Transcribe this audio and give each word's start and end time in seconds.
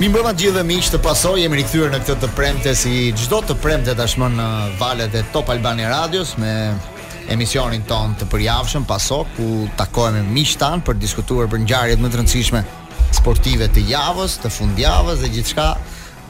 Mi 0.00 0.08
mbrëma 0.08 0.32
gjithë 0.32 0.54
dhe 0.56 0.62
miqë 0.66 0.90
të 0.94 0.98
pasoj, 1.04 1.34
jemi 1.42 1.58
rikëthyre 1.60 1.90
në 1.92 1.98
këtë 2.06 2.14
të 2.22 2.30
premte 2.38 2.72
si 2.78 2.92
gjdo 3.12 3.42
të 3.44 3.56
premte 3.60 3.92
tashmë 3.96 4.30
në 4.38 4.46
valet 4.80 5.18
e 5.20 5.20
Top 5.34 5.52
Albani 5.52 5.84
Radios 5.84 6.32
me 6.40 6.50
emisionin 7.32 7.84
ton 7.88 8.16
të 8.18 8.24
përjavshëm 8.32 8.88
paso 8.88 9.20
ku 9.36 9.68
takojmë 9.76 10.24
miqë 10.32 10.58
tanë 10.64 10.86
për 10.88 10.96
diskutuar 10.96 11.50
për 11.52 11.66
njarjet 11.68 12.00
më 12.02 12.08
të 12.08 12.22
rëndësishme 12.22 12.64
sportive 13.20 13.68
të 13.68 13.84
javës, 13.92 14.38
të 14.42 14.50
fundjavës 14.56 15.26
dhe 15.26 15.34
gjithë 15.36 15.52
shka 15.52 15.72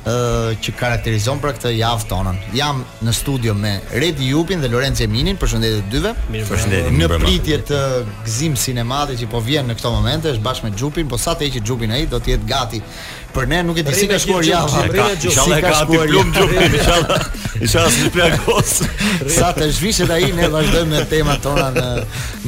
që 0.03 0.73
karakterizon 0.75 1.39
për 1.39 1.53
këtë 1.61 1.71
javë 1.79 2.07
tonën. 2.11 2.39
Jam 2.59 2.81
në 3.07 3.13
studio 3.15 3.53
me 3.55 3.77
Redi 3.95 4.33
Jupin 4.33 4.59
dhe 4.59 4.67
Lorenzo 4.73 5.05
Eminin, 5.07 5.37
përshëndetje 5.39 5.85
të 5.85 5.93
dyve. 5.93 6.11
Përshëndetje. 6.49 6.91
Në 6.99 7.11
pritje 7.23 7.61
të 7.71 7.79
gzim 8.27 8.57
sinematik 8.59 9.21
që 9.23 9.29
po 9.31 9.39
vjen 9.47 9.71
në 9.71 9.77
këto 9.79 9.93
momente, 9.95 10.33
është 10.35 10.43
bashkë 10.49 10.67
me 10.67 10.73
Xhupin, 10.75 11.07
po 11.07 11.21
sa 11.23 11.37
të 11.39 11.47
heqë 11.53 11.63
Xhupin 11.63 11.95
ai, 11.95 12.03
do 12.11 12.19
të 12.19 12.35
jetë 12.35 12.51
gati 12.51 12.83
Për 13.33 13.47
ne 13.49 13.59
nuk 13.65 13.79
e 13.81 13.83
di 13.87 13.93
si 13.97 14.07
ka 14.11 14.19
shkuar 14.21 14.45
java. 14.45 14.83
Inshallah 15.17 15.61
ka 15.65 15.71
shkuar 15.81 16.09
plum 16.11 16.33
gjumë, 16.35 16.65
inshallah. 16.69 17.29
Isha 17.63 17.85
si 17.95 18.11
plagos. 18.13 18.73
Sa 19.33 19.53
të 19.57 19.69
zhvishet 19.77 20.11
ai 20.13 20.29
ne 20.37 20.49
vazhdojmë 20.53 20.93
me 20.93 21.05
temat 21.13 21.41
tona 21.45 21.69
në 21.77 21.87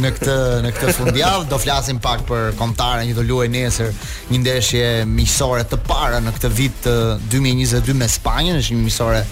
në 0.04 0.10
këtë 0.16 0.36
në 0.66 0.72
këtë 0.76 0.96
fundjavë 0.98 1.48
do 1.54 1.60
flasim 1.64 2.00
pak 2.04 2.26
për 2.28 2.52
kontare, 2.60 3.06
një 3.08 3.16
do 3.20 3.24
luaj 3.30 3.48
nesër 3.54 3.92
një 4.32 4.42
ndeshje 4.44 4.90
miqësore 5.16 5.64
të 5.72 5.80
para 5.88 6.20
në 6.26 6.34
këtë 6.36 6.52
vit 6.60 6.90
uh, 6.92 7.16
2022 7.32 7.96
me 8.02 8.10
Spanjën, 8.18 8.60
është 8.60 8.76
një 8.76 8.82
miqësore 8.84 9.22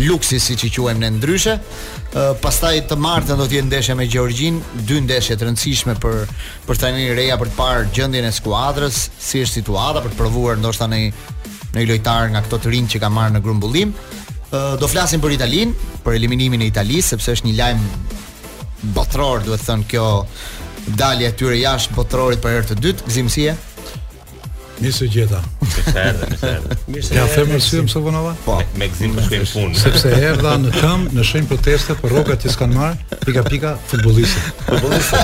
luksi 0.00 0.40
siç 0.40 0.64
i 0.66 0.70
quajmë 0.72 1.02
ne 1.02 1.10
ndryshe. 1.18 1.58
pastaj 2.40 2.78
të 2.88 2.96
martën 3.00 3.36
do 3.36 3.46
të 3.46 3.54
jetë 3.56 3.66
ndeshja 3.66 3.94
me 3.96 4.06
Gjorgjin, 4.06 4.60
dy 4.74 5.00
ndeshje 5.00 5.36
të 5.36 5.44
rëndësishme 5.46 5.94
për 6.00 6.28
për 6.66 6.76
trajnerin 6.78 7.16
reja 7.16 7.38
për 7.40 7.48
të 7.48 7.56
parë 7.56 7.86
gjendjen 7.94 8.24
e 8.26 8.32
skuadrës, 8.32 9.02
si 9.18 9.42
është 9.42 9.52
situata 9.60 10.02
për 10.04 10.10
të 10.12 10.16
provuar 10.18 10.56
ndoshta 10.60 10.86
në 10.88 11.00
në 11.72 11.80
një 11.80 11.86
lojtar 11.88 12.30
nga 12.32 12.40
këto 12.44 12.58
të 12.58 12.68
rinj 12.72 12.86
që 12.92 12.98
ka 13.00 13.08
marrë 13.08 13.32
në 13.36 13.40
grumbullim. 13.44 13.94
do 14.80 14.86
flasim 14.88 15.20
për 15.20 15.32
Italin, 15.32 15.74
për 16.04 16.12
eliminimin 16.14 16.62
e 16.62 16.70
Italisë 16.72 17.08
sepse 17.16 17.32
është 17.36 17.46
një 17.48 17.56
lajm 17.56 17.86
botror, 18.96 19.40
duhet 19.44 19.60
thënë 19.66 19.84
kjo 19.88 20.26
dalje 20.88 21.26
e 21.28 21.32
tyre 21.32 21.56
jashtë 21.58 21.94
botrorit 21.94 22.40
për 22.42 22.50
herë 22.50 22.66
të 22.68 22.74
dytë, 22.82 23.04
gëzimësie. 23.08 23.54
Mirë 24.80 25.04
gjeta. 25.12 25.40
Mirë, 25.92 26.28
mirë. 26.90 27.14
Ja 27.14 27.24
them 27.34 27.52
se 27.60 27.80
më 27.84 27.88
sovon 27.92 28.14
ova. 28.16 28.32
Po, 28.46 28.52
me 28.80 28.86
gzim 28.90 29.10
të 29.14 29.20
shkojmë 29.26 29.48
punë. 29.52 29.74
Sepse 29.80 30.08
erdha 30.30 30.52
në 30.58 30.70
këmb 30.78 31.04
në 31.16 31.22
shenjë 31.28 31.46
proteste 31.50 31.90
për 31.92 31.98
po 32.00 32.06
rrokat 32.12 32.38
që 32.44 32.48
s'kan 32.54 32.70
marr, 32.74 32.94
pika 33.24 33.42
pika 33.48 33.70
futbollistë. 33.90 34.40
Futbollistë. 34.68 35.14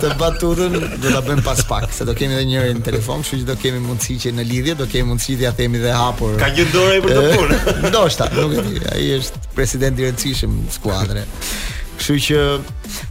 Të 0.00 0.06
batutën 0.22 0.74
do 0.74 0.78
ta 1.12 1.20
bëjmë 1.28 1.44
pas 1.46 1.60
pak, 1.70 1.84
se 1.94 2.02
do 2.08 2.12
kemi 2.16 2.32
edhe 2.38 2.46
njëri 2.50 2.74
në 2.80 2.84
telefon, 2.88 3.18
kështu 3.24 3.36
që 3.42 3.46
do 3.52 3.56
kemi 3.62 3.78
mundësi 3.84 4.14
që 4.24 4.30
në 4.40 4.44
lidhje, 4.50 4.74
do 4.76 4.84
kemi 4.90 5.06
mundësi 5.12 5.32
t'ia 5.40 5.52
themi 5.56 5.78
dhe 5.80 5.92
hapur. 5.96 6.32
Ka 6.40 6.48
dorë 6.56 6.96
për 7.04 7.10
të 7.12 7.20
punë. 7.28 7.52
Do 7.96 8.05
ndoshta, 8.06 8.28
nuk 8.34 8.52
e 8.56 8.62
di. 8.62 8.84
Ai 8.92 9.06
është 9.18 9.40
presidenti 9.54 10.00
i 10.04 10.10
rëndësishëm 10.10 10.52
i 10.62 10.74
skuadrës. 10.74 11.50
Kështu 11.96 12.14
që 12.26 12.40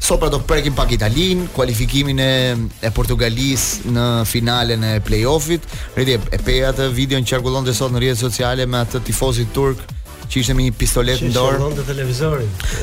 sot 0.05 0.19
pra 0.21 0.29
do 0.29 0.39
të 0.39 0.47
prekim 0.49 0.75
pak 0.77 0.91
Italinë, 0.95 1.47
kualifikimin 1.55 2.19
e 2.23 2.31
e 2.85 2.91
Portugalisë 2.99 3.91
në 3.95 4.05
finalen 4.29 4.83
e 4.83 4.93
play-offit. 5.07 5.65
Rëndi 5.97 6.17
e 6.17 6.39
pe 6.45 6.59
atë 6.71 6.87
videon 6.95 7.25
që 7.27 7.33
qarkullonte 7.35 7.73
sot 7.75 7.91
në 7.95 8.03
rrjetet 8.03 8.23
sociale 8.23 8.65
me 8.71 8.83
atë 8.85 9.01
tifozin 9.09 9.49
turk 9.57 9.83
që 10.25 10.39
ishte 10.41 10.55
me 10.57 10.63
një 10.65 10.73
pistolet 10.73 11.19
në 11.21 11.33
dorë 11.35 11.57
që 11.61 11.81
ishte 12.11 12.29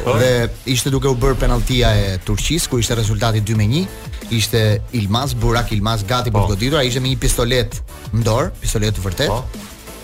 në 0.07 0.13
dhe 0.21 0.35
ishte 0.77 0.93
duke 0.95 1.11
u 1.11 1.17
bërë 1.23 1.41
penaltia 1.41 1.89
e 1.99 2.05
turqis 2.29 2.69
ku 2.71 2.79
ishte 2.79 2.95
rezultati 2.95 3.41
2 3.43 3.57
1 3.57 3.89
ishte 4.33 4.61
Ilmaz, 4.99 5.35
Burak 5.43 5.73
Ilmaz, 5.75 6.05
gati 6.09 6.31
për 6.31 6.47
po. 6.51 6.55
të 6.55 6.69
ai 6.77 6.85
a 6.85 6.89
ishte 6.89 7.01
me 7.03 7.09
një 7.15 7.19
pistolet 7.25 7.81
në 8.15 8.23
dorë 8.29 8.53
pistolet 8.63 8.95
të 8.97 9.03
vërtet 9.09 9.27
po. 9.33 9.43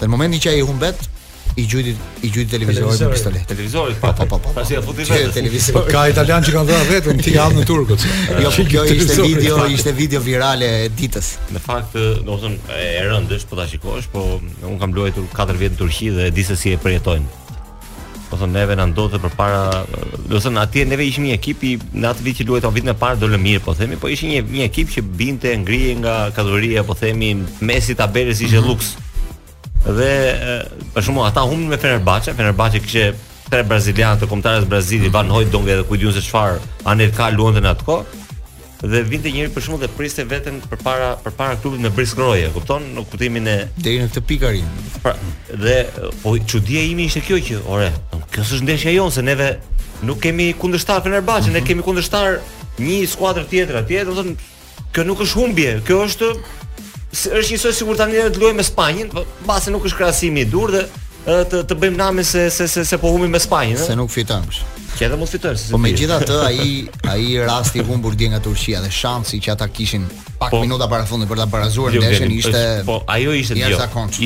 dhe 0.01 0.05
në 0.07 0.11
momentin 0.11 0.41
që 0.41 0.51
a 0.51 0.55
i 0.59 0.67
humbet 0.67 1.07
i 1.59 1.67
gjujti 1.67 1.97
i 2.23 2.31
gjujti 2.31 2.51
televizorit 2.51 3.01
me 3.01 3.13
pistolet. 3.13 3.47
Televizorit. 3.49 3.97
Po 4.01 4.15
po 4.29 4.39
po 4.39 4.51
Tash 4.55 4.71
futi 4.85 5.07
vetë 5.09 5.83
Ka 5.91 6.05
italian 6.13 6.45
që 6.47 6.55
kanë 6.55 6.71
dhënë 6.71 6.89
vetëm 6.93 7.23
ti 7.25 7.35
ha 7.35 7.49
në 7.51 7.65
turkut. 7.67 8.05
Jo, 8.45 8.53
kjo 8.71 8.85
ishte 8.95 9.19
video, 9.27 9.59
ishte 9.75 9.95
video 9.97 10.21
virale 10.23 10.69
e 10.85 10.87
ditës. 10.95 11.35
Në 11.55 11.63
fakt, 11.65 11.97
do 11.99 12.37
të 12.37 12.39
them, 12.45 12.59
e 12.71 13.03
rëndësish 13.09 13.49
po 13.51 13.59
ta 13.59 13.67
shikosh, 13.71 14.07
po 14.13 14.23
un 14.69 14.79
kam 14.81 14.95
luajtur 14.95 15.27
4 15.35 15.59
vjet 15.61 15.75
në 15.77 15.83
Turqi 15.83 16.13
dhe 16.15 16.29
e 16.31 16.35
di 16.39 16.45
se 16.47 16.57
si 16.57 16.75
e 16.75 16.79
përjetojnë 16.81 17.35
po 18.29 18.37
thon 18.37 18.51
neve 18.53 18.75
na 18.77 18.85
ndodhte 18.85 19.17
përpara, 19.23 19.87
do 20.29 20.35
të 20.37 20.41
thon 20.45 20.59
atje 20.61 20.83
neve 20.85 21.07
ishim 21.09 21.25
një 21.31 21.37
ekip 21.39 21.63
i 21.65 21.71
në 21.97 22.11
atë 22.11 22.27
vit 22.27 22.37
që 22.37 22.45
luajtë 22.51 22.73
vit 22.75 22.77
vitin 22.83 22.93
e 22.93 22.97
parë 23.01 23.19
do 23.23 23.31
mirë, 23.47 23.63
po 23.65 23.73
themi, 23.75 23.97
po 23.97 24.11
ishin 24.13 24.35
një 24.35 24.43
një 24.53 24.67
ekip 24.67 24.93
që 24.93 25.01
binte 25.17 25.55
ngrihej 25.63 25.95
nga 26.03 26.17
kategoria, 26.37 26.85
po 26.85 26.93
themi, 26.95 27.31
mesi 27.65 27.97
tabelës 27.97 28.43
ishte 28.45 28.61
mm 28.61 28.63
-hmm. 28.63 28.69
luks. 28.69 28.91
Dhe 29.87 30.13
për 30.95 31.05
shkakun 31.05 31.27
ata 31.29 31.45
humbin 31.47 31.69
me 31.71 31.79
Fenerbahçe, 31.79 32.33
Fenerbahçe 32.35 32.81
kishte 32.83 33.13
tre 33.49 33.63
brazilian 33.71 34.19
të 34.21 34.27
komtarës 34.29 34.67
Brazili 34.69 35.09
Van 35.15 35.31
Hoyt 35.33 35.53
Dongë, 35.55 35.71
edhe 35.77 35.85
kujtun 35.89 36.13
se 36.13 36.21
çfarë 36.25 36.59
anel 36.91 37.15
ka 37.17 37.31
luante 37.33 37.63
në 37.65 37.71
atko. 37.77 38.01
Dhe 38.83 39.01
vinte 39.11 39.31
njëri 39.33 39.53
për 39.55 39.65
shkakun 39.65 39.81
dhe 39.85 39.89
priste 39.97 40.25
veten 40.31 40.59
përpara 40.71 41.13
përpara 41.25 41.57
klubit 41.63 41.81
në 41.85 41.93
Brisgroje, 41.97 42.51
e 42.51 42.53
kupton? 42.55 42.85
Në 42.95 43.07
kuptimin 43.11 43.49
e 43.51 43.55
deri 43.81 44.03
në 44.03 44.11
këtë 44.11 44.23
pikari. 44.33 44.61
Pra, 45.05 45.15
dhe 45.49 45.79
po 46.23 46.35
çudia 46.53 46.83
ime 46.91 47.07
ishte 47.09 47.23
kjo 47.27 47.41
që, 47.49 47.61
ore, 47.75 47.89
kjo 48.35 48.45
është 48.45 48.61
ndeshja 48.69 48.93
jonë 48.99 49.17
se 49.17 49.25
neve 49.31 49.51
nuk 50.07 50.21
kemi 50.23 50.51
kundërshtar 50.61 51.01
Fenerbahçe, 51.07 51.49
mm 51.51 51.57
ne 51.57 51.63
mhm. 51.63 51.73
kemi 51.73 51.87
kundërshtar 51.87 52.39
një 52.79 53.01
skuadër 53.15 53.49
tjetër 53.51 53.81
atje, 53.85 54.05
do 54.11 54.15
të 54.15 54.23
thonë 54.23 54.55
Kjo 54.95 55.03
nuk 55.05 55.19
është 55.21 55.37
humbje, 55.37 55.73
kjo 55.85 55.97
është 56.07 56.29
është 57.13 57.53
njësoj 57.53 57.73
sigur 57.73 57.97
të 57.97 58.33
të 58.37 58.41
luaj 58.43 58.55
me 58.59 58.63
Spanjën, 58.67 59.11
po, 59.13 59.23
basi 59.49 59.71
nuk 59.73 59.85
është 59.89 59.97
krasimi 60.03 60.41
i 60.41 60.45
dur 60.51 60.73
dhe 60.75 60.83
të, 61.29 61.63
të 61.69 61.75
bëjmë 61.77 61.97
nami 62.01 62.25
se, 62.25 62.47
se, 62.51 62.67
se, 62.69 62.85
se 62.89 62.99
po 63.03 63.11
humbim 63.15 63.31
me 63.33 63.39
Spanjën. 63.41 63.77
Se 63.85 63.97
nuk 63.97 64.11
fitëm 64.13 64.45
Që 64.99 65.05
edhe 65.07 65.15
mos 65.21 65.31
fitër. 65.31 65.55
Po 65.71 65.79
me 65.79 65.93
gjitha 65.95 66.17
të, 66.27 66.39
aji, 67.07 67.35
rast 67.47 67.77
i 67.79 67.85
humbur 67.87 68.17
dje 68.19 68.33
nga 68.33 68.41
Turqia 68.43 68.81
dhe 68.83 68.89
shansi 68.91 69.39
që 69.39 69.53
ata 69.55 69.69
kishin 69.71 70.09
pak 70.41 70.51
po, 70.51 70.59
minuta 70.65 70.89
para 70.91 71.07
fundit 71.07 71.31
për 71.31 71.39
ta 71.39 71.47
barazuar 71.47 71.95
jo, 71.95 72.03
ndeshjen 72.03 72.35
ishte 72.35 72.63
po 72.87 72.97
ajo 73.15 73.35
ishte 73.39 73.55
jo 73.63 73.79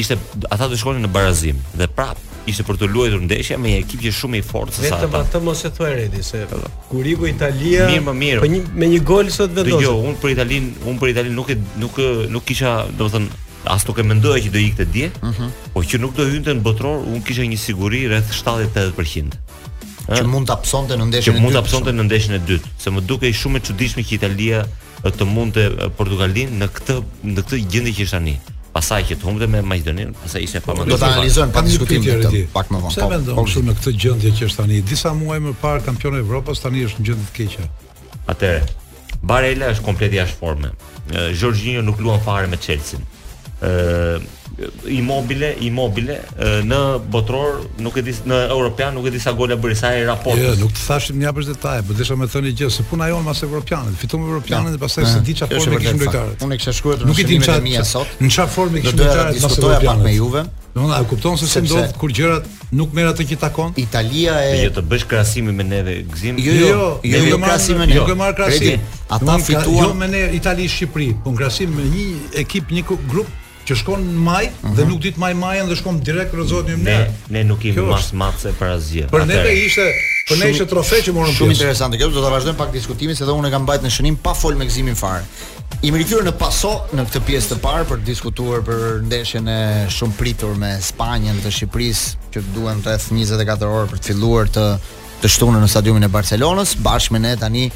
ishte 0.04 0.16
ata 0.48 0.68
do 0.72 0.76
shkonin 0.80 1.04
në 1.04 1.10
barazim 1.12 1.60
dhe 1.76 1.88
prap 1.92 2.20
ishte 2.50 2.64
për 2.66 2.76
të 2.82 2.88
luajtur 2.94 3.22
ndeshja 3.28 3.58
me 3.60 3.70
një 3.72 3.80
ekip 3.84 4.00
që 4.06 4.12
shumë 4.16 4.38
i 4.40 4.42
fortë 4.46 4.82
sa 4.82 4.96
ata. 4.96 5.06
Vetëm 5.06 5.16
atë 5.20 5.40
mos 5.46 5.62
e 5.64 5.70
thuaj 5.76 5.90
Redi 5.98 6.22
se 6.26 6.42
po, 6.50 6.58
po. 6.58 6.72
kur 6.90 7.06
iku 7.14 7.28
Italia 7.30 7.86
mirë, 7.90 8.02
më 8.08 8.14
mirë. 8.18 8.48
Një, 8.54 8.60
me 8.82 8.88
një 8.92 9.00
gol 9.06 9.30
sot 9.34 9.54
dhe 9.54 9.64
Jo, 9.70 9.94
unë 10.10 10.18
për 10.22 10.34
Italinë, 10.36 10.72
unë 10.90 11.00
për 11.02 11.12
Italinë 11.14 11.36
nuk 11.38 11.52
e 11.52 11.56
nuk 11.84 11.98
nuk 12.34 12.46
kisha, 12.48 12.74
domethënë, 12.98 13.40
as 13.76 13.86
nuk 13.88 14.00
e 14.02 14.06
mendoja 14.10 14.42
që 14.48 14.54
do 14.56 14.62
ikte 14.62 14.86
dje. 14.94 15.10
Mhm. 15.22 15.52
Po 15.76 15.84
që 15.86 16.00
nuk 16.02 16.16
do 16.18 16.26
hynte 16.32 16.54
në 16.58 16.64
botror, 16.66 17.04
unë 17.12 17.22
kisha 17.28 17.46
një 17.52 17.58
siguri 17.62 18.04
rreth 18.10 18.32
70-80%. 18.34 19.38
Që 20.02 20.24
mund 20.26 20.48
ta 20.50 20.56
psonte 20.58 20.96
në 20.98 21.10
ndeshjen 21.14 21.28
e 21.28 21.28
dytë. 21.28 21.36
Që 21.38 21.44
mund 21.44 21.58
ta 21.58 21.62
psonte 21.68 21.92
në 21.94 22.08
ndeshjen 22.08 22.38
e 22.40 22.40
dytë, 22.48 22.72
se 22.82 22.90
më 22.92 23.04
dukej 23.06 23.36
shumë 23.38 23.60
e 23.60 23.66
çuditshme 23.68 24.02
që 24.08 24.18
Italia 24.18 24.64
të 25.02 25.26
mundte 25.26 25.68
Portugalin 25.98 26.58
në 26.58 26.66
këtë 26.76 26.96
në 27.28 27.38
këtë 27.44 27.62
gjendje 27.70 27.94
që 28.00 28.04
është 28.10 28.18
tani 28.18 28.34
pasaj 28.72 29.04
që 29.10 29.18
të 29.20 29.26
humbte 29.28 29.48
me 29.50 29.60
Maqedonin, 29.68 30.12
pasaj 30.22 30.42
ishte 30.46 30.60
pa 30.64 30.74
mendim. 30.76 30.94
Do 30.94 30.98
ta 31.00 31.10
analizojmë 31.12 31.54
pa 31.54 31.62
diskutim 31.66 32.04
këtë 32.06 32.42
pak 32.54 32.70
më 32.72 32.80
vonë. 32.84 32.94
Sa 32.96 33.04
po, 33.06 33.10
mendon 33.12 33.38
po, 33.38 33.44
shumë 33.52 33.68
në 33.68 33.74
po. 33.76 33.80
këtë 33.82 33.94
gjendje 34.04 34.32
që 34.38 34.48
është 34.48 34.60
tani? 34.62 34.80
Disa 34.92 35.12
muaj 35.18 35.40
më 35.46 35.54
parë 35.62 35.84
kampion 35.86 36.16
i 36.18 36.22
Evropës, 36.24 36.62
tani 36.64 36.84
është 36.88 37.02
në 37.04 37.08
gjendje 37.08 37.28
të 37.28 37.34
keqe. 37.38 37.66
Atëre, 38.32 38.62
Barella 39.32 39.68
është 39.74 39.86
komplet 39.86 40.16
jashtë 40.16 40.38
forme. 40.40 40.72
Jorginho 41.40 41.84
nuk 41.86 42.00
luan 42.02 42.20
fare 42.24 42.48
me 42.50 42.58
Chelsea. 42.60 42.98
Ëh, 43.62 44.24
immobile 44.88 45.52
immobile 45.64 46.18
në 46.66 46.78
botror 47.12 47.62
nuk 47.82 47.96
e 48.00 48.04
di 48.06 48.14
në 48.28 48.38
european 48.52 48.94
nuk 48.96 49.06
e 49.06 49.12
di 49.14 49.20
sa 49.22 49.32
gola 49.36 49.56
bëri 49.60 49.76
sa 49.78 49.92
i 49.98 50.04
raport. 50.06 50.38
Jo, 50.40 50.54
nuk 50.60 50.74
të 50.76 50.84
thash 50.86 51.10
më 51.16 51.26
japësh 51.26 51.50
detaje, 51.52 51.84
po 51.88 51.96
desha 51.98 52.16
më 52.18 52.28
thoni 52.32 52.54
gjë 52.60 52.70
se 52.76 52.86
puna 52.90 53.10
jon 53.10 53.24
mas 53.26 53.42
europianët, 53.46 53.96
fitum 54.00 54.26
europianët 54.28 54.72
ja. 54.74 54.78
dhe 54.78 54.82
pastaj 54.84 55.08
se 55.12 55.22
di 55.26 55.36
çfarë 55.38 55.56
jo, 55.56 55.62
forme 55.64 55.80
kishim 55.82 56.02
lojtarët. 56.04 56.46
Unë 56.46 56.60
kisha 56.62 56.76
shkruar 56.78 57.06
në 57.06 57.18
shënimet 57.20 57.54
e 57.56 57.60
mia 57.66 57.84
sot. 57.88 58.16
Në 58.22 58.34
çfarë 58.36 58.56
forme 58.58 58.84
kishim 58.84 59.00
lojtarë 59.02 59.44
pas 59.44 59.58
europianëve. 59.62 59.96
Do 59.96 60.06
me 60.08 60.16
Juve. 60.16 60.46
Domethënë 60.72 61.04
e 61.04 61.08
kupton 61.10 61.36
se 61.36 61.46
si 61.52 61.60
ndodh 61.66 61.96
kur 62.00 62.12
gjërat 62.16 62.46
nuk 62.78 62.94
merr 62.96 63.10
atë 63.12 63.26
që 63.28 63.36
takon. 63.42 63.74
Italia 63.80 64.38
e 64.48 64.62
Jo 64.64 64.70
të 64.78 64.84
bësh 64.88 65.04
krahasimin 65.10 65.56
me 65.58 65.66
neve 65.68 65.98
gzim. 66.14 66.38
Jo, 66.40 66.54
jo, 66.56 66.88
jo, 67.04 67.24
jo, 67.28 67.38
krasime, 67.42 67.84
jo, 67.90 68.00
jo, 68.00 68.08
jo, 68.08 68.80
jo, 68.80 68.80
jo, 68.80 68.80
jo, 68.80 69.68
jo, 69.68 69.68
jo, 69.68 69.76
jo, 69.76 69.92
jo 69.92 69.92
jo, 69.92 69.92
jo, 69.92 70.08
jo, 70.08 70.56
jo, 70.56 71.36
jo, 71.36 71.52
jo, 71.52 72.40
jo, 72.40 72.80
jo, 72.80 73.00
jo, 73.02 73.20
jo, 73.20 73.26
që 73.68 73.76
shkon 73.78 74.02
në 74.08 74.22
maj 74.26 74.42
uh 74.48 74.50
-huh. 74.54 74.74
dhe 74.74 74.82
mhm. 74.82 74.90
nuk 74.92 75.02
ditë 75.04 75.18
maj 75.22 75.32
majën 75.38 75.66
dhe 75.70 75.76
shkon 75.78 76.00
direkt 76.04 76.34
rëzot 76.34 76.68
një 76.72 76.78
mëne. 76.78 77.10
Ne 77.34 77.42
nuk 77.46 77.64
imë 77.70 77.84
mas 77.88 78.08
matse 78.22 78.52
për 78.58 78.72
asgjë. 78.76 79.08
Për 79.12 79.26
ne 79.30 79.42
ishte... 79.64 79.86
Po 80.28 80.36
ne 80.38 80.48
ishte 80.52 80.66
trofe 80.70 81.00
që 81.02 81.10
morëm 81.16 81.34
shumë 81.34 81.50
interesante 81.56 81.98
këtu, 81.98 82.14
do 82.14 82.20
ta 82.22 82.28
vazhdojmë 82.30 82.56
pak 82.56 82.68
diskutimin 82.72 83.16
se 83.18 83.26
do 83.26 83.34
unë 83.34 83.48
e 83.48 83.50
kam 83.50 83.64
bajtë 83.66 83.84
në 83.84 83.90
shënim 83.94 84.16
pa 84.22 84.34
fol 84.38 84.54
me 84.56 84.64
gëzimin 84.68 84.94
fare. 84.96 85.24
I 85.82 85.90
më 85.90 85.96
rikthyer 85.98 86.22
në 86.22 86.32
paso 86.38 86.70
në 86.94 87.08
këtë 87.08 87.20
pjesë 87.26 87.48
të 87.50 87.58
parë 87.64 87.88
për 87.90 87.98
të 87.98 88.06
diskutuar 88.12 88.62
për 88.62 89.02
ndeshjen 89.10 89.48
e 89.50 89.56
shumë 89.90 90.14
pritur 90.20 90.54
me 90.62 90.76
Spanjën 90.78 91.42
dhe 91.42 91.50
Shqipërisë 91.50 92.30
që 92.36 92.44
duhen 92.54 92.84
rreth 92.86 93.10
24 93.10 93.74
orë 93.80 93.90
për 93.90 93.98
të 94.04 94.12
filluar 94.12 94.52
të 94.58 94.66
të 95.22 95.28
shtunën 95.30 95.62
në 95.62 95.66
stadiumin 95.70 96.02
e 96.02 96.08
Barcelonës, 96.10 96.70
bashkë 96.82 97.12
me 97.14 97.18
ne 97.22 97.34
tani 97.38 97.66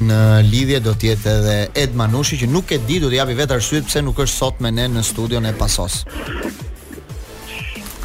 në 0.00 0.50
lidhje 0.50 0.80
do 0.80 0.92
të 0.98 1.12
jetë 1.12 1.32
edhe 1.38 1.54
Ed 1.84 1.94
Manushi 1.96 2.38
që 2.40 2.48
nuk 2.50 2.70
e 2.74 2.78
di 2.86 2.98
do 3.02 3.08
të 3.10 3.18
japi 3.20 3.36
vetë 3.38 3.56
arsye 3.58 3.82
pse 3.86 4.02
nuk 4.02 4.18
është 4.24 4.36
sot 4.36 4.60
me 4.62 4.70
ne 4.72 4.88
në 4.90 5.02
studion 5.04 5.46
e 5.46 5.52
Pasos. 5.58 6.00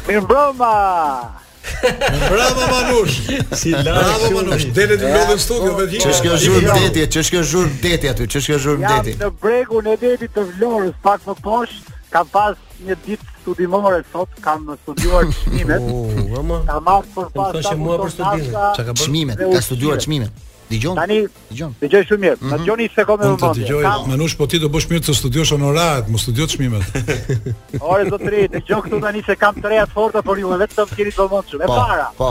Mir 0.06 0.20
broma. 0.20 1.30
Bravo 2.30 2.66
Manush. 2.70 3.18
Si 3.56 3.70
la. 3.72 3.82
Bravo 3.82 4.30
Manush. 4.36 4.44
Manush. 4.46 4.64
Dele 4.74 4.96
të 4.98 5.12
vjen 5.14 5.30
në 5.30 5.38
studio 5.38 5.74
vetë. 5.78 6.00
Ç'është 6.04 6.26
kjo 6.26 6.36
zhurmë 6.44 6.80
detit? 6.80 7.16
Ç'është 7.16 7.34
kjo 7.36 7.42
zhurmë 7.52 7.80
detit 7.82 8.08
aty? 8.10 8.28
Ç'është 8.34 8.50
kjo 8.52 8.58
zhurmë 8.66 8.92
detit? 8.94 9.16
Jam 9.16 9.32
në 9.32 9.46
bregun 9.46 9.88
e 9.92 9.96
detit 10.00 10.34
të 10.36 10.46
Vlorës, 10.56 10.94
pak 11.04 11.26
më 11.28 11.36
poshtë. 11.46 11.96
Kam 12.10 12.26
pas 12.26 12.56
një 12.88 12.96
ditë 13.04 13.26
studimore 13.42 14.00
sot, 14.10 14.32
kam 14.42 14.64
studiuar 14.84 15.26
çmimet. 15.42 15.84
Oh, 16.30 16.46
kam 16.46 16.84
marrë 16.86 17.08
për 17.12 17.26
pas. 17.34 18.98
Çmimet, 19.06 19.38
ka 19.50 19.60
studiuar 19.62 19.98
çmimet. 20.00 20.30
Dijon. 20.70 20.94
Tani, 20.94 21.24
dijon. 21.48 21.72
Dijon 21.80 22.04
shumë 22.06 22.22
mirë. 22.24 22.36
Na 22.46 22.54
mhm. 22.54 22.62
dijon 22.62 22.80
se 22.94 23.04
kam 23.06 23.18
më 23.18 23.30
vonë. 23.34 23.94
Ma 24.06 24.16
nuk 24.20 24.36
po 24.38 24.46
ti 24.46 24.60
do 24.62 24.68
bësh 24.70 24.86
mirë 24.92 25.02
të 25.08 25.14
studiosh 25.18 25.50
honorat, 25.56 26.06
mos 26.08 26.22
studio 26.22 26.46
çmimet. 26.50 27.00
Ore 27.94 28.06
do 28.06 28.18
tre, 28.22 28.44
dijon 28.54 28.84
këtu 28.84 29.00
tani 29.02 29.22
se 29.26 29.34
kam 29.38 29.58
treja 29.60 29.88
të 29.90 29.94
forta 29.96 30.22
për 30.24 30.44
ju 30.44 30.52
vetëm 30.62 30.92
keni 30.96 31.16
të 31.16 31.26
vonë. 31.32 31.58
E 31.58 31.68
po, 31.72 31.74
para. 31.80 32.06
Po. 32.20 32.30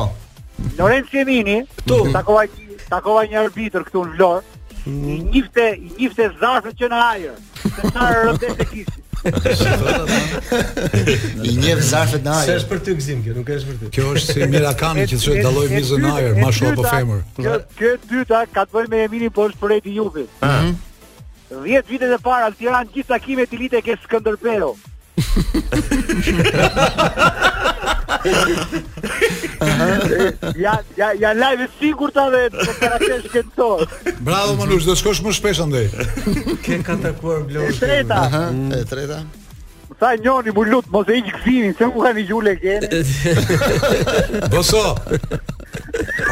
Lorenzo 0.79 1.19
Emini, 1.25 1.57
këtu 1.83 1.99
takova 2.15 2.45
takova 2.89 3.25
një 3.29 3.43
arbitër 3.43 3.83
këtu 3.89 4.05
në 4.07 4.15
Vlorë. 4.15 4.55
Mm. 4.85 5.09
I 5.11 5.17
gifte, 5.35 5.65
i 5.85 5.91
gifte 5.99 6.29
zarfët 6.39 6.79
që 6.79 6.89
në 6.89 6.99
ajër. 7.11 7.39
Se 7.59 7.91
sa 7.93 8.07
rëndë 8.15 8.51
të 8.61 8.69
kishin. 8.71 9.03
I 11.43 11.51
njeh 11.57 11.81
zarfet 11.83 12.23
në 12.23 12.31
ajër. 12.35 12.47
S'është 12.49 12.69
për 12.69 12.79
ty 12.87 12.91
gzim 12.99 13.19
kjo, 13.25 13.33
nuk 13.37 13.47
është 13.53 13.67
për 13.69 13.75
ty. 13.81 13.85
Kjo 13.97 14.05
është 14.19 14.29
si 14.35 14.39
Mira 14.53 14.71
Kani 14.79 15.03
që 15.11 15.17
thotë 15.23 15.43
dalloj 15.47 15.65
mizën 15.73 16.03
ajër, 16.11 16.33
ma 16.39 16.49
shoh 16.55 16.69
apo 16.71 16.83
femër. 16.87 17.21
Kjo 17.39 17.53
kjo 17.81 17.87
e 17.95 17.97
dyta 18.13 18.39
ka 18.55 18.61
të 18.65 18.71
bëjë 18.77 18.89
me 18.93 18.97
Eminin 19.09 19.31
po 19.35 19.41
është 19.49 19.59
Fredi 19.65 19.91
Jupi. 19.97 20.23
Mhm. 20.43 20.47
Ëh. 20.47 20.65
10 21.49 21.89
vitet 21.89 22.11
e 22.13 22.15
para 22.29 22.47
në 22.51 22.55
Tiranë 22.61 22.91
gjithë 22.95 23.09
takimet 23.15 23.49
i 23.53 23.55
lite 23.65 23.79
ke 23.81 23.93
Skënderbeu 24.05 24.69
ja 30.65 30.81
ja 31.01 31.07
ja 31.19 31.31
live 31.33 31.65
sigurt 31.79 32.13
ta 32.13 32.27
vet 32.35 32.53
për 32.55 32.69
karakter 32.79 33.19
shkencor. 33.27 33.83
Bravo 34.21 34.55
Manush, 34.61 34.85
do 34.87 34.95
shkosh 34.95 35.21
më 35.25 35.33
shpesh 35.37 35.61
andaj. 35.65 35.87
Ke 36.65 36.79
katakuar 36.85 37.43
blosh. 37.47 37.67
Mm. 37.67 37.75
E 37.75 37.79
treta. 37.79 38.19
e 38.79 38.83
treta. 38.91 39.19
Sa 39.99 40.13
njoni 40.23 40.51
më 40.55 40.65
lut 40.71 40.87
mos 40.93 41.09
e 41.11 41.17
hiq 41.17 41.33
gzimin, 41.41 41.73
se 41.77 41.83
nuk 41.89 41.99
kanë 42.03 42.27
gjule 42.29 42.53
kene. 42.61 43.01
Boso. 44.53 44.85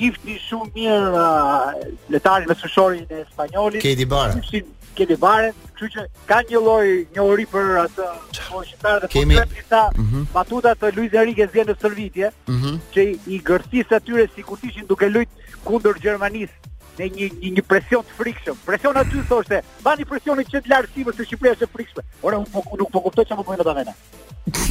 gifti 0.00 0.38
shumë 0.48 0.70
mirë 0.74 1.10
uh, 1.12 2.20
ah, 2.24 2.46
me 2.48 2.54
sushorin 2.62 3.04
e 3.18 3.24
spanjolit 3.32 4.70
keni 4.94 5.16
bare, 5.20 5.52
kështu 5.78 5.88
që 5.94 6.04
ka 6.28 6.40
një 6.50 6.62
lloj 6.62 6.86
njohuri 7.14 7.46
për 7.50 7.70
atë 7.84 8.08
po 8.48 8.62
shqiptar 8.66 8.98
dhe 9.04 9.10
kemi 9.12 9.38
disa 9.54 9.82
mhm. 9.94 10.24
batuta 10.34 10.74
të 10.78 10.92
Luiz 10.96 11.14
Enrique 11.14 11.46
zgjen 11.52 11.70
në 11.70 11.76
shërbitje, 11.82 12.32
mhm. 12.50 12.78
që 12.94 13.06
i 13.34 13.40
gërtisë 13.50 13.98
atyre 14.00 14.26
sikur 14.34 14.58
ishin 14.68 14.88
duke 14.90 15.08
luajtur 15.10 15.62
kundër 15.64 16.00
Gjermanisë 16.06 16.58
në 17.00 17.06
një 17.14 17.28
një, 17.32 17.52
një 17.56 17.62
presion 17.64 18.02
të 18.04 18.16
frikshëm. 18.16 18.58
Presion 18.66 18.98
aty 19.00 19.22
thoshte, 19.28 19.60
bani 19.84 20.04
presionin 20.04 20.48
që 20.50 20.60
të 20.66 20.72
lartësimës 20.72 21.16
së 21.16 21.26
Shqipërisë 21.30 21.58
së 21.62 21.68
frikshme. 21.72 22.02
Ora 22.26 22.40
unë 22.42 22.50
nuk 22.50 22.66
po 22.68 22.80
nuk 22.80 22.90
po 22.92 23.02
kuptoj 23.06 23.24
çfarë 23.30 23.46
bëjnë 23.48 23.64
ata 23.64 23.74
vetë. 23.78 23.94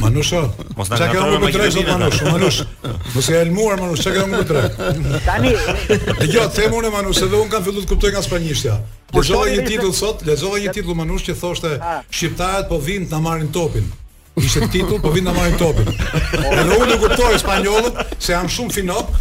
Manusho, 0.02 0.42
mos 0.78 0.90
na 0.92 0.98
ka 1.00 1.26
më 1.26 1.50
të 1.54 1.60
rëndë 1.64 1.86
Manusho, 1.96 2.28
Manush. 2.28 2.60
Mos 3.14 3.30
e 3.32 3.36
elmuar 3.40 3.80
Manush, 3.82 4.04
çka 4.04 4.26
më 4.30 4.44
të 4.46 4.56
rëndë. 4.58 5.20
Tani, 5.26 5.54
dëgjoj 6.22 6.46
themun 6.58 6.86
e 6.86 6.92
Manush, 6.94 7.22
edhe 7.26 7.40
un 7.40 7.50
kam 7.50 7.66
filluar 7.66 7.86
të 7.88 7.94
kuptoj 7.96 8.12
nga 8.14 8.22
spanjishtja. 8.26 8.78
Lezova 9.12 9.44
po 9.44 9.50
një 9.50 9.64
titull 9.66 9.92
sot, 9.96 10.22
lezova 10.26 10.58
një 10.62 10.72
titull 10.74 10.96
Manush 10.96 11.26
që 11.26 11.34
thoshte 11.40 11.70
ah. 11.82 11.98
shqiptarët 12.10 12.68
po 12.70 12.78
vinë 12.84 13.08
ta 13.10 13.18
marrin 13.22 13.50
topin. 13.52 13.88
Ishte 14.38 14.68
titull, 14.72 15.00
po 15.02 15.10
vinë 15.12 15.26
ta 15.30 15.34
marrin 15.36 15.56
topin. 15.58 15.90
Edhe 16.38 16.76
unë 16.76 17.00
kuptoj 17.02 17.32
spanjollët 17.42 18.16
se 18.22 18.34
janë 18.36 18.52
shumë 18.56 18.76
finop, 18.78 19.12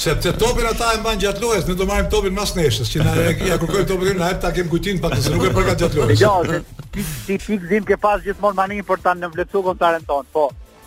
Sepse 0.00 0.30
topin 0.40 0.64
ata 0.64 0.86
e 0.96 1.02
mban 1.02 1.18
gjatë 1.20 1.42
lojës, 1.44 1.66
ne 1.68 1.74
do 1.76 1.84
marrim 1.84 2.06
topin 2.08 2.32
mas 2.32 2.54
neshës, 2.56 2.88
që 2.94 3.02
na 3.04 3.10
ja 3.44 3.58
kërkojmë 3.60 3.88
topin 3.90 4.14
në 4.16 4.30
hap 4.30 4.38
ta 4.40 4.54
kem 4.56 4.70
kujtin 4.72 5.02
pa 5.02 5.10
të 5.12 5.18
zgjuar 5.26 5.52
për 5.58 5.66
gjatë 5.82 5.98
lojës. 5.98 6.22
Jo, 6.22 6.62
ti 6.94 7.04
ti 7.26 7.36
fikzim 7.36 7.84
ke 7.90 7.98
pas 8.00 8.22
gjithmonë 8.24 8.56
mani 8.56 8.78
për 8.88 9.02
ta 9.04 9.12
në 9.12 9.26
nënvlecuar 9.26 9.66
kontaren 9.66 10.06
ton. 10.08 10.24
Po, 10.32 10.46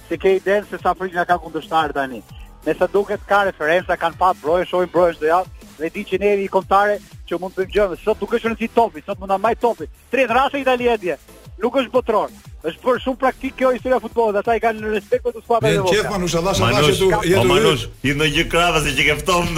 se 0.09 0.17
ke 0.17 0.33
idenë 0.39 0.65
se 0.71 0.81
sa 0.81 0.95
frikë 0.97 1.27
ka 1.29 1.37
kundërshtar 1.45 1.93
tani. 1.99 2.23
Nëse 2.65 2.89
duket 2.95 3.21
ka 3.29 3.43
referenca, 3.51 3.99
kanë 4.07 4.17
pas 4.17 4.41
brojë, 4.41 4.65
shohin 4.71 4.89
brojë 4.97 5.19
çdo 5.19 5.29
javë, 5.35 5.62
dhe 5.83 5.91
di 5.91 6.03
që 6.07 6.15
ne 6.23 6.29
i 6.43 6.47
kontare 6.47 6.97
që 7.27 7.39
mund 7.41 7.53
të 7.53 7.57
bëjmë 7.63 7.73
gjë, 7.75 7.97
sot 8.03 8.19
nuk 8.23 8.31
është 8.37 8.47
rëndësi 8.49 8.67
topi, 8.75 8.99
sot 9.05 9.19
mund 9.19 9.31
ta 9.33 9.37
mbaj 9.37 9.55
topin. 9.63 9.87
Tre 10.11 10.21
e 10.23 10.25
Itali 10.63 10.85
atje. 10.95 11.15
Nuk 11.61 11.73
është 11.79 11.91
botror. 11.93 12.29
Është 12.65 12.81
bërë 12.85 12.99
shumë 13.03 13.19
praktik 13.19 13.53
kjo 13.59 13.69
historia 13.75 13.97
e 13.99 14.03
futbollit, 14.03 14.37
ata 14.41 14.51
i 14.57 14.61
kanë 14.63 14.79
respekt 14.95 15.25
të 15.27 15.41
skuadrën 15.43 15.67
e 15.67 15.69
vogël. 15.83 15.91
Në 15.91 15.91
çfarë 15.99 16.11
po 16.11 16.15
nuk 16.23 16.31
e 16.31 16.33
dhash 16.47 16.61
atë 16.63 16.69
që 17.01 17.07
jetë. 17.33 17.47
manos, 17.51 17.81
i 18.03 18.05
në 18.19 18.25
një 18.39 18.45
kravë 18.55 18.79
se 18.85 18.91
që 18.97 19.03
ke 19.09 19.15
ftohtë 19.23 19.51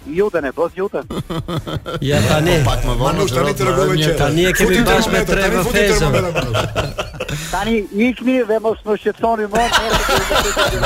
Juten 0.18 0.46
e 0.46 0.52
po 0.54 0.68
juten. 0.76 1.08
Ja 2.10 2.20
tani. 2.28 2.54
Manush 3.00 3.34
tani 3.34 3.54
tregove 3.58 3.96
që 3.98 4.14
tani 4.20 4.44
e 4.50 4.52
kemi 4.54 4.78
bash 4.86 5.08
me 5.14 5.24
tre 5.26 5.48
vëfezë. 5.56 6.12
Tani 7.50 7.74
ikni 8.10 8.38
dhe 8.50 8.60
mos 8.62 8.84
më 8.86 8.98
shqetësoni 9.06 9.50
më. 9.56 9.66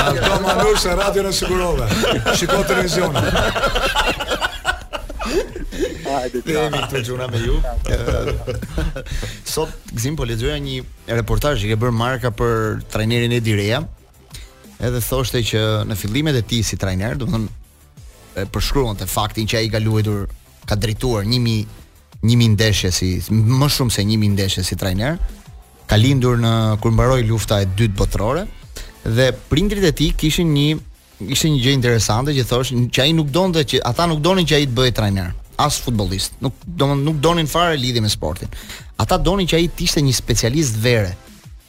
Ato 0.07 0.41
Manush 0.47 0.89
radio 1.03 1.27
në 1.29 1.35
sigurove. 1.43 1.91
Shikoj 2.41 2.69
televizionin. 2.73 3.33
Hajde, 6.07 6.41
ti 6.45 6.53
jemi 6.55 6.79
këtu 6.85 7.01
gjuna 7.07 7.27
me 7.31 7.39
ju. 7.43 7.57
Sot 9.55 9.71
gzim 9.97 10.17
po 10.19 10.25
lexoja 10.29 10.57
një 10.63 11.17
reportazh 11.21 11.65
që 11.65 11.73
e 11.75 11.79
bën 11.81 11.95
marka 11.97 12.31
për 12.35 12.83
trajnerin 12.93 13.35
e 13.37 13.41
Direja. 13.45 13.83
Edhe 14.79 15.01
thoshte 15.03 15.41
që 15.53 15.63
në 15.89 15.97
fillimet 15.99 16.37
e 16.37 16.45
tij 16.47 16.63
si 16.69 16.77
trajner, 16.79 17.17
do 17.17 17.27
të 17.29 17.33
thonë 17.35 17.55
e 18.43 18.47
përshkruante 18.53 19.07
faktin 19.09 19.49
që 19.49 19.63
ai 19.63 19.71
ka 19.73 19.81
luajtur 19.83 20.27
ka 20.69 20.77
drejtuar 20.77 21.25
1000 21.25 21.85
1000 22.27 22.53
ndeshje 22.57 22.91
si 22.93 23.09
më 23.33 23.69
shumë 23.73 23.95
se 23.95 24.05
1000 24.11 24.35
ndeshje 24.37 24.65
si 24.67 24.77
trajner. 24.79 25.19
Ka 25.87 25.97
lindur 25.99 26.39
në 26.43 26.53
kur 26.83 26.91
mbaroi 26.93 27.23
lufta 27.29 27.61
e 27.63 27.69
dytë 27.71 27.95
botërore 27.99 28.45
dhe 29.17 29.29
prindrit 29.51 29.85
e 29.87 29.93
tij 29.95 30.11
kishin 30.19 30.51
një 30.57 30.69
ishte 31.35 31.49
një 31.49 31.61
gjë 31.65 31.75
interesante 31.79 32.35
që 32.37 32.45
thosh 32.45 32.73
që 32.93 33.01
ai 33.07 33.13
nuk 33.17 33.29
donte 33.33 33.63
që 33.71 33.79
ata 33.91 34.05
nuk 34.11 34.21
donin 34.21 34.45
që 34.47 34.57
ai 34.61 34.67
të 34.71 34.75
bëhej 34.79 34.95
trajner 34.99 35.31
as 35.57 35.79
futbollist. 35.81 36.33
Nuk 36.39 36.53
do 36.77 36.95
nuk 36.95 37.21
donin 37.21 37.47
fare 37.49 37.77
lidhje 37.81 38.01
me 38.01 38.09
sportin. 38.13 38.49
Ata 39.01 39.17
donin 39.17 39.49
që 39.49 39.59
ai 39.61 39.69
të 39.69 39.87
ishte 39.89 40.03
një 40.05 40.15
specialist 40.17 40.79
vere. 40.83 41.15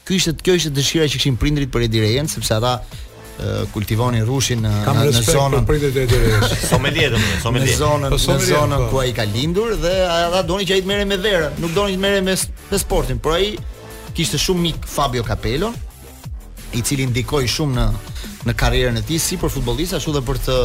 Ky 0.07 0.19
ishte 0.19 0.33
kjo 0.41 0.55
ishte 0.59 0.71
dëshira 0.77 1.07
që 1.11 1.19
kishin 1.19 1.37
prindrit 1.39 1.71
për 1.73 1.87
Edirejen 1.87 2.27
sepse 2.31 2.55
ata 2.57 2.77
kultivonin 3.71 4.23
rrushin 4.25 4.63
në 4.65 4.69
në 4.69 4.77
zonën. 4.81 4.85
Kam 4.87 5.01
respekt 5.05 5.57
për 5.59 5.65
prindërit 5.67 5.97
e 5.99 6.05
Edirejes. 6.07 6.55
Someli 6.73 7.07
domun, 7.13 7.33
someli. 7.45 7.63
Në 7.63 7.79
zonën, 7.79 8.11
po, 8.15 8.19
në 8.33 8.45
zonën 8.51 8.77
po. 8.85 8.89
ku 8.93 9.01
ai 9.03 9.11
ka 9.17 9.27
lindur 9.31 9.75
dhe 9.83 9.93
ata 10.13 10.41
donin 10.47 10.67
që 10.67 10.77
ai 10.79 10.83
të 10.85 10.91
merre 10.91 11.07
me 11.11 11.19
vere, 11.23 11.51
nuk 11.61 11.75
donin 11.77 11.95
të 11.99 12.03
merre 12.05 12.23
me 12.27 12.35
me 12.71 12.81
sportin. 12.81 13.19
Por 13.19 13.37
ai 13.37 13.51
kishte 14.17 14.39
shumë 14.41 14.63
mik 14.67 14.87
Fabio 14.89 15.23
Capello, 15.27 15.71
i 16.75 16.81
cili 16.83 17.05
ndikoi 17.11 17.45
shumë 17.47 17.73
në 17.79 17.87
në 18.47 18.53
karrierën 18.55 18.97
e 18.99 19.01
tij 19.03 19.19
si 19.19 19.35
për 19.41 19.51
futbollist 19.51 19.95
ashtu 19.97 20.13
edhe 20.15 20.23
për 20.29 20.37
të 20.45 20.57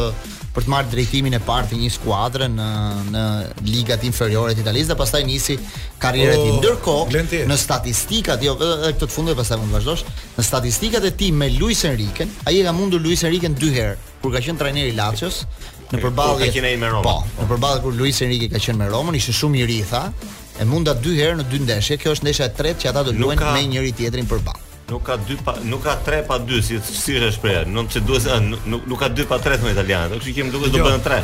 për 0.53 0.67
të 0.67 0.73
marrë 0.73 0.91
drejtimin 0.93 1.37
e 1.37 1.41
parë 1.47 1.69
të 1.71 1.77
një 1.81 1.89
skuadre 1.95 2.47
në 2.53 2.67
në 3.13 3.23
ligat 3.67 4.03
inferiore 4.05 4.53
të 4.57 4.63
Italisë 4.67 4.91
dhe 4.93 4.97
pastaj 5.01 5.23
nisi 5.29 5.57
karrierën 6.03 6.35
e 6.35 6.41
tij. 6.41 6.51
Oh, 6.51 6.59
Ndërkohë, 6.61 7.45
në 7.53 7.57
statistikat, 7.59 8.43
jo 8.45 8.53
edhe 8.59 8.91
këtë 8.93 9.07
të 9.07 9.09
fundit 9.15 9.39
pastaj 9.39 9.59
mund 9.63 9.73
të 9.73 9.79
vazhdosh, 9.79 10.03
në 10.37 10.45
statistikat 10.49 11.07
e 11.09 11.13
tij 11.17 11.31
me 11.41 11.49
Luis 11.57 11.85
Enrique, 11.89 12.27
ai 12.45 12.59
e 12.61 12.67
ka 12.67 12.75
mundur 12.77 13.01
Luis 13.01 13.25
Enrique 13.25 13.49
dy 13.57 13.73
herë 13.73 13.95
kur 14.23 14.35
ka 14.37 14.43
qenë 14.45 14.61
trajner 14.61 14.91
i 14.93 14.97
Lazios 14.97 15.41
në 15.93 16.03
përballje 16.03 16.77
me 16.81 16.91
Roma. 16.91 17.03
Po, 17.07 17.31
në 17.41 17.49
përballje 17.51 17.83
kur 17.87 17.97
Luis 17.97 18.21
Enrique 18.27 18.51
ka 18.53 18.61
qenë 18.63 18.83
me 18.85 18.91
Romën, 18.93 19.17
ishte 19.19 19.33
shumë 19.41 19.63
i 19.63 19.65
ri 19.73 19.81
tha, 19.89 20.05
e 20.61 20.69
munda 20.69 20.93
dy 20.95 21.17
herë 21.19 21.41
në 21.41 21.49
dy 21.51 21.63
ndeshje. 21.65 21.99
Kjo 22.01 22.13
është 22.17 22.29
ndeshja 22.29 22.51
e 22.51 22.55
tretë 22.61 22.85
që 22.87 22.93
ata 22.93 23.05
do 23.09 23.17
luajnë 23.19 23.57
me 23.57 23.65
njëri 23.73 23.93
tjetrin 23.99 24.29
përballë. 24.31 24.69
Nuk 24.93 25.07
ka 25.09 25.15
dy 25.17 25.39
pa 25.41 25.55
nuk 25.65 25.81
ka 25.89 25.95
tre 26.05 26.21
pa 26.21 26.37
dy 26.37 26.59
si 26.61 26.77
si 26.85 27.15
është 27.17 27.31
shpreha. 27.33 27.61
Nuk 27.65 27.89
ti 27.89 28.01
duhet 28.05 28.27
nuk 28.45 28.83
nuk 28.85 28.99
ka 29.01 29.09
dy 29.09 29.25
pa 29.25 29.39
tre 29.41 29.57
me 29.65 29.71
italianët. 29.73 30.21
Kështu 30.21 30.37
që 30.37 30.45
më 30.49 30.51
duhet 30.53 30.69
të 30.77 30.83
bëjnë 30.85 31.05
tre. 31.07 31.19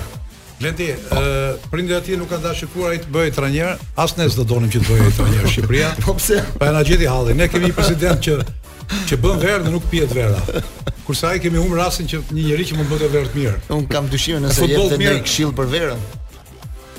Lenti, 0.59 0.89
ë 0.89 1.19
oh. 1.19 1.67
prindi 1.71 1.93
aty 1.95 2.17
nuk 2.19 2.33
ka 2.33 2.39
dashur 2.43 2.71
kur 2.73 2.89
ai 2.91 2.97
të 3.03 3.13
bëjë 3.15 3.35
trajner, 3.37 3.75
as 4.03 4.17
ne 4.19 4.25
s'do 4.31 4.43
donim 4.51 4.73
që 4.73 4.81
të 4.83 4.89
bëjë 4.89 5.13
trajner 5.19 5.45
në 5.47 5.51
Shqipëri. 5.53 5.83
Po 6.07 6.15
pse? 6.19 6.39
Pa 6.59 6.71
na 6.75 6.81
gjeti 6.87 7.07
halli. 7.11 7.37
Ne 7.39 7.47
kemi 7.53 7.69
një 7.71 7.77
president 7.77 8.25
që 8.27 8.39
që 9.11 9.19
bën 9.21 9.39
verë 9.45 9.67
dhe 9.69 9.75
nuk 9.77 9.85
pije 9.93 10.09
verë. 10.15 10.65
Kurse 11.07 11.29
ai 11.35 11.39
kemi 11.45 11.61
humbur 11.61 11.79
rastin 11.83 12.09
që 12.11 12.23
një 12.33 12.47
njerëz 12.49 12.73
që 12.73 12.81
mund 12.81 12.89
të 12.91 12.99
bëjë 13.05 13.13
verë 13.19 13.33
të 13.37 13.41
mirë. 13.45 13.63
Un 13.77 13.85
kam 13.93 14.09
dyshimin 14.11 14.49
nëse 14.49 14.71
jep 14.73 14.95
të 14.97 15.03
një 15.05 15.15
këshill 15.29 15.53
për 15.61 15.71
verën. 15.75 16.09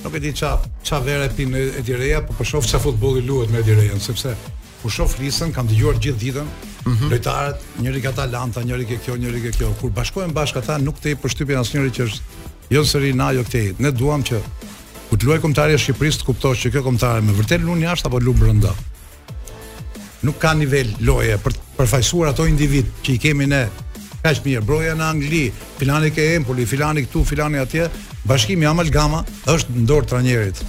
Nuk 0.06 0.14
e 0.16 0.22
di 0.24 0.32
ça 0.38 0.54
ça 0.88 1.02
verë 1.04 1.28
pinë 1.36 1.66
e 1.82 1.84
direja, 1.84 2.22
po 2.24 2.38
po 2.40 2.46
shoh 2.48 2.62
ç'a 2.64 2.80
futbolli 2.80 3.26
luhet 3.28 3.50
me 3.52 3.60
direjen, 3.68 4.00
sepse 4.00 4.32
U 4.84 4.88
shoh 4.90 5.10
Flisën, 5.12 5.52
kam 5.52 5.68
dëgjuar 5.68 5.98
gjithë 6.00 6.20
ditën. 6.22 6.44
Mm 6.88 6.94
-hmm. 6.96 7.10
Lojtarët, 7.12 7.58
njëri 7.84 8.00
ka 8.02 8.12
talenta, 8.16 8.62
njëri 8.64 8.86
ke 8.86 8.98
kjo, 9.04 9.16
njëri 9.20 9.42
ke 9.42 9.50
kjo. 9.52 9.74
Kur 9.80 9.92
bashkohen 9.92 10.32
bashkë 10.34 10.58
ata 10.62 10.78
nuk 10.80 11.00
te 11.00 11.16
përshtypin 11.20 11.60
asnjëri 11.60 11.92
që 11.92 12.04
është 12.06 12.20
jo 12.70 12.84
seri 12.86 13.14
na 13.14 13.32
jo 13.32 13.42
këtej. 13.44 13.74
Ne 13.78 13.92
duam 13.92 14.24
që 14.24 14.40
ku 15.10 15.16
të 15.18 15.24
luaj 15.26 15.40
kombëtarja 15.40 15.76
i 15.76 15.80
Shqipërisë 15.84 16.20
të 16.20 16.24
kuptosh 16.26 16.60
që 16.64 16.72
kjo 16.72 16.82
kombëtare 16.84 17.22
me 17.22 17.32
vërtet 17.36 17.62
luan 17.62 17.82
jashtë 17.82 18.06
apo 18.08 18.20
luan 18.20 18.40
brenda. 18.40 18.72
Nuk 20.22 20.38
ka 20.38 20.54
nivel 20.54 20.96
loje 21.00 21.38
për 21.38 21.54
përfaqësuar 21.78 22.28
ato 22.32 22.46
individ 22.48 22.86
që 23.04 23.10
i 23.14 23.18
kemi 23.18 23.46
ne 23.48 23.68
kaq 24.24 24.38
mirë. 24.46 24.64
Broja 24.64 24.96
në 24.96 25.04
Angli, 25.10 25.52
filani 25.80 26.12
ke 26.12 26.34
Empoli, 26.36 26.66
filani 26.66 27.04
këtu, 27.06 27.26
filani 27.26 27.58
atje. 27.60 27.90
Bashkimi 28.26 28.66
Amalgama 28.66 29.24
është 29.46 29.70
në 29.76 29.86
dorë 29.88 30.06
trajnerit. 30.08 30.64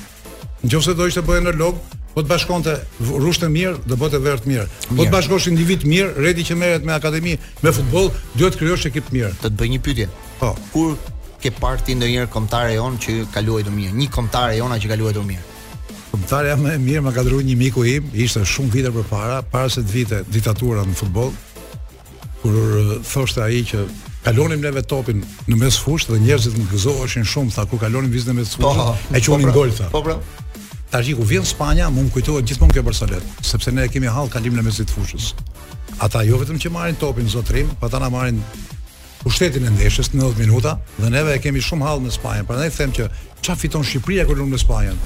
Nëse 0.64 0.94
do 0.94 1.06
ishte 1.06 1.22
bëhen 1.22 1.44
në 1.46 1.56
log, 1.58 1.76
Po 2.14 2.22
të 2.24 2.30
bashkonte 2.30 2.72
rrushtë 3.04 3.48
mirë, 3.54 3.76
do 3.86 3.96
bëte 4.00 4.18
vërtet 4.24 4.48
mirë. 4.50 4.64
Po 4.88 5.04
të 5.06 5.12
bashkosh 5.12 5.46
individ 5.50 5.84
mirë, 5.86 6.10
redi 6.24 6.42
që 6.48 6.56
merret 6.58 6.84
me 6.86 6.94
akademi, 6.96 7.36
me 7.62 7.72
futboll, 7.76 8.08
duhet 8.34 8.56
krijosh 8.58 8.88
ekip 8.90 9.12
mirë. 9.14 9.30
Të 9.38 9.50
të 9.52 9.58
bëj 9.60 9.70
një 9.76 9.80
pyetje. 9.86 10.08
Po. 10.40 10.50
Kur 10.74 10.96
ke 11.40 11.52
parë 11.54 11.84
ti 11.86 11.94
ndonjëherë 11.96 12.32
kontar 12.34 12.72
e 12.74 12.80
on 12.82 12.98
që 13.00 13.14
kaluaj 13.34 13.62
të 13.68 13.76
mirë, 13.76 13.94
një 14.00 14.10
kontar 14.12 14.56
e 14.56 14.60
ona 14.64 14.80
që 14.82 14.90
kaluaj 14.90 15.14
të 15.20 15.24
mirë. 15.30 15.48
Kontar 16.10 16.48
jam 16.50 16.64
më 16.66 16.74
mirë, 16.82 17.04
më 17.06 17.12
ka 17.14 17.22
dhuruar 17.28 17.46
një 17.46 17.56
miku 17.62 17.84
im, 17.86 18.10
ishte 18.26 18.42
shumë 18.56 18.74
vite 18.74 18.90
përpara, 18.96 19.38
para 19.54 19.70
se 19.70 19.84
të 19.86 19.94
vite 19.94 20.22
diktatura 20.34 20.82
në 20.90 20.98
futboll. 20.98 21.30
Kur 22.42 22.58
thoshte 23.06 23.46
ai 23.46 23.62
që 23.70 23.86
kalonim 24.26 24.66
neve 24.66 24.82
topin 24.82 25.22
në 25.46 25.62
mes 25.62 25.78
fushë 25.84 26.16
dhe 26.16 26.22
njerëzit 26.26 26.58
më 26.58 26.66
gëzoheshin 26.74 27.24
shumë, 27.30 27.54
tha 27.54 27.68
kur 27.70 27.78
kalonim 27.86 28.10
vizën 28.12 28.34
në 28.34 28.40
mes 28.42 28.56
po, 28.58 28.66
fushë, 28.66 28.88
po, 28.90 29.16
e 29.16 29.22
quanin 29.28 29.54
po, 29.54 29.66
po, 29.70 29.90
Po 29.94 30.06
po. 30.10 30.18
Tash 30.90 31.06
ku 31.14 31.22
vjen 31.22 31.44
Spanja, 31.46 31.86
mua 31.86 32.02
më 32.02 32.10
kujtohet 32.16 32.46
gjithmonë 32.50 32.74
kjo 32.74 32.82
Barcelona, 32.82 33.22
sepse 33.46 33.70
ne 33.70 33.84
kemi 33.86 34.10
hall 34.10 34.26
kalim 34.32 34.56
në 34.58 34.64
mesit 34.66 34.90
fushës. 34.90 35.28
Ata 36.02 36.24
jo 36.26 36.34
vetëm 36.40 36.58
që 36.58 36.72
marrin 36.74 36.96
topin 36.98 37.28
zotrim, 37.30 37.70
po 37.78 37.86
ata 37.86 38.00
na 38.02 38.08
marrin 38.10 38.40
pushtetin 39.22 39.68
e 39.68 39.70
ndeshës 39.76 40.10
90 40.16 40.40
minuta 40.42 40.72
dhe 40.98 41.12
neve 41.14 41.36
e 41.36 41.42
kemi 41.44 41.62
shumë 41.62 41.86
hall 41.86 42.02
në 42.02 42.10
Spanjë. 42.16 42.42
Prandaj 42.50 42.72
them 42.80 42.94
që 42.98 43.06
çfarë 43.38 43.62
fiton 43.62 43.86
Shqipëria 43.86 44.26
kur 44.26 44.40
luajmë 44.40 44.56
në 44.56 44.62
Spanjë? 44.64 44.96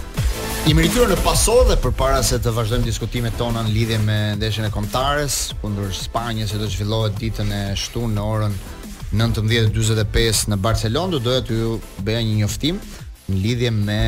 I 0.72 0.74
merituar 0.78 1.12
në 1.12 1.18
paso 1.20 1.58
dhe 1.68 1.76
përpara 1.84 2.22
se 2.24 2.40
të 2.40 2.54
vazhdojmë 2.56 2.88
diskutimet 2.88 3.36
tona 3.36 3.60
në 3.66 3.74
lidhje 3.76 4.00
me 4.08 4.18
ndeshjen 4.40 4.70
e 4.70 4.72
kontares 4.72 5.50
kundër 5.60 5.92
Spanjës 6.00 6.54
se 6.56 6.62
do 6.64 6.70
zhvillohet 6.72 7.20
ditën 7.20 7.52
e 7.52 7.62
shtunë 7.76 8.16
në 8.16 8.24
orën 8.32 8.56
19:45 9.20 10.46
në 10.50 10.62
Barcelonë, 10.64 11.18
do 11.18 11.24
doja 11.28 11.44
t'ju 11.44 11.76
bëja 12.08 12.24
një 12.24 12.38
njoftim 12.40 12.80
në 13.28 13.36
lidhje 13.42 13.70
me 13.72 13.98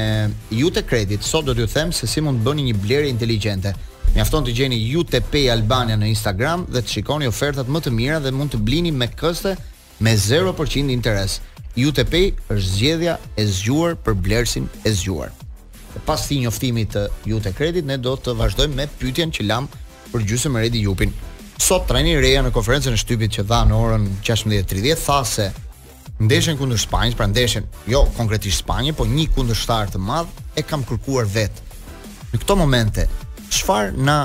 Jute 0.53 0.83
Credit. 0.85 1.23
Sot 1.25 1.45
do 1.47 1.55
t'ju 1.57 1.67
them 1.73 1.93
se 1.95 2.07
si 2.07 2.21
mund 2.21 2.41
të 2.43 2.49
bëni 2.49 2.65
një 2.71 2.75
blerje 2.83 3.09
inteligjente. 3.11 3.73
Mjafton 4.15 4.45
të 4.47 4.55
gjeni 4.57 4.79
UTP 4.97 5.31
Pay 5.33 5.51
Albania 5.53 5.97
në 6.01 6.09
Instagram 6.13 6.67
dhe 6.73 6.83
të 6.83 6.93
shikoni 6.97 7.29
ofertat 7.29 7.69
më 7.69 7.81
të 7.85 7.93
mira 7.93 8.21
dhe 8.21 8.33
mund 8.33 8.53
të 8.55 8.61
blini 8.65 8.93
me 8.93 9.09
këste 9.09 9.57
me 10.01 10.15
0% 10.17 10.93
interes. 10.93 11.41
UTP 11.77 12.13
Pay 12.13 12.31
është 12.49 12.73
zgjedhja 12.77 13.19
e 13.41 13.47
zgjuar 13.47 13.97
për 14.05 14.15
blersin 14.15 14.69
e 14.89 14.93
zgjuar. 14.93 15.33
Pas 16.05 16.21
këtij 16.27 16.43
njoftimit 16.45 16.93
të 16.93 17.07
Jute 17.31 17.53
Credit, 17.57 17.87
ne 17.89 17.97
do 17.99 18.13
të 18.21 18.35
vazhdojmë 18.37 18.75
me 18.77 18.85
pyetjen 19.01 19.33
që 19.33 19.47
lam 19.49 19.65
për 20.13 20.27
gjysëm 20.29 20.57
e 20.59 20.67
Redi 20.67 20.83
Jupin. 20.85 21.13
Sot 21.59 21.87
trajni 21.89 22.19
Reja 22.21 22.43
në 22.45 22.53
konferencën 22.53 22.93
e 22.93 23.01
shtypit 23.01 23.33
që 23.39 23.47
dha 23.49 23.63
në 23.67 23.79
orën 23.81 24.05
16:30 24.23 25.01
tha 25.07 25.23
se 25.25 25.47
ndeshën 26.21 26.57
kundër 26.57 26.79
Spanjës, 26.81 27.15
pra 27.17 27.29
ndeshën, 27.29 27.67
jo 27.93 28.05
konkretisht 28.17 28.63
Spanjë, 28.63 28.95
po 28.97 29.05
një 29.09 29.27
kundërshtar 29.37 29.91
të 29.93 30.01
madh 30.01 30.33
e 30.57 30.63
kam 30.65 30.85
kërkuar 30.89 31.29
vet. 31.29 31.59
Në 32.33 32.41
këto 32.41 32.57
momente, 32.57 33.05
çfarë 33.53 33.93
na 34.01 34.17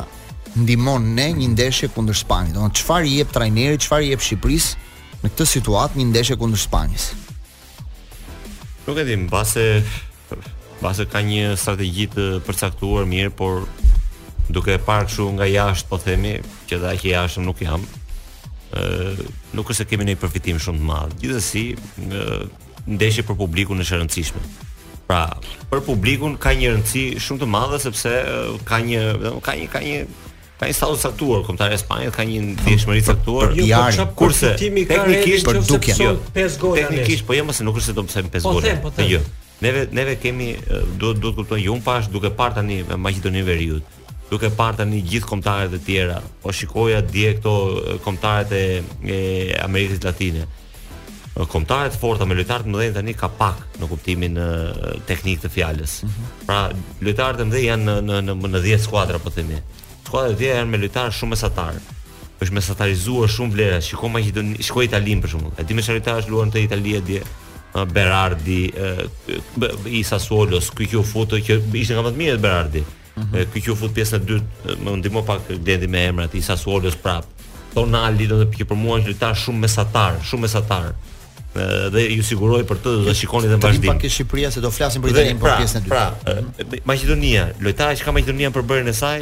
ndihmon 0.55 1.09
ne 1.17 1.27
një 1.35 1.49
ndeshje 1.53 1.89
kundër 1.95 2.17
Spanjës? 2.21 2.55
Donë 2.55 2.77
çfarë 2.79 3.09
i 3.09 3.17
jep 3.19 3.33
trajnerit, 3.35 3.83
çfarë 3.83 4.07
i 4.07 4.13
jep 4.13 4.23
Shqipërisë 4.27 4.87
në 5.25 5.33
këtë 5.33 5.49
situatë 5.57 5.99
një 5.99 6.07
ndeshje 6.13 6.39
kundër 6.39 6.63
Spanjës? 6.63 7.09
Nuk 8.87 8.97
e 8.97 9.05
di, 9.11 9.19
mbase 9.25 9.67
mbase 10.81 11.05
ka 11.11 11.19
një 11.27 11.57
strategji 11.61 12.07
të 12.15 12.23
përcaktuar 12.47 13.03
mirë, 13.11 13.35
por 13.37 13.65
duke 14.49 14.79
e 14.79 14.79
parë 14.81 15.11
kështu 15.11 15.27
nga 15.35 15.45
jashtë 15.57 15.91
po 15.91 15.99
themi 16.01 16.37
që 16.71 16.79
dha 16.85 16.95
që 16.97 17.11
jashtë 17.17 17.43
nuk 17.45 17.59
jam, 17.61 17.83
nuk 19.57 19.69
është 19.71 19.83
se 19.83 19.85
kemi 19.89 20.05
një 20.07 20.17
përfitim 20.21 20.59
shumë 20.63 20.79
të 20.83 20.87
madhë. 20.89 21.15
Gjithësi, 21.21 21.63
ndeshje 22.97 23.23
për 23.27 23.37
publikun 23.39 23.79
është 23.83 23.99
rëndësishme. 24.01 24.41
Pra, 25.07 25.25
për 25.71 25.81
publikun 25.85 26.37
ka 26.39 26.53
një 26.55 26.73
rëndësi 26.77 27.05
shumë 27.21 27.43
të 27.43 27.51
madhe 27.51 27.81
sepse 27.83 28.13
ka 28.69 28.79
një 28.83 29.39
ka 29.45 29.55
një 29.57 29.69
ka 29.73 29.83
një 29.83 29.97
ka 30.61 30.67
një 30.69 30.77
status 30.77 31.01
caktuar 31.07 31.41
kombëtare 31.47 31.75
e 31.75 31.79
Spanjës, 31.81 32.13
ka 32.13 32.23
një 32.23 32.41
një 32.61 32.75
shmërit 32.83 33.13
Jo, 33.59 34.09
kurse 34.19 34.53
teknikisht 34.61 35.47
për 35.47 35.59
dukje. 35.67 35.95
Jo, 35.97 36.13
pesë 36.35 36.59
gola. 36.61 36.83
Teknikisht, 36.83 37.25
po 37.27 37.35
jo, 37.37 37.47
se 37.51 37.65
nuk 37.65 37.81
është 37.81 37.89
se 37.91 37.97
do 37.97 38.03
të 38.05 38.23
pesë 38.35 38.43
gola. 38.45 38.75
Po, 38.83 38.91
po, 38.91 38.97
po. 38.97 39.39
Neve 39.61 39.87
neve 39.93 40.15
kemi 40.17 40.51
duhet 41.01 41.19
të 41.21 41.31
kuptojmë 41.37 41.65
ju 41.67 41.75
pash 41.85 42.07
duke 42.09 42.31
parë 42.33 42.55
tani 42.59 42.79
me 42.87 42.95
Maqedoninë 43.01 43.43
e 43.43 43.49
Veriut 43.49 43.99
duke 44.31 44.47
parë 44.55 44.77
tani 44.79 45.01
gjithë 45.03 45.27
kombëtarët 45.27 45.73
e 45.75 45.79
tjera. 45.83 46.17
Po 46.41 46.53
shikoja 46.55 47.01
dje 47.03 47.33
këto 47.39 47.53
kombëtarët 48.05 48.53
e, 48.55 48.63
e 49.15 49.17
Amerikës 49.65 49.99
Latine. 50.05 50.45
Kombëtarët 51.35 51.97
forta 51.99 52.23
me 52.27 52.35
lojtarët 52.39 52.67
më 52.69 52.77
mëdhenj 52.77 52.95
tani 53.01 53.15
ka 53.19 53.29
pak 53.41 53.65
në 53.81 53.89
kuptimin 53.91 54.39
e, 54.45 54.47
teknik 55.09 55.43
të 55.43 55.51
fjalës. 55.51 55.97
Mhm. 56.07 56.29
Pra 56.47 56.61
lojtarët 57.03 57.43
më 57.43 57.49
mëdhenj 57.51 57.67
janë 57.67 57.97
në 58.07 58.21
në 58.29 58.31
në, 58.35 58.51
në 58.55 58.63
10 58.69 58.85
skuadra 58.87 59.19
po 59.19 59.33
themi. 59.35 59.59
Skuadrat 60.07 60.37
e 60.37 60.39
tjera 60.45 60.61
janë 60.61 60.71
me 60.75 60.81
lojtarë 60.85 61.15
shumë 61.19 61.35
mesatar 61.35 61.81
është 62.41 62.55
mesatarizuar 62.57 63.29
shumë 63.29 63.53
vlera. 63.53 63.81
shikoj 63.83 64.09
Maqedoni, 64.15 64.63
shiko 64.63 64.81
Italin 64.87 65.21
për 65.21 65.35
shembull. 65.35 65.53
Edi 65.61 65.75
me 65.77 65.83
çaritash 65.85 66.27
luan 66.31 66.49
te 66.51 66.63
Italia 66.63 67.01
dje 67.05 67.21
Berardi, 67.93 68.65
i 69.87 70.01
Sassuolo, 70.03 70.59
kjo 70.75 70.99
foto 71.07 71.37
që 71.39 71.55
ishte 71.79 71.95
nga 71.95 72.01
më 72.07 72.11
të 72.11 72.19
mirë 72.23 72.41
Berardi. 72.43 72.81
-huh. 73.19 73.45
Ky 73.53 73.61
që 73.67 73.75
fut 73.79 73.93
pjesa 73.95 74.17
e 74.19 74.25
dytë, 74.27 74.77
më 74.83 74.95
ndihmo 75.01 75.23
pak 75.27 75.51
dendi 75.65 75.87
me 75.91 76.03
emrat 76.09 76.35
i 76.35 76.41
Sasuolës 76.45 76.97
prap. 77.01 77.25
Tonali 77.73 78.27
do 78.27 78.39
të 78.41 78.49
pikë 78.51 78.67
për 78.71 78.77
mua 78.83 78.99
është 78.99 79.11
lojtar 79.13 79.37
shumë 79.43 79.63
mesatar, 79.65 80.17
shumë 80.27 80.45
mesatar. 80.47 80.91
Dhe 81.91 82.05
ju 82.15 82.23
siguroj 82.23 82.61
për 82.67 82.77
të 82.83 82.91
dhe 83.07 83.13
shikoni 83.15 83.49
dhe 83.51 83.57
vazhdim. 83.59 83.91
pak 83.91 84.05
e 84.07 84.11
Shqipëria 84.11 84.49
se 84.51 84.61
do 84.63 84.71
flasim 84.71 85.01
për 85.03 85.09
i 85.11 85.15
të 85.15 85.23
për 85.31 85.41
pra, 85.43 85.55
pjesën 85.59 85.79
e 85.79 85.87
dytë. 85.87 85.89
Pra, 85.89 86.83
Maqedonia, 86.87 87.49
lojtarët 87.63 87.97
që 87.99 88.03
ka 88.07 88.11
Maqedonia 88.15 88.49
për 88.55 88.63
bërën 88.69 88.87
e 88.91 88.95
saj, 88.95 89.17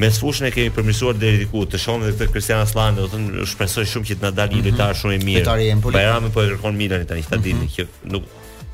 Me 0.00 0.08
fushën 0.14 0.46
e 0.50 0.50
kemi 0.54 0.70
përmirësuar 0.76 1.16
deri 1.18 1.40
diku, 1.46 1.64
të 1.66 1.80
shohim 1.82 2.04
edhe 2.06 2.28
Cristiano 2.30 2.62
Aslan, 2.66 2.94
do 3.00 3.08
të 3.08 3.14
thënë 3.16 3.46
shpresoj 3.54 3.86
shumë 3.94 4.08
që 4.12 4.18
të 4.20 4.26
na 4.28 4.32
dalë 4.36 4.54
një 4.54 4.60
mhm. 4.60 4.68
lojtar 4.76 5.00
shumë 5.00 5.16
i 5.16 5.24
mirë. 5.24 5.78
Bajrami 5.88 6.30
po 6.36 6.44
e 6.44 6.52
kërkon 6.52 6.78
Milanit 6.78 7.10
tani, 7.10 7.24
ta 7.26 7.40
mhm. 7.40 7.44
dini 7.48 7.72
që 7.74 7.88
nuk 8.14 8.28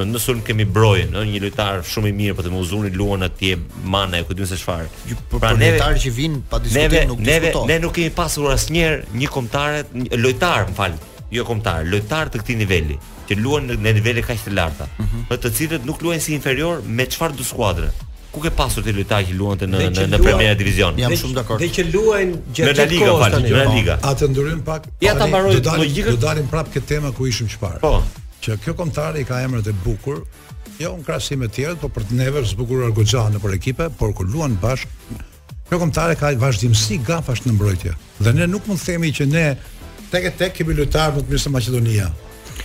në 0.04 0.20
sulm 0.20 0.42
kemi 0.44 0.66
brojën, 0.68 1.14
ëh, 1.16 1.24
një 1.30 1.40
lojtar 1.46 1.78
shumë 1.88 2.10
i 2.10 2.14
mirë 2.16 2.34
për 2.34 2.38
po 2.38 2.46
të 2.46 2.52
më 2.52 2.58
muzuar 2.60 2.88
luan 2.94 3.24
atje 3.24 3.54
mana, 3.88 4.20
e 4.20 4.26
ku 4.28 4.36
diun 4.36 4.48
se 4.50 4.58
çfarë. 4.60 4.88
Po, 5.30 5.38
pra 5.40 5.54
për 5.54 5.60
neve, 5.62 5.84
që 6.04 6.12
vin 6.12 6.40
pa 6.50 6.60
diskutim 6.60 6.82
neve, 6.82 7.04
nuk 7.08 7.22
neve, 7.24 7.44
diskuton. 7.48 7.68
Ne 7.70 7.78
nuk 7.86 7.94
kemi 7.96 8.12
pasur 8.18 8.50
asnjëherë 8.52 9.04
një 9.16 9.28
një 9.32 10.18
lojtar, 10.20 10.68
më 10.68 10.76
fal, 10.76 10.98
jo 11.32 11.44
kombëtar, 11.48 11.86
lojtar 11.92 12.30
të 12.32 12.42
këtij 12.42 12.58
niveli 12.60 12.98
që 13.26 13.38
luan 13.40 13.64
në, 13.66 13.78
në 13.82 13.94
nivele 13.98 14.22
kaq 14.22 14.44
të 14.46 14.52
larta, 14.54 14.86
mm 15.00 15.04
-hmm. 15.04 15.38
të 15.38 15.50
cilët 15.56 15.84
nuk 15.86 16.02
luajnë 16.02 16.22
si 16.22 16.34
inferior 16.34 16.82
me 16.86 17.06
çfarë 17.06 17.34
do 17.36 17.44
skuadrë 17.44 17.88
ku 18.30 18.40
ke 18.42 18.50
pasur 18.50 18.84
ti 18.84 18.92
lojtarë 18.92 19.26
që 19.28 19.34
luante 19.34 19.66
në 19.66 19.78
në, 19.90 20.02
në 20.12 20.18
Premier 20.22 20.54
Division? 20.56 20.98
Jam 20.98 21.12
shumë 21.16 21.34
dakord. 21.34 21.58
Dhe 21.60 21.68
që 21.72 21.84
luajnë 21.94 22.34
gjatë 22.54 22.98
kohës 23.00 23.32
tani. 23.32 23.48
Në 23.48 23.48
po. 23.48 23.56
Liga, 23.56 23.64
në 23.70 23.74
Liga. 23.76 23.98
Atë 24.02 24.28
ndryrim 24.28 24.60
pak. 24.62 24.82
Ja 25.00 25.14
ta 25.18 25.26
mbaroj 25.26 25.54
logjikën. 25.56 26.10
Do 26.10 26.16
dalim 26.16 26.48
prapë 26.52 26.68
këtë 26.74 26.86
temë 26.94 27.12
ku 27.16 27.26
ishim 27.26 27.48
çfarë. 27.48 27.80
Po 27.80 28.02
që 28.46 28.56
kjo 28.62 28.74
kontar 28.78 29.16
i 29.18 29.24
ka 29.26 29.40
emrët 29.42 29.66
e 29.66 29.72
bukur 29.82 30.20
jo 30.78 30.90
në 30.94 31.04
krasim 31.06 31.40
e 31.42 31.48
tjerët 31.50 31.80
po 31.82 31.88
për 31.90 32.04
të 32.06 32.18
never 32.20 32.44
zbukur 32.46 32.84
argoqa 32.86 33.24
në 33.34 33.40
për 33.42 33.56
ekipe 33.56 33.88
por 33.98 34.12
kur 34.14 34.28
luan 34.30 34.54
bashkë, 34.62 35.18
kjo 35.68 35.78
kontar 35.82 36.12
i 36.14 36.18
ka 36.20 36.30
vazhdimësi 36.38 37.00
gafasht 37.08 37.48
në 37.48 37.56
mbrojtje 37.56 37.94
dhe 38.22 38.34
ne 38.38 38.46
nuk 38.52 38.68
mund 38.70 38.78
themi 38.84 39.10
që 39.18 39.26
ne 39.32 39.46
tek 40.12 40.28
e 40.30 40.32
tek 40.44 40.54
kemi 40.60 40.76
lutar 40.78 41.10
më 41.16 41.24
të 41.24 41.32
mirë 41.32 41.42
se 41.42 41.52
Macedonia 41.56 42.10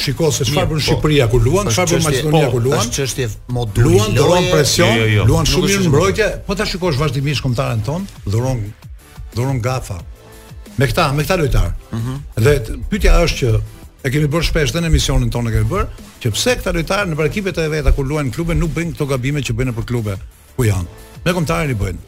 Shiko 0.01 0.29
se 0.33 0.45
çfarë 0.47 0.69
bën 0.71 0.77
po, 0.77 0.83
Shqipëria 0.85 1.25
ku 1.33 1.38
luan, 1.43 1.67
çfarë 1.69 1.97
bën 1.97 2.05
Maqedonia 2.07 2.45
po, 2.47 2.53
ku 2.55 2.61
luan. 2.63 2.79
Është 2.79 2.95
çështje 2.95 3.25
moduli. 3.53 3.89
Luan 3.91 4.15
dorën 4.15 4.15
jo, 4.15 4.38
jo, 4.39 4.45
jo. 4.45 4.53
presion, 4.55 5.01
luan 5.29 5.50
shumë 5.51 5.67
mirë 5.67 5.89
mbrojtje, 5.91 6.29
po 6.47 6.55
ta 6.57 6.65
shikosh 6.65 6.97
vazhdimisht 6.97 7.43
kontaren 7.43 7.83
ton, 7.85 8.07
dhuron 8.23 8.63
dhuron 9.35 9.59
gafa. 9.61 10.00
Me 10.79 10.88
këta, 10.89 11.09
me 11.13 11.27
këta 11.27 11.38
lojtar. 11.43 11.67
Ëh. 11.67 12.00
Mhm. 12.00 12.17
Dhe 12.47 12.55
pyetja 12.89 13.19
është 13.27 13.38
që 13.43 13.51
e 14.03 14.10
kemi 14.10 14.25
bërë 14.34 14.48
shpesh 14.50 14.72
në 14.74 14.88
emisionin 14.89 15.29
tonë 15.34 15.51
kemi 15.55 15.67
bërë 15.72 16.05
që 16.24 16.31
pse 16.34 16.55
këta 16.60 16.72
lojtarë 16.75 17.10
në 17.12 17.25
ekipet 17.29 17.58
e 17.62 17.67
veta 17.70 17.91
kur 17.96 18.08
luajnë 18.10 18.29
në 18.31 18.36
klube 18.36 18.55
nuk 18.58 18.72
bëjnë 18.75 18.96
këto 18.96 19.08
gabime 19.12 19.43
që 19.46 19.53
bëjnë 19.60 19.74
për 19.77 19.86
klube 19.91 20.15
ku 20.55 20.65
janë. 20.65 20.88
Me 21.25 21.36
kontratë 21.38 21.75
i 21.75 21.77
bëjnë. 21.77 22.01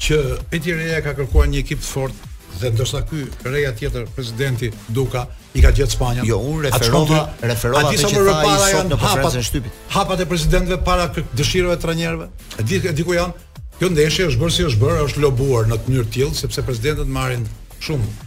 që 0.04 0.18
Etireja 0.52 1.00
ka 1.06 1.16
kërkuar 1.16 1.48
një 1.48 1.62
ekip 1.64 1.80
të 1.80 1.88
fortë 1.94 2.27
dhe 2.60 2.70
ndërsa 2.74 3.02
ky 3.08 3.24
reja 3.46 3.72
tjetër 3.72 4.06
presidenti 4.14 4.68
Duka 4.90 5.26
i 5.54 5.62
ka 5.64 5.70
gjetë 5.74 5.94
Spanjën. 5.96 6.26
Jo, 6.28 6.38
unë 6.42 6.66
referova 6.68 7.22
referova 7.48 7.84
atë 7.90 8.02
që 8.02 8.22
tha 8.26 8.36
ai 8.36 8.70
sot 8.72 8.88
në 8.90 8.98
konferencën 9.00 9.42
e 9.44 9.48
shtypit. 9.48 9.78
Hapat 9.94 10.24
e 10.24 10.28
presidentëve 10.30 10.78
para 10.86 11.06
dëshirave 11.14 11.76
të 11.78 11.84
trajnerëve. 11.86 12.28
E 12.62 12.66
di 12.68 12.80
diku 13.00 13.16
janë. 13.16 13.44
Kjo 13.78 13.92
ndeshje 13.94 14.24
është 14.32 14.40
bërë 14.42 14.54
si 14.56 14.64
është 14.66 14.80
bërë, 14.82 15.02
është 15.06 15.20
lobuar 15.22 15.68
në 15.70 15.76
të 15.78 15.92
mënyrë 15.92 16.08
të 16.08 16.14
tillë 16.16 16.38
sepse 16.40 16.64
presidentët 16.66 17.12
marrin 17.14 17.44
shumë 17.86 18.24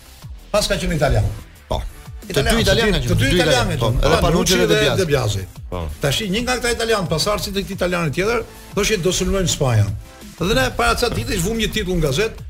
pas 0.51 0.69
ka 0.69 0.81
qenë 0.83 0.99
italian. 0.99 1.31
Po. 1.71 1.79
Të 2.27 2.43
dy 2.43 2.57
italianë, 2.65 3.05
të 3.07 3.19
dy 3.23 3.31
italianë, 3.37 3.79
po, 3.81 3.93
edhe 4.03 4.19
ah, 4.19 4.25
Panucci 4.25 4.59
dhe 4.59 4.83
Debiazi. 4.99 5.47
Po. 5.71 5.85
Tashi 6.03 6.27
një 6.33 6.43
nga 6.45 6.59
këta 6.59 6.75
italianë 6.77 7.11
pasardhësit 7.11 7.55
të 7.57 7.65
këtij 7.69 7.79
italianit 7.79 8.17
tjetër, 8.19 8.45
thoshin 8.77 9.05
do 9.07 9.13
sulmojmë 9.15 9.53
Spanjën. 9.55 9.91
Dhe 10.37 10.55
ne 10.57 10.67
para 10.77 10.95
ca 11.01 11.09
ditë 11.09 11.33
ish 11.39 11.45
vumë 11.47 11.63
një 11.65 11.69
titull 11.73 11.97
në 11.97 12.05
gazet, 12.05 12.41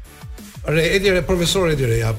re, 0.67 0.89
edhe 0.97 1.13
re, 1.15 1.21
profesor 1.27 1.69
edhi 1.71 1.87
re, 1.87 2.01
ja, 2.01 2.11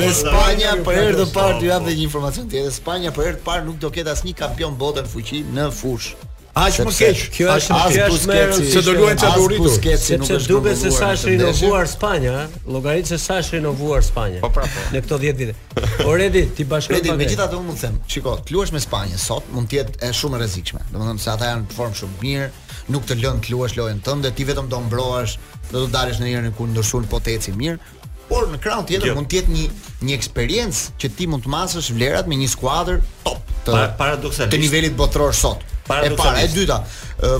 Në 0.00 0.08
Spanjë 0.24 0.68
për 0.88 0.94
herë 1.00 1.16
të 1.20 1.24
parë 1.36 1.52
do 1.52 1.56
të 1.60 1.64
jap 1.70 1.82
dhe 1.88 1.92
një 2.00 2.04
informacion 2.08 2.44
tjetër. 2.48 2.72
Spanja 2.80 3.10
për 3.16 3.22
herë 3.28 3.38
të 3.40 3.44
parë 3.52 3.64
nuk 3.68 3.76
do 3.84 3.88
ketë 3.92 4.10
asnjë 4.16 4.36
kampion 4.40 4.72
botën 4.80 5.06
fuqi 5.16 5.38
në 5.58 5.64
fushë. 5.82 6.10
Aq 6.54 6.76
më 6.86 6.92
keq. 6.94 7.20
Kjo 7.34 7.48
është 7.50 7.74
më 7.74 7.86
keq. 7.94 8.58
Se 8.70 8.82
do 8.86 8.92
luajnë 8.94 9.18
çfarë 9.18 9.38
duri 9.40 9.56
tu. 9.58 9.70
Sepse 9.98 10.36
duket 10.46 10.78
se 10.78 10.90
sa 10.94 11.08
është 11.16 11.32
rinovuar 11.32 11.88
Spanja, 11.90 12.34
llogaritë 12.70 13.10
se 13.10 13.18
sa 13.18 13.40
është 13.42 13.56
rinovuar 13.58 14.04
Spanja. 14.06 14.38
Po 14.44 14.52
prapë. 14.54 14.70
Po. 14.70 14.92
Në 14.94 15.02
këto 15.04 15.18
10 15.24 15.40
vite. 15.40 15.86
O 16.06 16.14
Redi, 16.14 16.44
ti 16.54 16.66
bashkon 16.70 16.94
me 16.94 17.00
Redi, 17.00 17.16
megjithatë 17.24 17.58
unë 17.58 17.66
mund 17.72 17.80
të 17.80 17.86
them, 17.88 17.98
shiko, 18.06 18.36
të 18.46 18.54
luash 18.54 18.74
me 18.76 18.84
Spanjën 18.86 19.18
sot 19.24 19.50
mund 19.54 19.72
të 19.72 19.80
jetë 19.80 20.12
shumë 20.20 20.38
e 20.38 20.42
rrezikshme. 20.44 20.84
Domethënë 20.94 21.24
se 21.26 21.32
ata 21.34 21.50
janë 21.50 21.66
në 21.66 21.74
formë 21.80 22.00
shumë 22.04 22.22
mirë, 22.22 22.48
nuk 22.94 23.10
të 23.10 23.18
lënë 23.24 23.42
të 23.48 23.56
luash 23.56 23.74
lojën 23.80 24.04
tënde, 24.06 24.30
ti 24.38 24.46
vetëm 24.48 24.70
do 24.70 24.82
mbrohesh, 24.86 25.36
do 25.72 25.82
të 25.88 25.92
dalësh 25.96 26.22
në 26.22 26.30
njërin 26.30 26.54
ku 26.60 26.70
ndoshul 26.70 27.10
po 27.10 27.18
të 27.24 27.40
eci 27.40 27.56
mirë, 27.58 27.82
por 28.28 28.48
në 28.52 28.58
krahun 28.62 28.86
tjetër 28.88 29.14
mund 29.16 29.28
të 29.30 29.40
jetë 29.40 29.54
një 29.54 29.68
një 30.08 30.16
eksperiencë 30.16 30.96
që 31.00 31.10
ti 31.18 31.28
mund 31.30 31.46
të 31.46 31.54
masësh 31.54 31.90
vlerat 31.96 32.26
me 32.30 32.38
një 32.40 32.50
skuadër 32.54 33.02
top 33.26 33.54
të 33.68 33.86
paradoksalisht 33.98 34.52
të 34.54 34.62
nivelit 34.64 34.98
botëror 34.98 35.34
sot. 35.38 35.70
E 35.84 36.08
para, 36.16 36.40
e 36.40 36.46
dyta, 36.48 36.78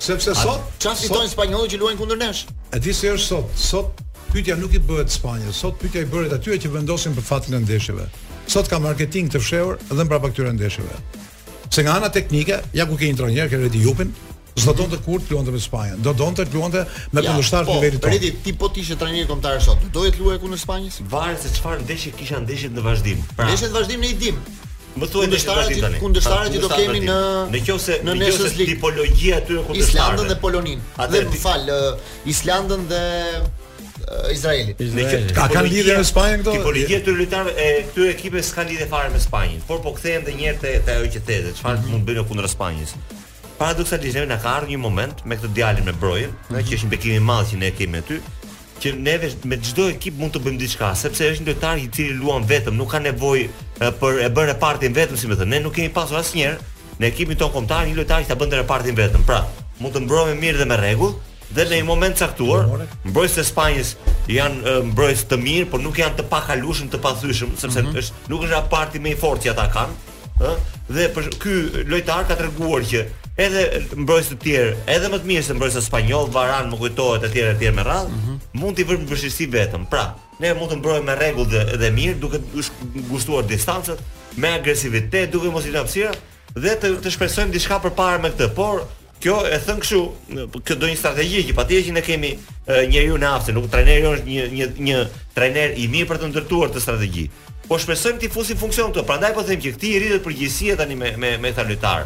Sepse 0.08 0.36
sot 0.38 0.66
çfarë 0.82 1.00
fitojnë 1.06 1.32
spanjollët 1.32 1.72
që 1.78 1.80
luajnë 1.84 2.02
kundër 2.02 2.20
nesh? 2.26 2.44
E 2.76 2.82
di 2.84 2.96
se 3.00 3.14
është 3.14 3.30
sot, 3.30 3.64
sot 3.70 4.04
pyetja 4.34 4.60
nuk 4.60 4.76
i 4.76 4.84
bëhet 4.84 5.16
Spanjës, 5.16 5.64
sot 5.64 5.80
pyetja 5.80 6.04
i 6.04 6.12
bëhet 6.12 6.36
atyre 6.42 6.60
që 6.66 6.74
vendosin 6.76 7.16
për 7.16 7.28
fatin 7.32 7.56
e 7.56 7.64
ndeshjeve. 7.64 8.10
Sot 8.52 8.68
ka 8.72 8.84
marketing 8.84 9.32
të 9.32 9.40
fshehur 9.44 9.80
dhe 9.88 10.04
mbrapa 10.10 10.34
këtyre 10.36 10.52
ndeshjeve. 10.60 11.00
Se 11.70 11.82
nga 11.84 11.94
ana 12.00 12.10
teknike, 12.10 12.60
ja 12.74 12.86
ku 12.88 12.96
ke 12.98 13.10
një 13.12 13.18
trajner, 13.20 13.50
ke 13.52 13.58
redi 13.60 13.82
jupin, 13.88 14.14
Zdo 14.58 14.74
do 14.74 14.86
të 14.90 14.98
kur 15.06 15.20
të 15.22 15.36
luante 15.36 15.52
me 15.54 15.60
Spanjën. 15.62 16.00
Do 16.02 16.16
donte 16.18 16.42
luante 16.50 16.80
me 17.14 17.22
kundërshtar 17.22 17.68
të 17.68 17.70
po, 17.70 17.74
nivelit 17.76 18.00
tonë. 18.02 18.32
Po, 18.32 18.40
ti 18.48 18.54
po 18.64 18.70
ti 18.74 18.82
ishe 18.88 18.96
trajner 18.98 19.28
kombëtar 19.30 19.60
sot. 19.62 19.84
Do 19.94 20.02
të 20.08 20.18
luaje 20.18 20.40
kundër 20.42 20.58
Spanjës? 20.64 20.98
Varet 21.12 21.44
se 21.46 21.52
çfarë 21.60 21.84
ndeshje 21.84 22.14
kisha 22.18 22.40
ndeshjet 22.42 22.74
në 22.74 22.86
vazhdim. 22.88 23.22
Pra, 23.38 23.46
ndeshjet 23.52 23.70
në 23.70 23.78
vazhdim 23.78 24.02
ne 24.02 24.10
i 24.10 24.16
dim. 24.24 24.42
Më 24.98 25.12
thuaj 25.14 25.30
ndeshjet 25.30 26.00
Kundërshtarët 26.02 26.56
pra, 26.58 26.64
do 26.64 26.74
kemi 26.74 27.04
në 27.06 27.20
nëse 27.54 28.00
në 28.08 28.18
nëse 28.24 28.50
tipologjia 28.64 29.38
aty 29.44 29.60
e 29.62 29.78
Islandën 29.84 30.34
dhe 30.34 30.40
Poloninë. 30.42 30.90
Atë 31.06 31.22
më 31.30 31.42
fal, 31.46 31.72
Islandën 32.34 32.90
dhe 32.90 33.04
Eh, 34.08 34.32
Izraelit. 34.32 34.80
A 35.38 35.50
kanë 35.52 35.68
lidhje 35.68 35.98
me 36.00 36.06
Spanjën 36.08 36.40
këto? 36.40 36.54
Tipologjia 36.56 37.00
e 37.02 37.04
tyre 37.04 37.26
e 37.76 37.84
këtyre 37.90 38.14
ekipeve 38.14 38.44
s'ka 38.48 38.64
lidhje 38.64 38.86
fare 38.88 39.10
me 39.12 39.20
Spanjën, 39.20 39.60
por 39.68 39.82
po 39.84 39.92
kthehen 39.98 40.24
edhe 40.24 40.36
një 40.38 40.48
herë 40.48 40.72
te 40.88 40.96
ajo 40.96 41.10
që 41.16 41.24
thete, 41.28 41.52
çfarë 41.58 41.82
mhm. 41.82 41.94
mund 41.94 42.08
bëjnë 42.08 42.24
kundër 42.30 42.48
Spanjës? 42.54 42.94
Paradoksalisht 43.60 44.20
ne 44.22 44.28
na 44.32 44.38
ka 44.40 44.54
ardhur 44.62 44.72
një 44.72 44.80
moment 44.80 45.26
me 45.28 45.36
këtë 45.36 45.52
djalin 45.58 45.88
me 45.92 45.96
Brojën, 46.00 46.32
mm 46.48 46.64
që 46.68 46.76
është 46.78 46.88
një 46.88 46.94
bekim 46.96 47.20
i 47.20 47.28
madh 47.28 47.52
që 47.52 47.60
ne 47.60 47.68
e 47.72 47.76
kemi 47.80 48.00
aty, 48.06 48.20
që 48.82 48.94
neve 49.02 49.32
me 49.50 49.58
çdo 49.68 49.88
ekip 49.92 50.20
mund 50.22 50.36
të 50.38 50.44
bëjmë 50.48 50.62
diçka, 50.64 50.92
sepse 50.96 51.28
është 51.34 51.44
një 51.48 51.52
lojtar 51.52 51.84
i 51.84 51.90
cili 52.00 52.16
luan 52.22 52.48
vetëm, 52.48 52.78
nuk 52.80 52.94
ka 52.94 53.02
nevojë 53.04 53.94
për 54.00 54.24
e 54.28 54.34
bën 54.38 54.52
repartin 54.54 54.94
vetëm, 54.96 55.18
si 55.20 55.28
më 55.28 55.40
thënë. 55.42 55.52
Ne 55.56 55.64
nuk 55.66 55.74
kemi 55.76 55.90
pasur 55.96 56.20
asnjëherë 56.22 57.02
në 57.02 57.10
ekipin 57.10 57.40
tonë 57.42 57.56
kombëtar 57.58 57.90
një 57.90 57.98
lojtar 57.98 58.22
që 58.24 58.30
ta 58.32 58.38
bën 58.40 58.54
repartin 58.62 58.96
vetëm. 59.00 59.26
Pra, 59.28 59.42
mund 59.82 59.98
të 59.98 60.06
mbrojmë 60.06 60.38
mirë 60.44 60.62
dhe 60.62 60.70
me 60.70 60.78
rregull, 60.86 61.16
dhe 61.58 61.66
në 61.72 61.78
një 61.82 61.86
moment 61.88 62.20
caktuar 62.20 62.68
mbrojtës 63.10 63.40
e 63.42 63.46
Spanjës 63.50 63.94
janë 64.32 64.74
mbrojtës 64.92 65.26
të 65.32 65.40
mirë, 65.42 65.70
por 65.72 65.82
nuk 65.84 66.00
janë 66.00 66.20
të 66.20 66.26
pakalushëm, 66.32 66.92
të 66.94 67.00
pathyshëm, 67.04 67.54
sepse 67.60 67.82
mm 67.82 67.88
-hmm. 67.88 68.02
është 68.02 68.26
nuk 68.34 68.44
është 68.48 68.64
parti 68.74 69.02
më 69.04 69.10
i 69.16 69.22
fortë 69.22 69.46
që 69.48 69.54
ata 69.56 69.66
kanë, 69.78 70.04
ëh, 70.40 70.58
Dhe 70.96 71.06
për 71.16 71.26
ky 71.44 71.54
lojtar 71.92 72.22
ka 72.28 72.36
treguar 72.40 72.82
që 72.92 73.00
edhe 73.46 73.62
mbrojtës 74.02 74.30
të 74.34 74.38
tjerë, 74.44 74.72
edhe 74.96 75.08
më 75.12 75.18
të 75.20 75.28
mirë 75.32 75.46
se 75.48 75.54
mbrojtës 75.58 75.88
spanjoll, 75.90 76.30
Varan, 76.36 76.70
më 76.72 76.78
kujtohet 76.82 77.26
e 77.28 77.32
tjerë 77.34 77.56
të 77.56 77.60
tjerë 77.60 77.76
me 77.76 77.84
radhë, 77.90 78.12
mm 78.12 78.22
-hmm. 78.24 78.38
mund 78.62 78.76
t'i 78.78 78.86
vërmë 78.88 79.08
vështirësi 79.12 79.48
vetëm. 79.58 79.84
Pra, 79.92 80.06
ne 80.40 80.54
mund 80.54 80.72
të 80.72 80.78
mbrojmë 80.80 81.06
me 81.10 81.16
rregull 81.20 81.48
dhe, 81.54 81.62
dhe 81.82 81.90
mirë, 81.98 82.20
duke 82.24 82.40
ngushtuar 83.10 83.44
distancat, 83.50 84.00
me 84.42 84.54
agresivitet, 84.60 85.32
duke 85.36 85.50
mos 85.52 85.66
i 85.68 85.72
lapsira 85.76 86.12
dhe 86.64 86.72
të, 86.80 86.88
të 87.04 87.10
shpresojmë 87.12 87.52
diçka 87.54 87.80
përpara 87.84 88.22
me 88.22 88.30
këtë, 88.32 88.48
por 88.60 88.80
kjo 89.20 89.40
e 89.50 89.58
thën 89.66 89.80
kështu, 89.82 90.02
kjo 90.64 90.78
do 90.78 90.90
një 90.90 90.98
strategji 91.00 91.44
që 91.50 91.56
patjetër 91.58 91.88
që 91.90 91.94
ne 91.98 92.04
kemi 92.06 92.32
njeriu 92.92 93.18
në 93.18 93.32
aftë, 93.38 93.54
nuk 93.58 93.70
trajneri 93.72 94.10
është 94.12 94.30
një 94.30 94.48
një 94.56 94.70
një 94.90 95.04
trajner 95.38 95.74
i 95.84 95.88
mirë 95.94 96.10
për 96.12 96.22
të 96.24 96.32
ndërtuar 96.34 96.74
të 96.76 96.84
strategji. 96.84 97.26
Po 97.68 97.80
shpresojmë 97.82 98.22
ti 98.22 98.30
fusi 98.32 98.56
funksion 98.56 98.94
këtu, 98.94 99.04
prandaj 99.10 99.34
po 99.36 99.44
them 99.44 99.60
që 99.64 99.74
ti 99.82 99.96
i 99.98 100.02
rritet 100.04 100.24
përgjegjësia 100.26 100.78
tani 100.80 100.96
me 101.02 101.14
me 101.20 101.34
me 101.44 101.54
ta 101.58 101.66
lojtar. 101.68 102.06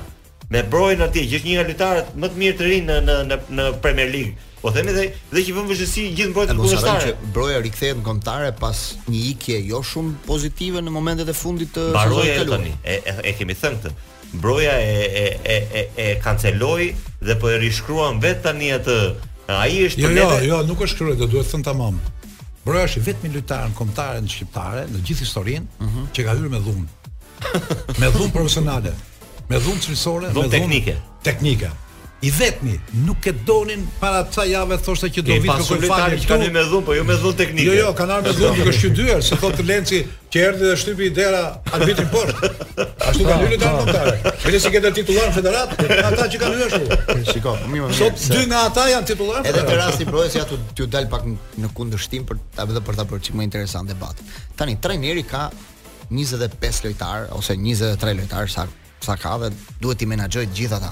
Me 0.52 0.64
brojë 0.68 0.98
në 1.00 1.06
atje, 1.08 1.24
që 1.32 1.38
është 1.40 1.48
një 1.48 1.60
nga 1.60 1.68
lojtarët 1.70 2.16
më 2.20 2.30
të 2.34 2.42
mirë 2.44 2.58
të 2.60 2.70
rinë 2.70 2.96
në 2.96 3.04
në 3.08 3.20
në 3.26 3.60
në 3.60 3.68
Premier 3.84 4.10
League. 4.16 4.34
Po 4.62 4.70
them 4.72 4.88
edhe 4.94 5.04
dhe 5.34 5.42
që 5.44 5.54
vëmë 5.56 5.72
vështirësi 5.72 6.02
gjithë 6.18 6.32
mbrojtja 6.34 6.54
të 6.54 6.60
kundërshtarë. 6.64 7.04
Është 7.04 7.12
që 7.12 7.34
broja 7.36 7.62
rikthehet 7.66 8.00
në 8.02 8.06
kontare 8.08 8.50
pas 8.60 8.82
një 9.10 9.22
ikje 9.34 9.62
jo 9.70 9.80
shumë 9.92 10.14
pozitive 10.28 10.84
në 10.86 10.94
momentet 10.98 11.30
e 11.30 11.36
fundit 11.42 11.72
të 11.76 11.88
sezonit. 11.88 11.96
Baroja 11.98 12.48
tani, 12.52 12.76
e 12.84 13.00
e 13.32 13.38
kemi 13.40 13.56
thënë 13.64 13.82
këtë 13.86 13.96
mbroja 14.34 14.80
e 14.80 15.00
e 15.24 15.26
e 15.56 15.58
e, 15.96 16.04
e 16.04 16.18
kanceloi 16.24 16.96
dhe 17.22 17.36
po 17.36 17.48
e 17.50 17.58
rishkruan 17.60 18.20
vetë 18.24 18.42
tani 18.44 18.72
atë. 18.78 18.98
Ai 19.52 19.76
është 19.84 20.02
Jo, 20.06 20.10
jo, 20.10 20.30
jo, 20.52 20.58
nuk 20.64 20.80
është 20.80 20.94
shkruar, 20.96 21.16
do 21.20 21.28
duhet 21.28 21.50
thënë 21.52 21.66
tamam. 21.68 21.98
Mbroja 22.64 22.86
është 22.88 23.02
vetëm 23.08 23.34
lojtar 23.36 23.66
në 23.72 23.76
kombëtare 23.80 24.22
në 24.24 24.30
shqiptare 24.34 24.84
në 24.94 25.02
gjithë 25.06 25.26
historinë 25.28 25.88
mhm. 25.88 26.06
që 26.16 26.24
ka 26.28 26.36
hyrë 26.40 26.52
me 26.56 26.62
dhunë. 26.68 26.88
me 28.00 28.08
dhunë 28.16 28.32
profesionale, 28.38 28.94
me 29.50 29.60
dhunë 29.60 29.84
cilësore, 29.84 30.28
me 30.30 30.36
dhunë 30.40 30.52
teknike. 30.58 30.96
Teknike 31.28 31.72
i 32.22 32.30
vetmi 32.32 32.76
nuk 33.06 33.26
e 33.26 33.32
donin 33.46 33.82
para 34.00 34.20
kësaj 34.30 34.46
jave 34.52 34.78
thoshte 34.86 35.08
që 35.16 35.22
do 35.26 35.38
vit 35.42 35.52
kërkoj 35.52 35.80
falje 35.90 36.20
këtu. 36.20 36.30
Kanë 36.30 36.50
me 36.54 36.62
dhun, 36.70 36.84
po 36.86 36.94
jo 36.94 37.04
me 37.08 37.16
dhun 37.18 37.34
teknike. 37.38 37.66
Jo, 37.66 37.74
jo, 37.80 37.88
kanë 37.98 38.14
ardhur 38.20 38.36
me 38.36 38.36
dhun 38.38 38.60
duke 38.60 38.74
shqyrtyer, 38.78 39.24
se 39.26 39.38
thotë 39.42 39.66
Lenci 39.66 40.02
që 40.32 40.44
erdhi 40.52 40.68
dhe 40.70 40.76
shtypi 40.84 41.08
dera 41.18 41.40
arbitrin 41.74 42.12
poshtë. 42.14 42.52
Ashtu 43.10 43.26
kanë 43.26 43.48
hyrë 43.48 43.60
tani 43.64 43.82
kontare. 43.82 44.14
Vetë 44.46 44.62
si 44.68 44.74
këtë 44.76 44.92
titullar 45.00 45.34
federat, 45.38 45.74
ata 46.12 46.28
që 46.36 46.42
kanë 46.44 46.62
hyrë 46.62 46.70
ashtu. 46.70 47.22
Shikoj, 47.32 47.58
më 47.66 47.74
mirë. 47.74 47.92
Sot 48.04 48.26
dy 48.38 48.46
nga 48.52 48.62
ata 48.70 48.86
janë 48.94 49.10
titullar. 49.16 49.42
Edhe 49.50 49.66
te 49.72 49.82
rasti 49.82 50.10
brojës 50.12 50.38
ja 50.38 50.46
t'u 50.78 50.88
dal 50.94 51.10
pak 51.10 51.26
në 51.26 51.74
kundërshtim 51.74 52.30
për 52.30 52.42
ta 52.56 52.70
vetë 52.70 52.86
për 52.86 53.02
ta 53.02 53.08
bërë 53.10 53.26
çik 53.32 53.40
më 53.42 53.50
interesant 53.50 53.90
debat. 53.90 54.22
Tani 54.62 54.78
trajneri 54.82 55.26
ka 55.26 55.48
25 56.12 56.86
lojtar 56.86 57.32
ose 57.34 57.58
23 57.58 58.20
lojtar 58.22 58.48
sa 58.54 58.68
sa 59.02 59.16
ka 59.18 59.32
dhe 59.42 59.48
duhet 59.82 60.04
i 60.06 60.06
menaxhoj 60.06 60.52
gjithë 60.54 60.78
ata. 60.78 60.92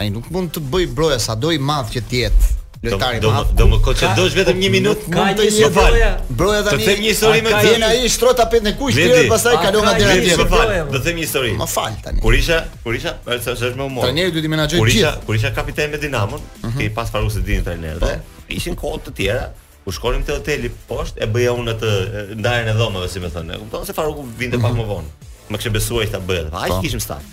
Ai 0.00 0.08
nuk 0.12 0.26
mund 0.32 0.48
të 0.54 0.62
bëj 0.72 0.86
broja 0.96 1.18
sado 1.20 1.50
i 1.52 1.58
madh 1.60 1.90
që 1.92 2.02
të 2.08 2.18
jetë 2.22 2.50
lojtari 2.80 3.18
i 3.20 3.28
madh. 3.34 3.50
Do 3.58 3.66
më 3.68 3.78
koçë 3.84 4.12
dosh 4.16 4.36
vetëm 4.38 4.62
1 4.64 4.70
minutë. 4.72 5.10
Ka 5.12 5.26
një 5.36 5.48
histori. 5.48 6.04
Broja 6.40 6.60
tani. 6.64 6.84
Të 6.84 6.88
them 6.88 7.02
një 7.04 7.08
histori 7.12 7.42
më 7.44 7.50
tjetër. 7.58 7.84
Ai 7.90 8.12
shtroi 8.14 8.34
tapetin 8.38 8.64
në 8.70 8.74
kuq 8.78 8.94
dhe 8.96 9.22
pastaj 9.28 9.56
kalon 9.60 9.84
nga 9.84 9.92
dera 10.00 10.14
tjetër. 10.24 10.52
Do 10.52 10.96
të 10.96 11.02
them 11.04 11.18
një 11.18 11.26
histori. 11.26 11.52
Më 11.60 11.68
fal 11.74 11.98
tani. 12.06 12.22
Kur 12.24 12.36
isha, 12.38 12.62
kur 12.86 12.96
isha, 12.96 13.12
është 13.26 13.74
më 13.76 13.88
humor. 13.90 14.06
Trajneri 14.06 14.34
duhet 14.38 14.46
të 14.48 14.52
menaxhoj 14.56 14.80
gjithë. 14.80 14.82
Kur 14.82 14.96
isha, 14.96 15.14
kur 15.28 15.40
isha 15.42 15.52
kapiten 15.58 15.92
me 15.92 16.00
Dinamon, 16.06 16.46
mhm. 16.64 16.80
ke 16.80 16.88
pas 16.96 17.12
Farus 17.12 17.36
se 17.36 17.44
dinë 17.50 17.66
trajner 17.68 17.98
dhe 18.00 18.14
po. 18.24 18.44
ishin 18.56 18.76
kohë 18.80 19.02
të 19.04 19.12
tjera 19.20 19.44
ku 19.84 19.92
shkonim 19.92 20.24
te 20.26 20.32
hoteli 20.34 20.72
poshtë 20.88 21.22
e 21.24 21.26
bëja 21.34 21.52
unë 21.60 21.74
atë 21.76 21.92
ndarjen 22.40 22.72
e 22.72 22.78
dhomave 22.80 23.08
si 23.12 23.20
më 23.22 23.28
thonë. 23.36 23.54
E 23.54 23.58
Kupton 23.60 23.84
se 23.86 23.92
Faruku 24.00 24.24
vinte 24.40 24.56
pak 24.64 24.72
mhm. 24.72 24.80
më 24.80 24.88
vonë. 24.88 25.34
Më 25.52 25.60
kishë 25.60 25.74
besuar 25.76 26.06
që 26.08 26.12
ta 26.16 26.20
bëja. 26.30 26.46
Ai 26.56 26.70
po. 26.72 26.80
kishim 26.80 27.00
staf. 27.04 27.28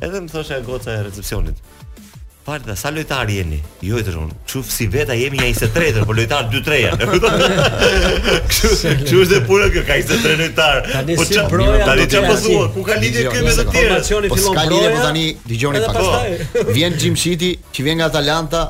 Edhe 0.00 0.18
më 0.24 0.30
thoshe 0.32 0.62
goca 0.66 0.90
e 0.98 1.02
recepcionit 1.06 1.54
parë 2.50 2.66
ta 2.66 2.74
sa 2.74 2.90
lojtar 2.90 3.28
jeni. 3.30 3.58
Jo 3.86 4.00
i 4.00 4.04
thon, 4.04 4.30
çu 4.48 4.62
si 4.66 4.86
veta 4.90 5.14
jemi 5.14 5.38
ja 5.38 5.46
23, 5.46 6.02
po 6.06 6.12
lojtar 6.18 6.48
2-3. 6.50 6.80
Çu 9.06 9.20
është 9.22 9.38
puna 9.46 9.68
që 9.74 9.84
ka 9.86 9.98
23 10.00 10.36
lojtar. 10.40 10.90
Po 11.20 11.24
çu 11.28 11.44
broja 11.52 11.86
tani 11.86 12.06
çu 12.10 12.22
po 12.26 12.34
thua, 12.42 12.66
ku 12.74 12.82
ka 12.88 12.98
lidhje 13.02 13.24
këy 13.30 13.44
me 13.46 13.54
të 13.54 13.66
tjerë? 13.70 14.32
Po 14.32 14.40
ska 14.48 14.66
lidhje 14.72 14.90
po 14.96 15.00
tani 15.04 15.24
dëgjoni 15.46 15.82
pak. 15.86 15.98
Po. 15.98 16.68
Vjen 16.74 16.98
Jim 17.00 17.16
City, 17.22 17.52
që 17.70 17.86
vjen 17.88 18.00
nga 18.02 18.10
Atalanta, 18.10 18.62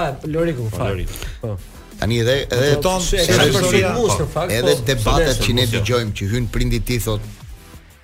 Ah, 0.00 0.10
Lori 0.34 0.52
ku 0.56 0.66
po, 0.68 0.80
fal. 0.82 0.98
Po. 1.42 1.52
Tani 1.98 2.18
edhe 2.20 2.34
edhe 2.42 2.80
ton 2.82 3.02
edhe 3.18 3.48
po. 3.58 4.44
debatet 4.86 5.40
që 5.46 5.54
ne 5.58 5.64
jo. 5.66 5.70
dëgjojmë 5.76 6.14
që 6.18 6.28
hyn 6.30 6.46
prindi 6.54 6.78
ti 6.86 6.98
thot 7.02 7.24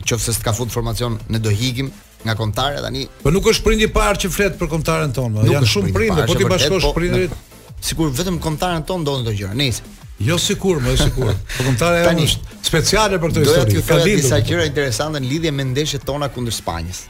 qofse 0.04 0.35
s'ka 0.35 0.52
fund 0.57 0.72
formacion 0.74 1.14
ne 1.30 1.38
do 1.40 1.52
higim 1.54 1.90
nga 2.24 2.35
kontare 2.37 2.83
tani. 2.83 3.04
Po 3.22 3.30
nuk 3.35 3.46
është 3.52 3.64
prindi 3.66 3.87
i 3.87 3.92
parë 3.94 4.24
që 4.24 4.30
flet 4.35 4.57
për 4.59 4.70
kontaren 4.72 5.12
tonë, 5.14 5.44
janë 5.52 5.68
shumë 5.74 5.92
prindë, 5.96 6.24
po 6.28 6.35
ti 6.40 6.48
bashkosh 6.50 6.88
po, 6.88 6.92
prindrit. 6.96 7.37
Sikur 7.85 8.11
vetëm 8.16 8.40
kontaren 8.42 8.83
tonë 8.88 9.04
ndonë 9.04 9.28
të 9.28 9.35
gjëra, 9.40 9.59
nëjse. 9.61 9.92
Jo 10.24 10.37
sikur, 10.40 10.78
më 10.83 10.94
sikur. 10.98 11.30
Po 11.54 11.64
kontare 11.66 12.02
e 12.02 12.14
është 12.24 12.64
speciale 12.66 13.18
për 13.22 13.33
këtë 13.35 13.44
histori. 13.44 13.61
Doja 13.61 13.68
t'ju 13.68 13.85
thoya 13.87 14.09
disa 14.09 14.40
gjëra 14.46 14.64
interesante 14.70 15.20
në 15.20 15.30
lidhje 15.30 15.52
me 15.52 15.66
ndeshjet 15.72 16.07
tona 16.09 16.28
kundër 16.33 16.54
Spanjës. 16.57 17.04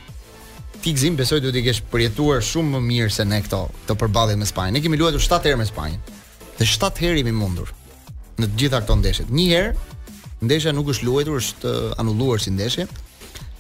Ti 0.85 0.93
gzim 0.99 1.17
besoj 1.17 1.41
duhet 1.45 1.55
të 1.57 1.63
kesh 1.69 1.81
përjetuar 1.93 2.43
shumë 2.45 2.75
më 2.77 2.81
mirë 2.91 3.15
se 3.19 3.25
ne 3.29 3.41
këto, 3.45 3.61
të 3.89 3.97
përballje 4.03 4.41
me 4.41 4.49
Spanjën. 4.49 4.79
Ne 4.79 4.83
kemi 4.85 4.99
luajtur 5.01 5.23
7 5.25 5.53
herë 5.53 5.61
me 5.63 5.69
Spanjën 5.69 6.01
dhe 6.59 6.67
7 6.69 7.03
herë 7.03 7.21
jemi 7.23 7.33
mundur 7.35 7.71
në 8.41 8.49
të 8.51 8.59
gjitha 8.59 8.81
këto 8.83 8.97
ndeshje. 8.99 9.27
Një 9.31 9.45
herë 9.51 9.75
ndeshja 10.45 10.73
nuk 10.75 10.91
është 10.95 11.07
luajtur, 11.07 11.39
është 11.41 11.71
uh, 11.71 12.01
anulluar 12.03 12.43
si 12.43 12.53
ndeshje 12.55 12.87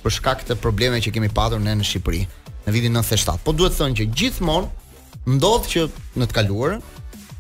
për 0.04 0.12
shkak 0.18 0.42
të 0.48 0.57
problemeve 0.61 1.02
që 1.07 1.14
kemi 1.16 1.30
patur 1.35 1.62
ne 1.64 1.74
në 1.78 1.87
Shqipëri 1.88 2.24
në 2.66 2.72
vitin 2.74 2.96
97. 2.98 3.38
Po 3.44 3.54
duhet 3.54 3.74
të 3.74 3.80
thonë 3.80 3.98
që 4.00 4.07
gjithmonë 4.18 5.33
ndodh 5.38 5.70
që 5.70 5.87
në 6.20 6.28
të 6.28 6.37
kaluarën 6.37 6.83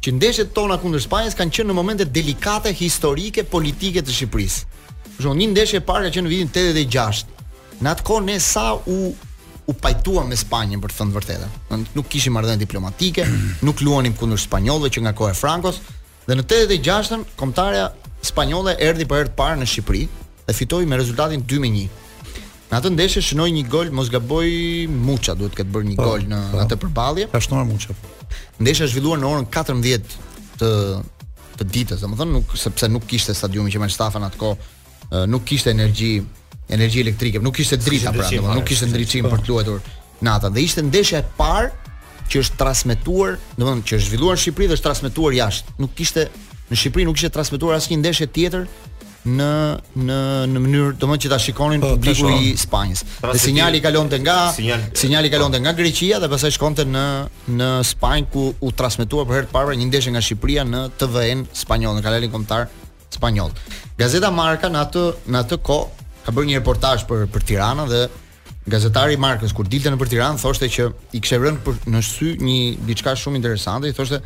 që 0.04 0.12
ndeshjet 0.18 0.54
tona 0.56 0.78
kundër 0.80 1.02
Spanjës 1.04 1.36
kanë 1.38 1.54
qenë 1.58 1.68
në 1.70 1.76
momente 1.78 2.06
delikate 2.12 2.72
historike 2.76 3.44
politike 3.52 4.02
të 4.04 4.12
Shqipërisë. 4.14 4.80
Për 5.14 5.20
shembull, 5.24 5.40
një 5.40 5.50
ndeshje 5.54 5.80
e 5.80 5.86
parë 5.88 6.08
ka 6.10 6.14
qenë 6.18 6.28
në 6.28 6.32
vitin 6.32 6.54
86. 6.72 7.26
Në 7.82 7.90
atë 7.94 8.06
kohë 8.08 8.26
ne 8.28 8.36
sa 8.42 8.70
u 8.84 8.98
u 9.66 9.72
pajtua 9.72 10.24
me 10.28 10.36
Spanjën 10.36 10.80
për 10.82 10.92
të 10.92 10.98
thënë 10.98 11.12
të 11.12 11.18
vërtetën. 11.18 11.84
nuk 11.94 12.08
kishim 12.08 12.36
marrëdhënie 12.36 12.64
diplomatike, 12.66 13.24
nuk 13.66 13.80
luanim 13.80 14.14
kundër 14.16 14.38
spanjollëve 14.40 14.90
që 14.92 15.02
nga 15.06 15.12
kohë 15.16 15.32
e 15.32 15.38
Frankos 15.38 15.78
dhe 16.26 16.36
në 16.36 16.44
86-ën 16.44 17.24
kombëtarja 17.40 17.86
spanjolle 18.24 18.76
erdhi 18.80 19.06
për 19.08 19.18
herë 19.20 19.32
të 19.32 19.36
parë 19.38 19.58
në 19.62 19.68
Shqipëri 19.72 20.02
dhe 20.46 20.54
fitoi 20.56 20.84
me 20.86 20.96
rezultatin 21.00 21.44
2-1. 21.48 21.88
Në 22.70 22.78
atë 22.78 22.90
ndeshje 22.94 23.22
shënoi 23.24 23.50
një 23.56 23.64
gol 23.68 23.88
mos 23.88 23.96
Mosgaboj 24.06 24.86
Muça, 25.06 25.34
duhet 25.38 25.52
të 25.52 25.58
ketë 25.62 25.72
bërë 25.74 25.88
një 25.92 25.96
po, 25.98 26.04
gol 26.08 26.24
në 26.28 26.40
pa. 26.40 26.52
Po. 26.52 26.60
atë 26.64 26.78
përballje. 26.84 27.26
Ka 27.32 27.40
shtuar 27.40 27.64
Muça. 27.68 27.96
Ndeshja 28.60 28.86
zhvilluar 28.92 29.18
në 29.20 29.28
orën 29.32 29.48
14 29.52 30.16
të 30.60 30.70
të 31.54 31.64
ditës, 31.70 32.00
domethënë 32.02 32.32
nuk 32.34 32.56
sepse 32.58 32.88
nuk 32.90 33.04
kishte 33.06 33.30
stadiumi 33.34 33.70
që 33.70 33.78
me 33.84 33.88
shtafan 33.88 34.24
atko, 34.26 34.56
nuk 35.30 35.44
kishte 35.46 35.70
energji 35.70 36.16
energji 36.68 37.00
elektrike, 37.04 37.38
nuk 37.44 37.54
kishte 37.56 37.76
drita 37.80 38.12
pra, 38.12 38.22
domethënë 38.24 38.54
nuk 38.56 38.66
kishte 38.68 38.88
ndriçim 38.88 39.26
po. 39.28 39.32
për 39.34 39.44
të 39.44 39.50
luajtur 39.52 39.92
natën. 40.26 40.52
Dhe 40.54 40.62
ishte 40.64 40.82
ndeshja 40.84 41.18
e 41.20 41.24
parë 41.38 41.70
që 42.30 42.38
është 42.40 42.56
transmetuar, 42.60 43.38
domethënë 43.58 43.86
që 43.90 43.96
është 43.98 44.08
zhvilluar 44.10 44.36
në 44.38 44.42
Shqipëri 44.46 44.68
dhe 44.70 44.76
është 44.78 44.86
transmetuar 44.88 45.34
jashtë. 45.42 45.74
Nuk 45.82 45.94
kishte 45.98 46.26
në 46.70 46.78
Shqipëri 46.80 47.06
nuk 47.08 47.16
kishte 47.18 47.32
transmetuar 47.36 47.76
asnjë 47.78 47.98
ndeshje 48.00 48.26
tjetër 48.32 48.64
në 49.24 49.48
në 50.04 50.16
në 50.52 50.60
mënyrë 50.60 50.88
domethënë 51.00 51.22
që 51.24 51.30
ta 51.32 51.38
shikonin 51.40 51.80
po, 51.84 51.92
publiku 51.94 52.28
i 52.44 52.54
Spanjës. 52.60 53.02
Dhe 53.10 53.26
pra, 53.26 53.34
sinjali 53.40 53.80
kalonte 53.84 54.18
nga 54.20 54.38
sinjali 54.92 55.30
kalonte 55.32 55.60
nga 55.64 55.72
Greqia 55.76 56.18
dhe 56.20 56.28
pastaj 56.32 56.50
shkonte 56.58 56.84
në 56.88 57.04
në 57.58 57.70
Spanjë 57.92 58.26
ku 58.32 58.46
u 58.60 58.72
transmetua 58.72 59.24
për 59.28 59.34
herë 59.38 59.48
të 59.48 59.52
parë 59.56 59.76
një 59.80 59.88
ndeshje 59.88 60.12
nga 60.16 60.20
Shqipëria 60.24 60.64
në 60.68 60.82
TVN 61.00 61.46
spanjoll, 61.56 61.96
në 61.96 62.02
kanalin 62.04 62.34
kombëtar 62.36 62.68
spanjoll. 63.16 63.52
Gazeta 63.96 64.28
Marka 64.30 64.68
në 64.68 64.80
atë 64.84 65.04
në 65.24 65.40
atë 65.46 65.60
kohë 65.70 66.03
ka 66.24 66.32
bërë 66.32 66.50
një 66.50 66.58
reportazh 66.60 67.04
për 67.08 67.26
për 67.34 67.44
Tiranën 67.50 67.90
dhe 67.90 68.02
gazetari 68.72 69.18
Markës 69.20 69.52
kur 69.56 69.68
dilte 69.68 69.92
në 69.92 69.98
për 70.00 70.10
Tiranë 70.14 70.40
thoshte 70.40 70.70
që 70.72 70.86
i 70.88 71.20
kishte 71.20 71.38
rënë 71.42 71.62
për 71.66 71.80
në 71.92 72.02
sy 72.06 72.30
një 72.48 72.58
diçka 72.88 73.12
shumë 73.20 73.40
interesante, 73.42 73.88
i 73.92 73.96
thoshte 73.98 74.20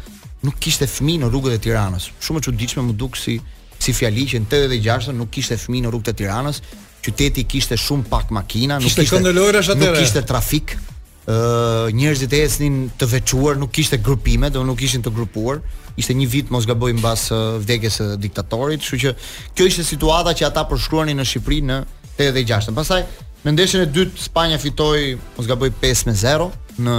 nuk 0.47 0.59
kishte 0.63 0.87
fëmijë 0.87 1.25
në 1.25 1.31
rrugët 1.33 1.57
e 1.57 1.61
Tiranës. 1.65 2.07
Shumë 2.23 2.43
e 2.43 2.47
çuditshme 2.47 2.85
më 2.91 2.97
duk 3.01 3.19
si 3.19 3.39
si 3.79 3.93
fjali 3.95 4.25
që 4.31 4.41
në 4.47 4.61
86-ën 4.61 5.17
nuk 5.19 5.31
kishte 5.35 5.59
fëmijë 5.59 5.87
në 5.87 5.91
rrugët 5.93 6.13
e 6.13 6.21
Tiranës, 6.23 6.63
qyteti 7.07 7.45
kishte 7.51 7.79
shumë 7.79 8.07
pak 8.13 8.31
makina, 8.35 8.79
nuk 8.83 8.95
kishte 8.95 9.19
nuk 9.23 9.95
kishte 9.99 10.23
trafik, 10.27 10.79
ë 11.29 11.31
uh, 11.31 11.87
njerëzit 11.93 12.33
ecnin 12.33 12.77
të 12.97 13.05
veçuar, 13.11 13.59
nuk 13.61 13.69
kishte 13.77 13.99
grupime, 14.01 14.49
do 14.51 14.63
nuk 14.65 14.81
ishin 14.81 15.03
të 15.05 15.11
grupuar. 15.13 15.59
Ishte 16.01 16.15
një 16.17 16.29
vit 16.33 16.51
mos 16.55 16.65
gaboj 16.71 16.95
mbas 16.97 17.27
uh, 17.35 17.59
vdekjes 17.61 17.99
së 18.01 18.07
diktatorit, 18.23 18.81
kështu 18.81 19.01
që 19.03 19.13
kjo 19.59 19.67
ishte 19.69 19.85
situata 19.85 20.33
që 20.33 20.47
ata 20.49 20.65
përshkruanin 20.71 21.21
në 21.21 21.27
Shqipëri 21.29 21.59
në 21.69 21.77
86. 22.15 22.73
Pastaj 22.79 23.01
në 23.45 23.55
ndeshjen 23.59 23.85
e 23.85 23.91
dytë 23.99 24.25
Spanja 24.25 24.57
fitoi 24.63 25.05
mos 25.37 25.51
gaboj 25.51 25.69
5-0 25.83 26.51
në 26.89 26.99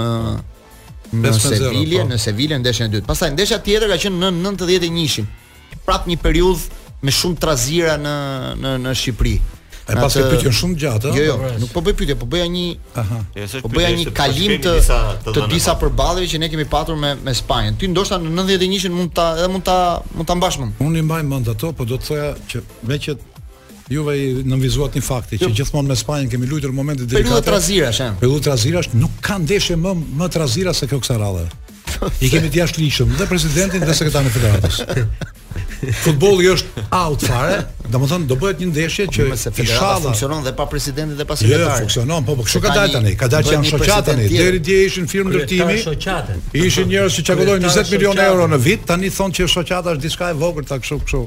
në 1.10 1.34
Sevilje, 1.34 1.98
po. 2.04 2.08
në 2.12 2.20
Sevilje 2.22 2.60
në 2.60 2.62
ndeshjen 2.68 2.86
e 2.92 2.98
dytë. 3.00 3.10
Pastaj 3.10 3.34
ndeshja 3.34 3.58
tjetër 3.66 3.90
ka 3.90 3.98
qenë 4.06 4.28
në 4.30 4.30
91-shin. 4.46 5.26
Prap 5.88 6.06
një 6.06 6.20
periudhë 6.22 7.02
me 7.02 7.10
shumë 7.18 7.42
trazira 7.42 7.98
në 7.98 8.14
në 8.62 8.78
në 8.86 8.94
Shqipëri. 9.02 9.36
E 9.90 9.98
pas 9.98 10.14
ke 10.14 10.22
pyetje 10.30 10.52
shumë 10.54 10.76
gjatë, 10.80 11.10
ëh. 11.10 11.18
Jo, 11.18 11.24
jo, 11.26 11.50
nuk 11.64 11.72
po 11.74 11.82
bëj 11.84 11.96
pyetje, 11.98 12.16
po 12.20 12.26
bëja 12.30 12.46
një, 12.54 12.66
aha. 13.02 13.18
Jo, 13.36 13.60
po 13.64 13.70
bëja 13.74 13.90
një 13.98 14.12
kalim 14.14 14.54
të 14.62 14.76
të 15.34 15.46
disa 15.50 15.74
përballjeve 15.80 16.30
që 16.34 16.40
ne 16.44 16.48
kemi 16.52 16.66
patur 16.70 16.98
me 17.00 17.14
me 17.26 17.34
Spanjën. 17.34 17.78
Ti 17.80 17.90
ndoshta 17.90 18.20
në 18.22 18.30
91-ën 18.38 18.94
mund 18.96 19.14
ta 19.18 19.28
edhe 19.38 19.48
mund 19.50 19.66
ta 19.66 19.78
mund 20.14 20.28
ta 20.30 20.36
mbash 20.38 20.60
mend. 20.62 20.78
Unë 20.84 21.02
i 21.02 21.06
mbaj 21.08 21.24
mend 21.32 21.50
ato, 21.52 21.72
po 21.76 21.88
do 21.90 21.98
të 21.98 22.08
thoja 22.10 22.30
që 22.52 22.62
me 22.90 23.00
që 23.06 23.16
Juve 23.90 24.12
i 24.22 24.26
nënvizuat 24.46 24.94
një 24.94 25.00
fakti 25.02 25.34
jo. 25.40 25.48
që 25.48 25.56
gjithmonë 25.60 25.90
me 25.90 25.96
Spanjën 25.98 26.30
kemi 26.30 26.46
luajtur 26.46 26.70
momente 26.76 27.02
delikate. 27.02 27.26
Periudha 27.26 27.46
trazirash, 27.48 28.02
ëh. 28.06 28.20
Periudha 28.22 28.44
trazirash 28.50 28.92
nuk 28.94 29.18
ka 29.26 29.40
ndeshje 29.42 29.74
më 29.82 29.96
më 30.20 30.30
trazira 30.36 30.74
se 30.80 30.86
kjo 30.86 31.02
kësaj 31.02 31.18
radhe. 31.18 31.48
I 32.22 32.30
kemi 32.30 32.52
të 32.54 32.62
jashtë 32.62 33.10
dhe 33.18 33.26
presidentin 33.26 33.82
dhe 33.82 33.94
sekretarin 33.98 34.30
e 34.30 34.38
federatës. 34.38 34.82
futbolli 36.04 36.48
është 36.50 36.82
out 36.92 37.24
fare. 37.24 37.60
Domethënë 37.90 38.28
do 38.30 38.36
bëhet 38.40 38.60
një 38.62 38.68
ndeshje 38.70 39.06
që 39.16 39.26
inshallah 39.32 40.04
funksionon 40.04 40.42
dhe 40.44 40.52
pa 40.56 40.66
presidentin 40.70 41.16
dhe 41.18 41.24
pa 41.28 41.36
sekretarin. 41.40 41.64
Jo, 41.64 41.68
jo, 41.68 41.80
funksionon, 41.84 42.24
po 42.26 42.36
po 42.38 42.44
kështu 42.46 42.60
ka 42.64 42.74
dalë 42.76 42.92
tani. 42.94 43.12
Ka 43.18 43.28
dalë 43.32 43.48
që 43.48 43.54
janë 43.56 43.70
shoqata 43.70 44.02
tani. 44.10 44.28
Deri 44.32 44.60
dje 44.64 44.78
ishin 44.88 45.08
firmë 45.10 45.32
ndërtimi. 45.34 45.78
Ishin 46.60 46.88
njerëz 46.92 47.16
që 47.18 47.24
çakollojnë 47.30 47.68
20 47.72 47.94
milionë 47.96 48.26
euro 48.28 48.48
në 48.54 48.60
vit, 48.64 48.84
tani 48.90 49.10
thonë 49.14 49.38
që 49.40 49.48
shoqata 49.54 49.94
është 49.96 50.04
diçka 50.06 50.30
e 50.34 50.38
vogël 50.42 50.68
ta 50.68 50.78
kështu 50.82 51.00
kështu. 51.04 51.22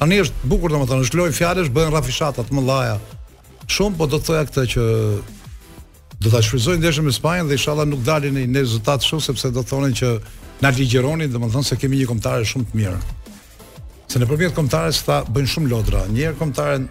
Tani 0.00 0.20
është 0.24 0.48
bukur 0.48 0.70
domethënë, 0.74 1.04
është 1.06 1.18
lloj 1.18 1.30
fjalësh, 1.38 1.72
bëhen 1.74 1.94
rafishata 1.94 2.44
të 2.48 2.56
mëllaja. 2.56 2.96
Shumë 3.68 3.98
po 3.98 4.06
do 4.08 4.18
të 4.20 4.30
thoja 4.30 4.44
këtë 4.48 4.66
që 4.74 4.86
do 6.18 6.30
ta 6.32 6.40
shfrytëzojnë 6.42 6.80
ndeshjen 6.82 7.04
me 7.06 7.12
Spanjën 7.14 7.46
dhe 7.50 7.58
inshallah 7.58 7.84
nuk 7.86 8.00
dalin 8.06 8.34
në 8.38 8.46
një 8.48 8.62
rezultat 8.64 9.04
kështu 9.04 9.20
sepse 9.28 9.50
do 9.54 9.62
thonin 9.66 9.94
që 9.98 10.14
na 10.62 10.70
ligjëronin, 10.74 11.30
domethënë 11.34 11.66
se 11.68 11.76
kemi 11.78 11.98
një 12.00 12.06
kombëtar 12.14 12.46
shumë 12.48 12.70
të 12.70 12.78
mirë. 12.80 12.98
Se 14.08 14.16
në 14.16 14.24
përmjet 14.30 14.54
komtare 14.56 14.92
se 14.96 15.02
ta 15.04 15.18
bëjnë 15.28 15.50
shumë 15.52 15.68
lodra. 15.68 16.06
Njerë 16.08 16.36
komtaren 16.40 16.86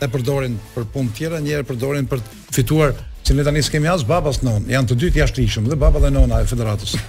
e 0.00 0.08
përdorin 0.08 0.54
për 0.74 0.86
punë 0.94 1.12
tjera, 1.18 1.40
njerë 1.44 1.66
përdorin 1.68 2.08
për 2.08 2.22
fituar 2.56 2.94
që 3.26 3.36
ne 3.36 3.44
tani 3.44 3.60
s'kemi 3.66 3.88
as 3.92 4.04
babas 4.08 4.40
non, 4.46 4.64
janë 4.70 4.88
të 4.88 4.96
dytë 5.02 5.20
jashtë 5.20 5.42
lishëm 5.44 5.66
dhe 5.68 5.76
baba 5.82 6.00
dhe 6.00 6.10
nona 6.14 6.40
e 6.44 6.48
federatës. 6.48 6.94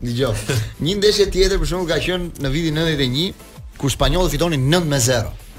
Dgjoj. 0.00 0.34
një 0.80 0.94
ndeshje 1.00 1.26
tjetër 1.34 1.58
për 1.60 1.68
shumë 1.72 1.88
ka 1.90 1.98
qenë 2.04 2.30
në 2.40 2.52
vitin 2.54 2.78
91 2.78 3.32
kur 3.82 3.92
spanjollët 3.92 4.32
fitonin 4.38 4.70
9-0. 4.70 5.49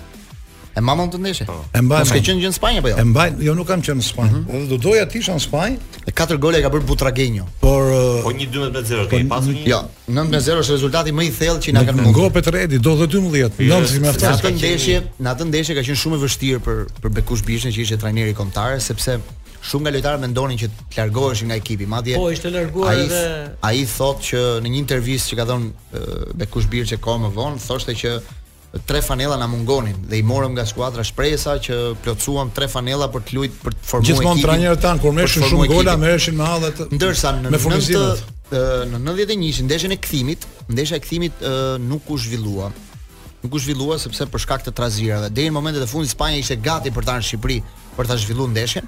E 0.75 0.81
mamon 0.81 1.09
të 1.11 1.19
ndeshje. 1.19 1.45
Po. 1.49 1.57
E 1.75 1.81
mbajnë. 1.83 2.07
Ka 2.15 2.19
qenë 2.23 2.41
gjën 2.45 2.53
Spanja 2.55 2.79
apo 2.79 2.91
jo? 2.93 2.97
E 3.01 3.03
mbajnë. 3.07 3.41
Jo, 3.43 3.55
nuk 3.57 3.67
kam 3.67 3.81
qenë 3.83 3.99
në 3.99 4.05
Spanjë. 4.07 4.35
Mm 4.39 4.45
-hmm. 4.47 4.67
Do 4.69 4.77
doja 4.77 5.05
të 5.11 5.17
isha 5.19 5.33
në 5.35 5.41
Spanjë. 5.43 5.79
E 6.07 6.11
katër 6.15 6.37
gola 6.37 6.57
e 6.57 6.61
ka 6.63 6.69
bërë 6.71 6.87
Butragueño. 6.87 7.45
Por 7.59 7.83
uh, 7.91 8.23
po 8.23 8.31
1-12-0, 8.31 9.09
kemi 9.09 9.29
pasur 9.29 9.51
një. 9.53 9.65
Jo, 9.67 9.81
9-0 10.07 10.37
është 10.63 10.71
rezultati 10.71 11.11
më 11.11 11.23
i 11.27 11.31
thellë 11.39 11.59
që 11.63 11.73
na 11.73 11.83
kanë 11.85 12.01
mundur. 12.01 12.21
Gopet 12.23 12.47
Redi 12.47 12.79
do 12.79 12.95
të 12.95 13.07
12. 13.11 13.59
Nëse 13.59 13.99
më 13.99 14.15
thua 14.19 14.31
atë 14.35 14.51
ndeshje, 14.59 14.97
në 15.23 15.29
atë 15.35 15.43
ndeshje 15.49 15.73
ka 15.75 15.81
qenë 15.87 15.99
shumë 16.03 16.15
e 16.19 16.23
vështirë 16.23 16.59
për 16.65 16.77
për 17.01 17.09
Bekush 17.15 17.43
Bishën 17.47 17.71
që 17.75 17.79
ishte 17.83 17.97
trajneri 17.99 18.33
kombëtar 18.33 18.79
sepse 18.79 19.19
Shumë 19.61 19.81
nga 19.83 19.91
lojtarët 19.93 20.21
mendonin 20.25 20.57
që 20.57 20.67
të 20.89 20.97
largoheshin 20.97 21.45
nga 21.47 21.55
ekipi, 21.55 21.85
madje. 21.85 22.15
Po, 22.17 22.31
ishte 22.33 22.49
larguar 22.49 22.89
ai, 22.95 23.03
edhe 23.05 23.25
ai 23.61 23.85
thotë 23.97 24.23
që 24.29 24.39
në 24.65 24.67
një 24.71 24.77
intervistë 24.83 25.27
që 25.29 25.35
ka 25.37 25.45
dhënë 25.49 25.69
Bekush 26.39 26.65
Birçë 26.71 26.97
kohë 27.05 27.19
më 27.25 27.29
vonë, 27.37 27.59
thoshte 27.67 27.93
që 28.01 28.09
tre 28.85 29.01
fanella 29.01 29.35
na 29.37 29.47
mungonin 29.47 29.95
dhe 30.07 30.17
i 30.17 30.23
morëm 30.23 30.53
nga 30.55 30.65
skuadra 30.65 31.03
shprehesa 31.03 31.57
që 31.59 31.75
plotsuam 32.03 32.51
tre 32.55 32.67
fanella 32.71 33.09
për 33.11 33.25
të 33.27 33.33
luajtur 33.35 33.65
për 33.65 33.73
të 33.75 33.87
formuar 33.89 34.05
ekipin. 34.05 34.21
Gjithmonë 34.21 34.45
trajnerët 34.45 34.81
tan 34.85 35.01
kur 35.03 35.15
merreshin 35.15 35.45
shumë 35.49 35.67
gola, 35.67 35.97
merreshin 35.99 36.37
me 36.39 36.47
hallet. 36.47 36.79
Ndërsa 36.95 37.33
në 37.39 37.51
në 37.51 37.81
të, 38.51 38.63
në 38.91 38.99
91-shin 39.03 39.67
ndeshjen 39.67 39.93
e 39.95 39.97
kthimit, 40.03 40.47
ndeshja 40.75 40.97
e 40.99 41.03
kthimit 41.03 41.43
nuk 41.89 42.07
u 42.11 42.17
zhvillua. 42.19 42.71
Nuk 43.43 43.55
u 43.55 43.59
zhvillua 43.63 43.95
sepse 43.99 44.27
për 44.31 44.43
shkak 44.45 44.65
të 44.67 44.73
trazirave. 44.79 45.29
Deri 45.35 45.51
në 45.51 45.55
momentet 45.57 45.83
e 45.85 45.91
fundit 45.91 46.11
Spanja 46.11 46.39
ishte 46.43 46.59
gati 46.61 46.91
për 46.95 47.07
ta 47.09 47.15
në 47.19 47.27
Shqipëri 47.27 47.59
për 47.97 48.07
ta 48.11 48.17
zhvilluar 48.23 48.51
ndeshjen 48.55 48.87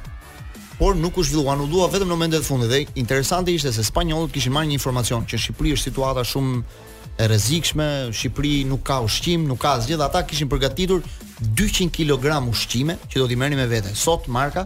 por 0.78 0.96
nuk 0.98 1.20
u 1.22 1.24
zhvilluan, 1.24 1.60
u 1.62 1.68
lua 1.70 1.86
vetëm 1.88 2.08
në 2.10 2.16
momentet 2.16 2.42
e 2.42 2.48
fundit 2.48 2.70
dhe 2.72 2.80
interesante 3.00 3.54
ishte 3.54 3.70
se 3.72 3.84
spanjollët 3.86 4.34
kishin 4.34 4.52
marrë 4.56 4.72
një 4.72 4.78
informacion 4.80 5.22
që 5.30 5.38
Shqipëria 5.40 5.78
është 5.78 5.92
situata 5.92 6.24
shumë 6.28 6.64
e 7.18 7.26
rrezikshme, 7.28 8.10
Shqipëri 8.12 8.64
nuk 8.66 8.84
ka 8.90 8.98
ushqim, 9.06 9.46
nuk 9.46 9.62
ka 9.62 9.76
asgjë, 9.78 10.00
ata 10.02 10.24
kishin 10.26 10.50
përgatitur 10.50 11.04
200 11.54 11.92
kg 11.94 12.40
ushqime 12.50 12.98
që 13.10 13.22
do 13.22 13.28
t'i 13.30 13.38
merrni 13.38 13.58
me 13.60 13.68
vete. 13.70 13.94
Sot 13.94 14.26
marka 14.28 14.66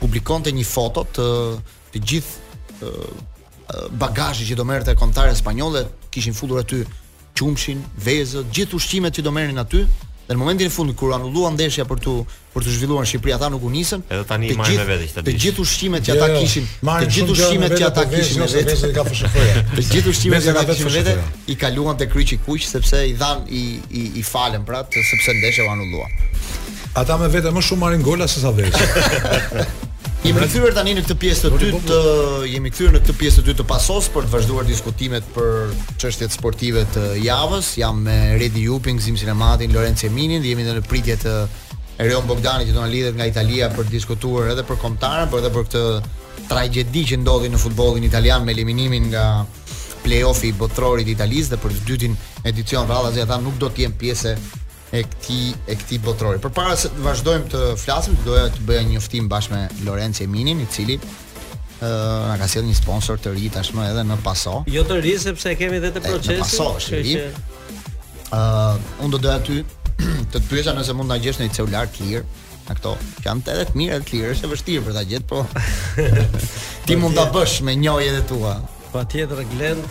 publikonte 0.00 0.52
një 0.52 0.64
foto 0.68 1.06
të 1.16 1.28
të 1.94 2.02
gjithë 2.04 2.90
bagazhit 3.98 4.50
që 4.50 4.58
do 4.58 4.64
merrte 4.68 4.92
kontare 4.94 5.32
spanjolle, 5.34 5.86
kishin 6.12 6.36
futur 6.36 6.60
aty 6.60 6.82
qumshin, 7.36 7.80
vezët, 8.04 8.52
gjithë 8.52 8.76
ushqimet 8.76 9.16
që 9.16 9.24
do 9.24 9.32
merrnin 9.32 9.58
aty, 9.64 9.86
Dhe 10.26 10.34
në 10.34 10.38
momentin 10.42 10.66
e 10.66 10.70
fundi 10.74 10.94
kur 10.98 11.12
anulluan 11.14 11.54
ndeshja 11.54 11.84
për 11.86 12.00
të 12.02 12.14
për 12.54 12.64
të 12.66 12.72
zhvilluar 12.76 13.04
në 13.06 13.10
Shqipëri 13.10 13.34
ata 13.36 13.50
nuk 13.52 13.62
u 13.62 13.70
nisën. 13.70 14.02
Edhe 14.10 14.24
tani 14.26 14.48
i 14.50 14.56
vetë 14.56 14.72
këtë 14.72 14.84
ditë. 14.88 14.94
Jo, 14.96 15.20
jo, 15.20 15.24
të 15.28 15.34
gjithë 15.44 15.62
ushqimet 15.66 16.08
që 16.08 16.14
ata 16.16 16.28
kishin, 16.32 16.66
të 16.88 17.12
gjithë 17.16 17.32
ushqimet 17.36 17.74
që 17.76 17.86
ata 17.88 18.04
kishin 18.10 18.44
vetë 18.56 18.92
ka 18.96 19.04
FSHF-ja. 19.06 19.64
Të 19.76 19.84
gjithë 19.92 20.14
ushqimet 20.14 20.46
që 20.48 20.54
ata 20.56 20.66
kishin 20.72 20.94
vetë 20.98 21.16
i 21.52 21.58
kaluan 21.60 22.00
te 22.00 22.08
kryqi 22.10 22.38
i 22.40 22.42
kuq 22.42 22.66
sepse 22.66 23.04
i 23.06 23.14
dhan 23.20 23.44
i 23.46 23.64
i 23.86 24.06
i 24.22 24.26
falën 24.30 24.66
pra, 24.66 24.82
sepse 25.12 25.36
ndeshja 25.38 25.68
u 25.68 25.74
anullua. 25.76 26.10
Ata 27.02 27.20
me 27.22 27.30
vetë 27.36 27.54
më 27.54 27.66
shumë 27.68 27.86
marrin 27.86 28.02
gola 28.10 28.26
se 28.26 28.42
sa 28.42 28.50
vetë. 28.50 29.84
Jemi 30.26 30.40
pra- 30.42 30.48
kthyer 30.50 30.74
tani 30.74 30.92
në 30.96 31.02
këtë 31.06 31.14
pjesë 31.22 31.42
të 31.54 31.58
dytë 31.62 31.80
të 31.88 31.98
jemi 32.50 32.70
kthyer 32.74 32.94
në 32.96 33.00
këtë 33.04 33.14
pjesë 33.20 33.38
të 33.38 33.44
dytë 33.46 33.60
të 33.60 33.66
pasos 33.70 34.08
për 34.10 34.24
të 34.26 34.32
vazhduar 34.32 34.64
diskutimet 34.66 35.28
për 35.36 35.70
çështjet 36.02 36.34
sportive 36.34 36.82
të 36.96 37.04
javës. 37.22 37.68
Jam 37.78 38.00
me 38.02 38.16
Redi 38.40 38.64
Jupi, 38.64 38.96
Gzim 38.98 39.14
Sinematin, 39.20 39.70
Lorenzo 39.72 40.08
Eminin 40.08 40.42
dhe 40.42 40.50
jemi 40.50 40.66
në 40.66 40.82
pritje 40.90 41.14
të 41.22 41.34
Erion 42.02 42.26
Bogdani 42.26 42.66
që 42.66 42.74
do 42.74 42.82
na 42.82 42.90
lidhet 42.90 43.14
nga 43.20 43.28
Italia 43.30 43.70
për 43.76 43.86
të 43.86 43.94
diskutuar 43.94 44.50
edhe 44.56 44.66
për 44.66 44.80
kontarën, 44.82 45.30
por 45.30 45.38
edhe 45.44 45.52
për 45.54 45.68
këtë 45.68 45.84
tragjedi 46.50 47.04
që 47.12 47.20
ndodhi 47.22 47.48
në 47.54 47.62
futbollin 47.62 48.04
italian 48.10 48.42
me 48.44 48.52
eliminimin 48.56 49.06
nga 49.12 49.28
play-offi 50.02 50.50
i 50.50 50.52
botrorit 50.58 51.06
i 51.08 51.14
Italisë 51.14 51.54
dhe 51.54 51.62
për 51.62 51.78
të 51.78 51.86
dytin 51.92 52.18
edicion 52.50 52.88
radhazi 52.90 53.22
ata 53.22 53.38
nuk 53.46 53.62
do 53.62 53.70
të 53.70 53.86
jenë 53.86 54.00
pjesë 54.02 54.34
e 54.90 55.02
këtij 55.04 55.54
e 55.66 55.74
këtij 55.76 56.00
botrori. 56.02 56.38
Përpara 56.42 56.76
se 56.78 56.90
të 56.94 57.02
vazhdojmë 57.04 57.50
të 57.50 57.62
flasim, 57.80 58.16
doja 58.26 58.46
të 58.54 58.66
bëja 58.68 58.84
një 58.86 58.94
njoftim 58.96 59.28
bashkë 59.28 59.54
me 59.54 59.84
Lorenzo 59.86 60.24
Eminin, 60.26 60.60
i 60.62 60.66
cili 60.70 60.96
ë 60.96 61.06
uh, 61.82 62.28
na 62.30 62.36
ka 62.40 62.46
sjellë 62.48 62.70
një 62.70 62.76
sponsor 62.78 63.18
të 63.20 63.34
ri 63.34 63.50
tashmë 63.52 63.88
edhe 63.90 64.04
në 64.08 64.16
Paso. 64.24 64.60
Jo 64.70 64.84
të 64.88 65.00
ri 65.04 65.16
sepse 65.20 65.56
kemi 65.58 65.80
edhe 65.80 65.90
të 65.98 66.04
procesin. 66.06 66.44
Paso 66.44 66.70
është 66.78 67.00
i 67.12 67.16
ë 67.16 67.24
që... 67.24 67.44
uh, 68.30 69.02
unë 69.04 69.12
do 69.18 69.22
doja 69.26 69.40
ty 69.44 69.58
të 70.32 70.38
të 70.38 70.46
pyesa 70.52 70.74
nëse 70.76 70.94
mund 70.96 71.10
ta 71.12 71.18
gjesh 71.20 71.42
në 71.42 71.50
një 71.50 71.56
celular 71.58 71.90
clear 71.92 72.22
në 72.70 72.78
këto. 72.78 72.94
Që 73.20 73.28
janë 73.28 73.52
edhe 73.56 73.66
të 73.72 73.76
mirë 73.78 73.98
edhe 73.98 74.06
të 74.08 74.20
lirë, 74.20 74.36
është 74.38 74.46
e 74.50 74.54
vështirë 74.54 74.86
për 74.88 74.96
ta 75.00 75.04
gjetur, 75.10 75.26
po 75.34 75.42
ti 76.88 76.96
mund 77.00 77.18
ta 77.18 77.26
bësh 77.34 77.58
me 77.66 77.74
njëjet 77.82 78.14
edhe 78.14 78.24
tua. 78.32 78.56
Pa 78.92 79.02
tjetër 79.10 79.42
glend 79.54 79.90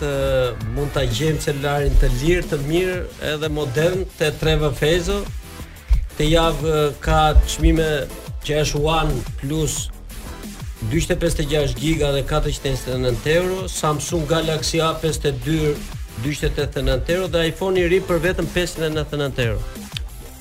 mund 0.76 0.94
të 0.94 1.02
gjemë 1.14 1.42
celularin 1.44 1.96
të 2.00 2.10
lirë 2.20 2.46
të 2.50 2.58
mirë 2.66 2.98
edhe 3.32 3.50
modern 3.52 4.04
të 4.18 4.30
treve 4.40 4.70
fezo 4.78 5.18
Të 6.16 6.28
javë 6.30 6.76
ka 7.04 7.18
të 7.36 7.50
shmime 7.56 7.88
që 8.46 8.60
është 8.62 8.80
One 8.88 9.18
Plus 9.42 9.76
256 10.92 11.76
giga 11.80 12.12
dhe 12.16 12.22
429 12.30 13.28
euro 13.36 13.66
Samsung 13.72 14.26
Galaxy 14.30 14.80
A52 14.80 15.74
289 16.26 17.12
euro 17.18 17.28
dhe 17.34 17.44
iPhone 17.50 17.82
i 17.82 17.88
ri 17.92 18.00
për 18.08 18.24
vetëm 18.30 18.48
599 18.56 19.46
euro 19.50 19.60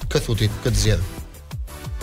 Këtë 0.07 0.23
futi, 0.29 0.47
këtë 0.63 0.79
zjedhë 0.85 1.14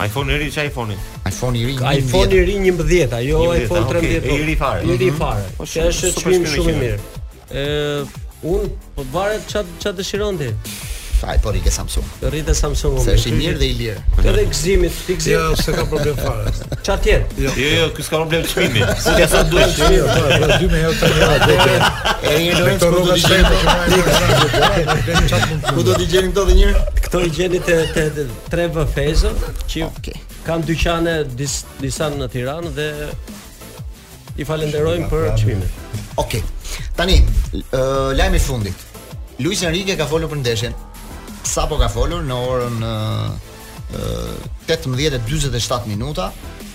iPhone 0.01 0.33
i 0.33 0.39
ri 0.39 0.51
çaj 0.51 0.67
iPhone-in. 0.67 0.97
iPhone 1.27 1.59
i 1.59 1.65
ri. 1.67 1.73
iPhone 1.73 2.33
i 2.35 2.45
ri 2.45 2.55
11, 2.55 3.11
ajo 3.15 3.55
iPhone 3.55 3.79
13. 3.79 3.97
Okay. 3.97 4.39
I 4.39 4.45
ri 4.47 4.55
fare. 4.55 4.83
I 4.83 4.97
ri 4.97 5.05
mhm. 5.11 5.17
fare. 5.19 5.43
Po, 5.57 5.63
është 5.65 6.13
çmim 6.21 6.45
shumë 6.49 6.71
i 6.71 6.79
mirë. 6.79 6.97
Ë, 7.53 8.23
un 8.49 8.71
po 8.95 9.05
varet 9.13 9.45
ç'a 9.51 9.61
ç'a 9.83 9.93
dëshiron 9.97 10.41
ti. 10.41 10.49
Ai 11.25 11.35
fi 11.37 11.41
por 11.41 11.55
i 11.55 11.59
ke 11.63 11.69
Samsung. 11.71 12.03
Rrit 12.25 12.49
e 12.51 12.53
samsung 12.53 12.99
Se 13.03 13.13
është 13.15 13.27
i 13.29 13.31
mirë 13.37 13.57
dhe 13.59 13.67
i 13.67 13.73
lirë. 13.77 13.97
dhe 14.23 14.43
gëzimi, 14.49 14.89
fikzi. 14.91 15.31
Jo, 15.31 15.55
s'e 15.55 15.71
ka 15.71 15.83
problem 15.87 16.15
fare. 16.19 16.51
Çfarë 16.83 16.99
ti? 17.05 17.11
Jo, 17.43 17.51
jo, 17.59 17.67
jo 17.79 17.85
kjo 17.95 18.03
s'ka 18.07 18.15
problem 18.21 18.43
çmimi. 18.51 18.81
Si 18.99 19.11
ti 19.15 19.25
sa 19.31 19.43
duhet 19.47 19.73
Po, 19.77 19.83
dy 20.59 20.65
me 20.67 20.77
herë 20.83 20.95
tani. 20.99 21.15
Edhe 21.31 21.55
një 22.43 22.51
herë 22.59 22.73
të 22.83 22.87
rrugë 22.95 23.13
të 25.63 25.69
Ku 25.71 25.79
do 25.83 25.91
të 25.95 26.05
gjeni 26.11 26.29
këto 26.33 26.41
edhe 26.47 26.53
një 26.59 26.67
Këto 27.07 27.17
i 27.23 27.29
gjeni 27.39 27.59
te 27.63 27.75
te 27.95 28.03
tre 28.51 28.65
v 28.67 28.75
fezë, 28.95 29.31
që 29.71 29.77
kam 30.45 30.59
dyqane 30.67 31.15
disa 31.33 32.07
në 32.17 32.27
Tiranë 32.35 32.69
dhe 32.75 32.87
i 34.37 34.43
falenderojmë 34.43 35.07
për 35.11 35.23
çmimin. 35.39 35.71
Okej. 36.19 36.43
Tani, 36.97 37.17
ë 37.71 37.79
lajmi 38.17 38.35
i 38.35 38.37
fundit. 38.39 38.77
Luis 39.39 39.61
Enrique 39.63 39.95
ka 39.97 40.05
folur 40.05 40.29
për 40.29 40.37
ndeshjen 40.43 40.73
sapo 41.53 41.77
ka 41.77 41.87
folur 41.91 42.23
në 42.25 42.33
orën 42.49 42.79
uh, 42.87 43.33
18:47 44.73 45.83
minuta, 45.85 46.31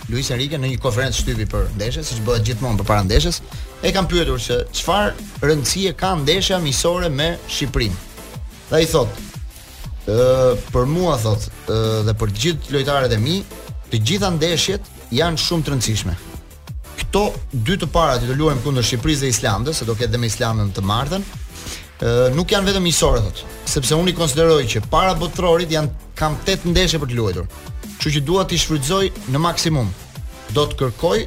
Luis 0.08 0.28
Enrique 0.32 0.58
në 0.62 0.70
një 0.72 0.78
konferencë 0.82 1.22
shtypi 1.24 1.46
për 1.50 1.66
ndeshjes, 1.74 2.12
siç 2.12 2.20
bëhet 2.24 2.46
gjithmonë 2.46 2.78
përpara 2.80 3.02
ndeshjes, 3.08 3.40
e 3.82 3.90
kanë 3.94 4.10
pyetur 4.12 4.38
se 4.40 4.60
çfarë 4.78 5.26
rëndësie 5.42 5.94
ka 5.98 6.12
ndeshja 6.22 6.60
miqësore 6.62 7.10
me 7.10 7.32
Shqipërinë. 7.48 8.04
Dhe 8.70 8.80
i 8.84 8.88
thotë, 8.92 9.26
ë 10.08 10.20
për 10.70 10.86
mua 10.94 11.18
thotë, 11.24 11.50
ë 11.66 11.80
dhe 12.06 12.14
për 12.22 12.36
gjithë 12.44 12.76
lojtarët 12.76 13.16
e 13.16 13.20
mi, 13.20 13.40
të 13.90 14.02
gjitha 14.12 14.30
ndeshjet 14.38 14.86
janë 15.18 15.42
shumë 15.44 15.66
të 15.66 15.74
rëndësishme. 15.74 16.14
Këto 17.02 17.26
dy 17.66 17.76
të 17.82 17.90
para 17.96 18.16
që 18.22 18.30
do 18.30 18.38
luajmë 18.38 18.64
kundër 18.68 18.86
Shqipërisë 18.88 19.26
dhe 19.26 19.34
Islandës, 19.34 19.82
se 19.82 19.88
do 19.90 19.98
ketë 19.98 20.14
dhe 20.16 20.22
me 20.22 20.30
Islandën 20.30 20.70
të 20.76 20.86
martën, 20.86 21.26
nuk 22.34 22.52
janë 22.52 22.68
vetëm 22.70 22.84
miqësorë 22.86 23.22
thotë, 23.24 23.46
sepse 23.68 23.96
unë 23.98 24.12
i 24.12 24.16
konsideroj 24.16 24.60
që 24.70 24.82
para 24.92 25.14
botërorit 25.18 25.72
janë 25.72 26.10
kam 26.18 26.36
8 26.44 26.68
ndeshje 26.70 27.00
për 27.02 27.10
të 27.10 27.16
luajtur. 27.18 27.48
Kështu 27.98 28.12
që 28.16 28.22
dua 28.26 28.44
t'i 28.46 28.58
shfrytëzoj 28.58 29.08
në 29.34 29.40
maksimum. 29.42 29.88
Do 30.54 30.66
të 30.70 30.78
kërkoj 30.82 31.18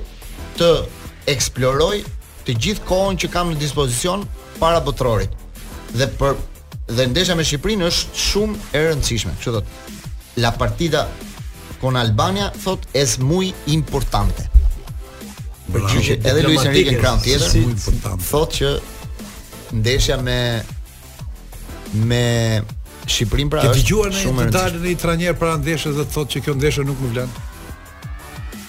të 0.60 0.70
eksploroj 1.32 2.04
të 2.48 2.56
gjithë 2.64 2.86
kohën 2.88 3.20
që 3.22 3.32
kam 3.34 3.52
në 3.52 3.60
dispozicion 3.62 4.24
para 4.62 4.80
botërorit. 4.86 5.34
Dhe 5.92 6.08
për 6.20 6.40
dhe 6.92 7.06
ndesha 7.12 7.36
me 7.40 7.44
Shqipërinë 7.48 7.86
është 7.92 8.24
shumë 8.32 8.64
e 8.76 8.86
rëndësishme. 8.88 9.36
Kështu 9.42 9.58
thotë. 9.58 10.40
La 10.42 10.54
partida 10.56 11.04
con 11.84 12.00
Albania 12.00 12.48
thotë 12.64 12.96
është 13.04 13.28
muy 13.28 13.52
importante. 13.76 14.48
Për 15.72 15.86
që 15.92 16.18
edhe 16.18 16.44
Luis 16.48 16.64
Enrique 16.68 16.96
Kram 17.00 17.20
tjetër 17.28 17.60
importante. 17.60 18.28
thotë 18.32 18.56
që 18.62 18.72
ndeshja 19.74 20.18
me 20.22 20.64
me 22.06 22.62
Shqiprin 23.08 23.50
pra 23.50 23.64
është 23.66 23.82
dëgjuar 23.82 24.12
në 24.14 24.20
shumë 24.24 24.44
të 24.48 24.52
dalë 24.56 24.80
në 24.84 24.92
Itranjer 24.96 25.34
para 25.40 25.56
ndeshës 25.60 25.96
dhe 25.98 26.04
të 26.08 26.14
thotë 26.16 26.32
që 26.36 26.42
kjo 26.46 26.54
ndeshje 26.60 26.84
nuk 26.88 27.00
më 27.02 27.08
vlen. 27.16 27.32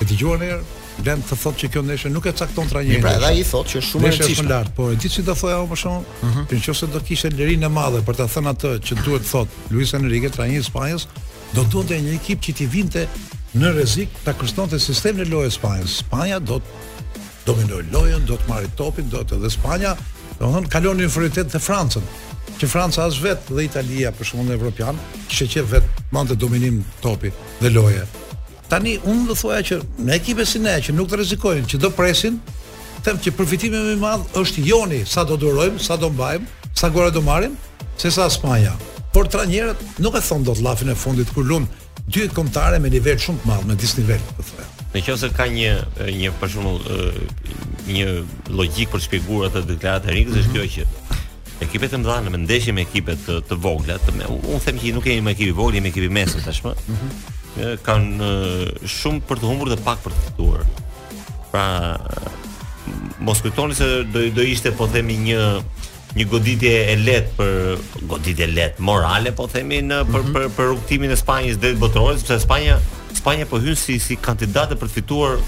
E 0.00 0.06
dëgjuar 0.10 0.38
në 0.40 0.48
herë 0.50 0.62
vlen 1.04 1.20
të 1.28 1.38
thotë 1.42 1.60
që 1.62 1.70
kjo 1.74 1.82
ndeshje 1.88 2.12
nuk 2.14 2.26
e 2.26 2.32
cakton 2.38 2.70
Itranjer. 2.70 3.02
Pra 3.04 3.12
edhe 3.18 3.28
ai 3.28 3.42
thotë 3.46 3.74
që 3.74 3.82
shumë 3.90 4.08
është 4.10 4.28
shumë 4.38 4.50
lart, 4.50 4.72
por 4.78 4.94
e 4.94 4.98
di 5.02 5.10
si 5.12 5.22
do 5.26 5.36
thoja 5.38 5.58
unë 5.62 5.70
më 5.74 5.78
shumë, 5.82 6.00
uh 6.00 6.24
mhm. 6.28 6.46
-huh. 6.54 6.70
nëse 6.72 6.88
do 6.96 7.02
kishte 7.10 7.30
lirinë 7.36 7.66
e 7.66 7.70
madhe 7.76 8.00
për 8.06 8.14
të 8.22 8.26
thënë 8.34 8.50
atë 8.54 8.70
që 8.86 9.02
duhet 9.04 9.28
thotë 9.32 9.68
Luis 9.74 9.92
Enrique 9.98 10.28
Itranjer 10.32 10.60
i 10.60 10.64
Spanjës, 10.70 11.06
do 11.54 11.62
duhte 11.64 12.00
një 12.02 12.14
ekip 12.16 12.40
që 12.42 12.54
t'i 12.56 12.66
vinte 12.66 13.06
në 13.54 13.66
rrezik 13.74 14.08
ta 14.24 14.32
kushtonte 14.32 14.78
sistemin 14.80 15.26
e 15.26 15.28
lojës 15.28 15.54
Spanjës. 15.60 15.98
Spanja 16.06 16.38
do 16.38 16.56
të 16.56 16.72
dominoj 17.46 17.82
lojën, 17.92 18.24
do 18.24 18.34
të 18.34 18.48
marrë 18.48 18.68
topin, 18.76 19.08
do 19.08 19.18
të 19.22 19.36
dhe 19.42 19.50
Spanja 19.50 19.96
Do 20.38 20.46
të 20.46 20.50
thonë 20.52 20.70
kalon 20.72 20.98
një 20.98 21.06
inferioritet 21.08 21.50
te 21.52 21.60
Francën, 21.60 22.04
që 22.58 22.68
Franca 22.70 23.04
as 23.04 23.18
vet 23.20 23.44
dhe 23.50 23.64
Italia 23.66 24.12
për 24.14 24.28
shkakun 24.30 24.50
e 24.52 24.56
evropian, 24.56 24.98
kishte 25.28 25.48
qenë 25.54 25.70
vet 25.70 26.02
mande 26.14 26.36
dominim 26.40 26.80
topi 27.04 27.32
dhe 27.60 27.70
loje. 27.74 28.04
Tani 28.70 28.94
unë 29.02 29.26
do 29.28 29.36
thoya 29.36 29.58
që 29.60 29.80
me 30.06 30.16
ekipe 30.16 30.46
si 30.48 30.62
ne 30.62 30.78
që 30.82 30.94
nuk 30.96 31.10
të 31.10 31.18
rrezikojnë, 31.20 31.68
që 31.68 31.82
do 31.84 31.90
presin, 31.92 32.38
them 33.04 33.18
që 33.20 33.34
përfitimi 33.36 33.76
më 33.82 33.96
i 33.96 34.00
madh 34.00 34.38
është 34.40 34.64
joni, 34.68 35.02
sa 35.06 35.24
do 35.28 35.36
durojmë, 35.42 35.80
sa 35.84 35.98
do 36.00 36.08
mbajmë, 36.12 36.46
sa 36.80 36.88
gora 36.94 37.10
do 37.12 37.20
marrim, 37.26 37.58
se 38.00 38.10
sa 38.14 38.28
Spanja. 38.32 38.72
Por 39.12 39.28
trajnerët 39.28 40.00
nuk 40.00 40.16
e 40.16 40.24
thon 40.24 40.46
dot 40.46 40.62
llafin 40.64 40.88
e 40.88 40.96
fundit 40.96 41.28
kur 41.34 41.44
lum 41.44 41.68
dy 42.08 42.26
kontare 42.34 42.80
me 42.80 42.88
nivel 42.90 43.18
shumë 43.20 43.42
të 43.44 43.48
madh, 43.50 43.66
me 43.68 43.76
disnivel, 43.78 44.22
po 44.38 44.42
thoya. 44.48 44.70
Në 44.92 45.00
qofë 45.00 45.20
se 45.22 45.28
ka 45.32 45.46
një 45.48 45.70
një 46.12 46.30
për 46.40 46.50
shembull 46.52 46.80
një 47.88 48.08
logjik 48.52 48.90
për 48.92 49.04
shpjeguar 49.06 49.48
atë 49.48 49.62
deklaratë 49.70 50.10
e 50.10 50.16
Rikës, 50.16 50.40
është 50.42 50.52
mhm. 50.52 50.52
kjo 50.52 50.68
që 50.74 51.66
ekipet 51.66 51.92
e 51.94 52.00
mëdha 52.02 52.16
në 52.26 52.40
ndeshje 52.42 52.74
me 52.76 52.84
ekipet 52.84 53.22
të, 53.24 53.38
të 53.48 53.58
vogla, 53.64 53.96
të 54.02 54.14
me, 54.18 54.26
un 54.50 54.60
them 54.66 54.80
që 54.82 54.92
nuk 54.96 55.06
kemi 55.06 55.22
më 55.24 55.32
ekip 55.36 55.48
i 55.48 55.54
vogël, 55.56 55.78
jemi 55.78 55.92
ekip 55.92 56.08
i 56.08 56.12
mesëm 56.12 56.42
tashmë. 56.42 56.72
Mm 56.74 56.96
-hmm. 57.00 57.76
Kan 57.86 58.06
shumë 58.98 59.20
për 59.28 59.38
të 59.38 59.48
humbur 59.50 59.70
dhe 59.70 59.78
pak 59.86 60.02
për 60.04 60.12
të 60.12 60.24
fituar. 60.26 60.66
Pra 61.52 61.66
mos 63.20 63.40
kujtoni 63.40 63.74
se 63.78 63.86
do 64.12 64.26
do 64.36 64.42
ishte 64.42 64.72
po 64.76 64.86
themi 64.92 65.16
një 65.28 65.62
një 66.16 66.26
goditje 66.28 66.74
e 66.92 66.96
lehtë 67.06 67.30
për 67.36 68.06
goditje 68.10 68.44
e 68.44 68.52
lehtë 68.58 68.82
morale 68.82 69.32
po 69.32 69.46
themi 69.46 69.78
në 69.80 70.02
për 70.12 70.20
mhm. 70.22 70.32
për 70.34 70.50
për 70.56 70.64
rrugtimin 70.72 71.10
e 71.10 71.16
Spanjës 71.16 71.56
drejt 71.62 71.78
botrorës 71.78 72.20
sepse 72.20 72.40
Spanja 72.44 72.78
Spanja 73.16 73.46
po 73.46 73.58
hyn 73.60 73.76
si 73.76 73.96
si 74.02 74.16
kandidatë 74.18 74.76
për 74.80 74.90
të 74.90 74.96
fituar 74.96 75.38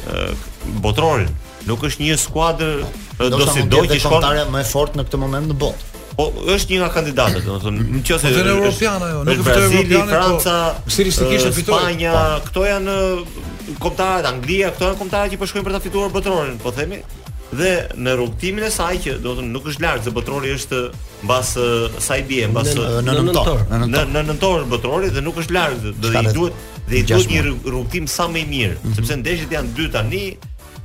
botrorin. 0.84 1.30
Nuk 1.68 1.82
është 1.88 2.04
një 2.04 2.16
skuadër 2.20 2.82
do 3.20 3.48
si 3.54 3.64
do 3.72 3.82
që 3.88 3.98
shkon 4.00 4.18
kontare 4.20 4.46
më 4.52 4.60
e 4.64 4.68
fortë 4.68 5.00
në 5.00 5.06
këtë 5.08 5.20
moment 5.22 5.50
në 5.50 5.56
botë. 5.64 5.90
Po 6.14 6.28
është 6.54 6.70
një 6.74 6.80
nga 6.82 6.88
kandidatët, 6.94 7.46
domethënë, 7.48 7.86
në 7.96 8.00
çështë 8.06 8.30
po, 8.36 8.42
e 8.46 8.50
Europiana 8.52 9.08
jo, 9.10 9.22
nuk 9.26 9.40
është 9.40 9.46
Brazili, 9.48 9.96
po 9.96 10.04
Franca, 10.12 10.54
sërishtikisht 10.96 11.48
po 11.48 11.56
fitojnë. 11.56 11.80
Spanja, 11.80 12.42
këto 12.44 12.66
janë 12.68 12.96
kontarat, 13.82 14.28
Anglia, 14.30 14.70
këto 14.76 14.92
janë 14.92 15.00
kontarat 15.00 15.32
që 15.34 15.38
po 15.40 15.48
shkojnë 15.50 15.66
për 15.66 15.74
ta 15.74 15.80
fituar 15.88 16.12
botrorin, 16.14 16.54
po 16.62 16.70
themi. 16.76 17.00
Dhe 17.54 17.72
në 18.02 18.12
rrugtimin 18.18 18.64
e 18.68 18.70
saj 18.70 18.92
që 19.04 19.16
do 19.22 19.32
të 19.32 19.40
thonë 19.40 19.50
nuk 19.56 19.66
është 19.70 19.84
larg 19.84 20.02
se 20.06 20.10
botrori 20.14 20.54
është 20.54 20.78
mbas 21.24 21.50
sa 22.04 22.16
i 22.18 22.24
bie, 22.28 22.46
mbas 22.50 22.70
në 22.76 23.18
nëntor, 23.18 23.66
në 23.90 24.24
nëntor 24.30 24.64
botrori 24.70 25.10
dhe 25.14 25.22
nuk 25.22 25.38
është 25.42 25.54
larg, 25.58 25.84
do 26.02 26.10
i 26.14 26.24
duhet 26.34 26.70
dhe 26.88 26.96
i 27.00 27.04
duhet 27.04 27.30
një 27.30 27.42
rrugtim 27.66 28.08
sa 28.08 28.26
më 28.28 28.42
i 28.44 28.48
mirë, 28.50 28.74
mm 28.74 28.82
-hmm. 28.82 28.94
sepse 28.98 29.16
ndeshjet 29.16 29.52
janë 29.52 29.72
dy 29.76 29.88
tani, 29.92 30.26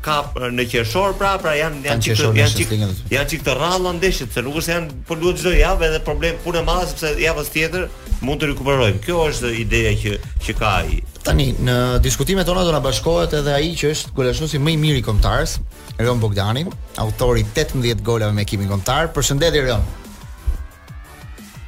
ka 0.01 0.17
në 0.57 0.63
qershor 0.71 1.13
pra, 1.19 1.33
pra 1.43 1.51
janë 1.59 1.83
janë 1.87 2.01
çik 2.05 2.15
janë 2.23 2.51
çik 2.59 2.69
janë 3.13 3.27
çik 3.31 3.41
të 3.43 3.55
rralla 3.57 3.91
ndeshjet, 3.97 4.31
se 4.33 4.41
nuk 4.41 4.55
është 4.61 4.71
janë 4.75 4.89
po 5.07 5.15
duhet 5.21 5.37
çdo 5.41 5.49
javë 5.51 5.83
edhe 5.89 5.99
problem 6.09 6.35
punë 6.45 6.61
e 6.61 6.63
madhe 6.69 6.85
sepse 6.91 7.09
javës 7.27 7.49
tjetër 7.55 7.87
mund 8.21 8.39
të 8.41 8.47
rikuperojmë. 8.51 8.99
Kjo 9.05 9.15
është 9.31 9.51
ideja 9.63 9.91
që 10.03 10.13
që 10.45 10.55
ka 10.59 10.65
ai. 10.83 11.01
Tani 11.23 11.47
në 11.67 11.75
diskutimet 12.07 12.45
tona 12.47 12.63
do 12.63 12.71
na 12.71 12.79
bashkohet 12.79 13.33
edhe 13.41 13.53
ai 13.53 13.75
që 13.79 13.91
është 13.93 14.13
golashnosi 14.15 14.59
më 14.65 14.71
i 14.75 14.77
miri 14.83 14.99
i 15.03 15.07
kontarës, 15.09 15.57
Rion 15.97 16.19
Bogdanin, 16.19 16.67
autori 16.97 17.43
18 17.55 18.01
golave 18.03 18.31
me 18.33 18.41
ekipin 18.41 18.67
kontar. 18.71 19.07
Përshëndetje 19.15 19.61
Rion. 19.65 19.83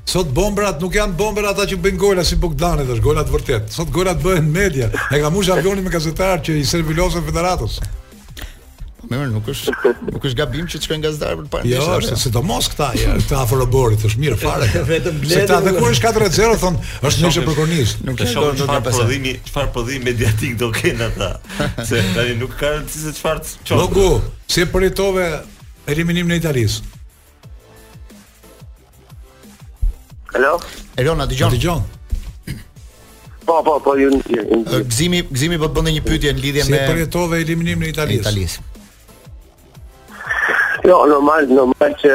Sot 0.10 0.30
bombrat 0.38 0.82
nuk 0.82 0.94
janë 0.98 1.18
bomber 1.18 1.48
ata 1.50 1.66
që 1.70 1.78
bëjnë 1.86 1.98
gola 2.04 2.26
si 2.26 2.38
Bogdanit, 2.44 2.90
është 2.94 3.04
gola 3.08 3.26
vërtet. 3.34 3.74
Sot 3.74 3.90
golat 3.94 4.22
bëhen 4.22 4.46
media. 4.54 4.92
E 5.10 5.22
ka 5.22 5.32
mush 5.34 5.50
avionin 5.54 5.86
me 5.86 5.94
gazetar 5.94 6.42
që 6.46 6.60
i 6.62 6.66
servilosen 6.70 7.26
federatës 7.30 7.80
më 9.10 9.18
mirë 9.18 9.32
nuk 9.34 9.48
është 9.50 9.94
nuk 10.14 10.26
është 10.30 10.38
gabim 10.38 10.68
që 10.70 10.78
të 10.80 10.86
shkojnë 10.86 11.04
gazetarë 11.06 11.38
për 11.42 11.48
parë. 11.54 11.68
Jo, 11.72 11.82
është 11.96 12.14
jo. 12.14 12.20
se 12.24 12.32
do 12.34 12.44
mos 12.46 12.68
këta 12.70 12.90
ja, 13.00 13.16
të 13.30 13.38
afroborit 13.42 14.04
është 14.06 14.22
mirë 14.22 14.38
fare. 14.42 14.68
Vetëm 14.92 15.18
bletë. 15.24 15.34
Se 15.34 15.46
ta 15.50 15.58
dhe 15.66 15.74
kur 15.78 15.90
është 15.90 16.12
4-0 16.20 16.60
thon, 16.62 16.78
është 17.10 17.26
një 17.26 17.44
për 17.48 17.58
kornisht. 17.58 18.04
Nuk 18.06 18.22
e 18.22 18.28
shoh 18.30 18.52
dot 18.60 18.70
të 18.70 18.94
prodhimi, 18.94 19.34
çfarë 19.50 19.72
prodhim 19.74 20.06
mediatik 20.06 20.60
do 20.62 20.70
kenë 20.78 21.08
ata. 21.10 21.32
Se 21.90 22.04
tani 22.14 22.38
nuk 22.44 22.54
ka 22.62 22.74
rëndësi 22.76 23.06
se 23.08 23.16
çfarë 23.18 23.46
çon. 23.66 23.82
Logu, 23.82 24.22
si 24.46 24.68
përitove 24.70 25.28
eliminimin 25.90 26.38
e 26.38 26.42
Italisë? 26.44 26.86
Alo? 30.38 30.54
Elona, 31.02 31.26
dëgjon. 31.26 31.58
Dëgjon. 31.58 31.88
Po, 33.50 33.58
po, 33.66 33.80
po, 33.82 33.96
ju 33.98 34.12
në 34.14 34.20
tjerë. 34.28 34.60
Gzimi, 34.86 35.24
gzimi 35.34 35.58
po 35.58 35.72
bëndë 35.74 35.96
një 35.98 36.02
pyetje 36.06 36.34
në 36.38 36.42
lidhje 36.44 36.66
me... 36.68 36.76
Si 36.78 36.82
përjetove 36.92 37.40
eliminim 37.42 37.82
në 37.82 37.88
Itali. 37.96 38.20
Italisë. 38.22 38.69
Jo, 40.90 40.98
normal, 41.06 41.46
normal 41.54 41.92
që 42.02 42.12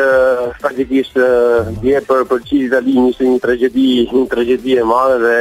faktikisht 0.59 1.15
eh, 1.23 1.69
dhe 1.79 1.93
eh, 1.95 2.03
për 2.09 2.25
për 2.27 2.41
qizit 2.43 2.73
ali 2.75 2.97
një 2.99 3.35
tragedi, 3.45 3.85
një 4.11 4.23
tragedi 4.33 4.75
e 4.83 4.87
madhe 4.89 5.19
dhe 5.23 5.37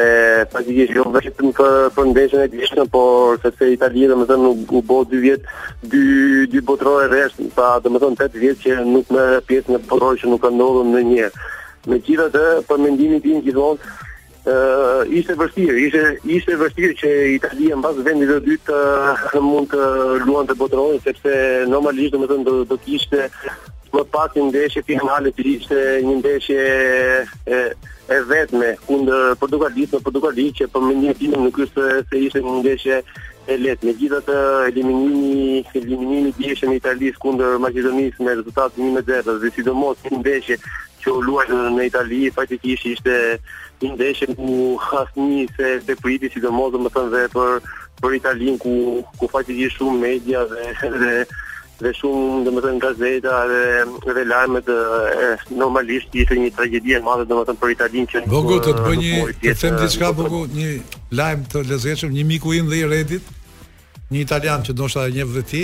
faktikisht 0.54 0.94
jo 1.00 1.08
vetëm 1.16 1.50
për, 1.58 1.74
për 1.96 2.08
ndeshën 2.12 2.44
e 2.44 2.52
kishtën, 2.54 2.92
por 2.94 3.42
se 3.42 3.50
të 3.56 3.72
Itali 3.74 4.06
dhe 4.12 4.20
më 4.20 4.28
thënë 4.30 4.52
u 4.78 4.84
bo 4.92 5.00
2 5.16 5.24
vjetë, 5.26 5.58
2, 5.96 6.06
2 6.54 6.64
botërore 6.70 7.10
resht, 7.16 7.42
pa 7.58 7.72
dhe 7.82 7.90
më 7.96 8.04
thënë 8.06 8.22
8 8.30 8.40
vjetë 8.46 8.66
që 8.68 8.78
nuk 8.94 9.10
me 9.18 9.26
pjesë 9.50 9.74
në 9.74 9.82
botërore 9.88 10.22
që 10.22 10.30
nuk 10.36 10.46
ka 10.46 10.54
ndodhën 10.54 10.94
në 10.94 11.04
njerë. 11.10 11.46
Me 11.90 12.04
qita 12.06 12.30
të 12.36 12.46
për 12.70 12.86
mendimin 12.86 13.24
tim 13.26 13.42
gjithonë, 13.42 13.96
uh, 14.52 15.04
ishte 15.08 15.36
vështirë, 15.40 15.76
ishte 15.88 16.02
ishte 16.38 16.58
vështirë 16.60 16.98
që 17.02 17.12
Italia 17.36 17.78
mbas 17.80 18.00
vendit 18.06 18.32
të 18.34 18.40
dytë 18.48 18.80
uh, 19.38 19.40
mund 19.50 19.72
të 19.72 20.24
luante 20.28 20.56
botërorin 20.60 21.02
sepse 21.06 21.36
normalisht 21.72 22.16
domethënë 22.18 22.48
do 22.50 22.58
të 22.72 22.80
kishte 22.86 23.28
më 23.94 24.06
pak 24.10 24.36
një 24.40 24.48
ndeshje 24.50 24.84
finale 24.88 25.32
të 25.38 25.44
ishte 25.56 25.82
një 26.02 26.16
ndeshje 26.18 26.64
e, 27.54 27.58
e 28.10 28.16
vetme 28.26 28.72
kundër 28.88 29.36
Portugalit 29.38 29.92
në 29.94 30.00
Portugali 30.08 30.48
që 30.58 30.66
për 30.66 30.74
po 30.74 30.82
mendimin 30.88 31.20
tim 31.20 31.36
nuk 31.46 31.60
është 31.68 31.86
se 32.10 32.22
ishte 32.28 32.42
një 32.42 32.56
ndeshje 32.64 32.98
e 33.54 33.58
lehtë. 33.62 33.86
Megjithatë 33.92 34.40
eliminimi 34.72 35.62
eliminimi 35.78 36.34
i 36.50 36.80
Italisë 36.80 37.22
kundër 37.22 37.62
Maqedonisë 37.62 38.26
me 38.26 38.34
rezultat 38.40 38.82
1-0 38.82 39.06
dhe 39.30 39.52
sidomos 39.60 40.02
një 40.10 40.24
ndeshje 40.24 40.58
që 41.04 41.12
u 41.12 41.22
luaj 41.28 41.46
në 41.76 41.86
Itali, 41.90 42.22
faktikisht 42.36 42.86
ishte 42.94 43.16
një 43.84 43.92
ndeshje 43.96 44.30
ku 44.36 44.50
hasni 44.82 45.48
se 45.58 45.74
se 45.86 45.96
priti 46.02 46.30
sidomos 46.34 46.74
më 46.84 46.90
thënë 46.96 47.12
dhe 47.14 47.24
për 47.34 47.72
për 48.04 48.18
Italinë 48.20 48.58
ku 48.64 48.74
ku 49.20 49.28
faktikisht 49.34 49.80
shumë 49.80 50.02
media 50.06 50.44
dhe 50.52 50.92
dhe 51.04 51.18
dhe 51.84 51.92
shumë 52.00 52.44
domethënë 52.48 52.82
gazeta 52.86 53.38
dhe 53.52 53.64
dhe 54.18 54.24
lajme 54.32 54.60
të 54.68 54.78
normalisht 55.62 56.16
ishte 56.24 56.38
një 56.40 56.52
tragjedi 56.58 56.96
e 56.98 57.02
madhe 57.08 57.26
domethënë 57.32 57.60
për 57.64 57.74
Italinë 57.78 58.12
që 58.14 58.24
Bogu 58.34 58.60
të 58.68 58.76
bëj 58.86 58.98
një 59.04 59.24
të 59.44 59.56
them 59.64 59.80
diçka 59.84 60.12
Bogu 60.20 60.46
një 60.56 60.72
lajm 61.20 61.44
të 61.54 61.66
lezetshëm 61.72 62.16
një 62.18 62.28
miku 62.32 62.56
im 62.62 62.70
dhe 62.72 62.84
i 62.84 62.88
Redit 62.96 63.34
një 64.14 64.22
italian 64.28 64.64
që 64.64 64.76
ndoshta 64.78 65.08
e 65.10 65.12
njeh 65.16 65.30
vetë 65.36 65.64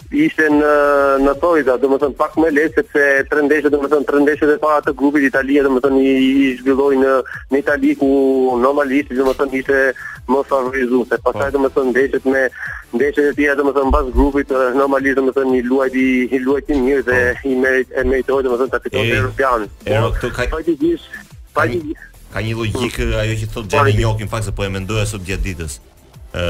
ishte 0.11 0.47
në 0.51 0.71
në 1.23 1.33
Toiza, 1.39 1.77
domethënë 1.79 2.17
pak 2.19 2.33
më 2.39 2.49
lehtë 2.57 2.81
sepse 2.83 3.03
tre 3.31 3.43
ndeshje, 3.45 3.69
domethënë 3.71 4.07
tre 4.07 4.19
ndeshje 4.25 4.47
të 4.49 4.57
para 4.59 4.81
të 4.83 4.93
grupit 4.99 5.23
Italia, 5.23 5.63
domethënë 5.63 6.01
i, 6.01 6.13
i 6.47 6.49
zhvilloi 6.59 6.97
në 6.99 7.13
në 7.53 7.61
Itali 7.61 7.93
ku 7.99 8.09
normalisht 8.59 9.13
domethënë 9.15 9.59
ishte 9.61 9.79
më 10.31 10.43
favorizuar, 10.49 11.07
se 11.07 11.17
po. 11.19 11.23
pastaj 11.31 11.47
oh. 11.49 11.55
domethënë 11.55 11.93
ndeshjet 11.95 12.27
me 12.27 12.43
ndeshjet 12.97 13.29
e 13.31 13.35
tjera 13.39 13.55
domethënë 13.61 13.91
mbas 13.91 14.09
grupit 14.17 14.51
normalisht 14.77 15.19
domethënë 15.21 15.57
i 15.57 15.61
luajti 15.69 16.05
i 16.35 16.41
luajti 16.43 16.79
mirë 16.83 17.05
dhe 17.07 17.19
oh. 17.31 17.43
i 17.47 17.55
merit 17.63 17.95
e 17.95 18.03
meritoi 18.13 18.41
domethënë 18.47 18.73
ta 18.75 18.81
fitonte 18.83 19.17
European. 19.21 19.67
Po 19.87 20.09
këtu 20.17 20.33
ka 20.35 20.49
pajtigjish, 20.57 21.07
pajtigjish. 21.55 22.07
Ka 22.31 22.39
një 22.43 22.51
logjikë 22.55 23.07
ajo 23.19 23.31
që 23.41 23.47
thotë 23.53 23.67
Gjeni 23.73 23.93
Njokin, 23.99 24.29
fakt 24.31 24.47
se 24.47 24.53
po 24.55 24.63
e 24.63 24.71
mendoja 24.71 25.03
sot 25.07 25.23
gjatë 25.27 25.49
ditës. 25.49 25.79
ë 26.31 26.43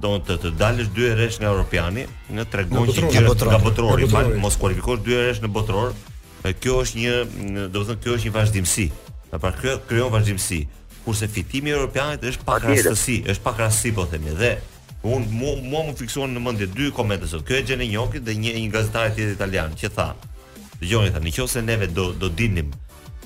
do 0.00 0.12
të 0.22 0.36
të 0.44 0.50
dalësh 0.58 0.90
dy 0.94 1.06
herësh 1.10 1.40
nga 1.42 1.50
Europiani, 1.50 2.04
në 2.30 2.44
tregon 2.52 2.86
që 2.94 3.08
gjëra 3.12 3.32
të 3.38 3.48
gabotrori, 3.50 4.06
mal 4.12 4.30
mos 4.44 4.56
kualifikosh 4.62 5.00
dy 5.04 5.16
herësh 5.18 5.40
në 5.42 5.50
botror, 5.54 5.92
e 6.46 6.52
kjo 6.54 6.76
është 6.84 7.02
një, 7.02 7.14
do 7.74 7.82
të 7.82 7.96
thënë 7.96 8.02
kjo 8.04 8.16
është 8.18 8.28
një 8.30 8.34
vazhdimsi. 8.36 8.86
Ta 9.32 9.40
pra 9.42 9.50
kjo 9.58 9.74
krijon 9.90 10.12
vazhdimsi, 10.14 10.60
kurse 11.04 11.28
fitimi 11.28 11.72
i 11.72 11.76
Europianit 11.76 12.24
është 12.30 12.46
pak 12.46 12.66
rastësi, 12.68 13.18
është 13.34 13.44
pak 13.46 13.62
rastësi 13.64 13.94
po 13.98 14.06
themi. 14.12 14.34
Dhe 14.38 14.52
un 15.02 15.26
mua 15.40 15.56
mu, 15.62 15.82
mu 15.86 16.26
në 16.30 16.44
mendje 16.46 16.70
dy 16.78 16.90
komente 16.94 17.26
sot. 17.28 17.42
Kjo 17.46 17.56
e 17.58 17.62
gjen 17.66 17.80
e 17.82 17.94
dhe 18.18 18.34
një 18.34 18.56
një 18.62 18.72
gazetar 18.72 19.10
tjetër 19.16 19.34
italian 19.34 19.74
që 19.76 19.90
tha, 19.96 20.12
dëgjoni 20.80 21.10
tha, 21.14 21.18
nëse 21.22 21.62
neve 21.66 21.90
do 21.90 22.12
do 22.12 22.28
dinim 22.28 22.70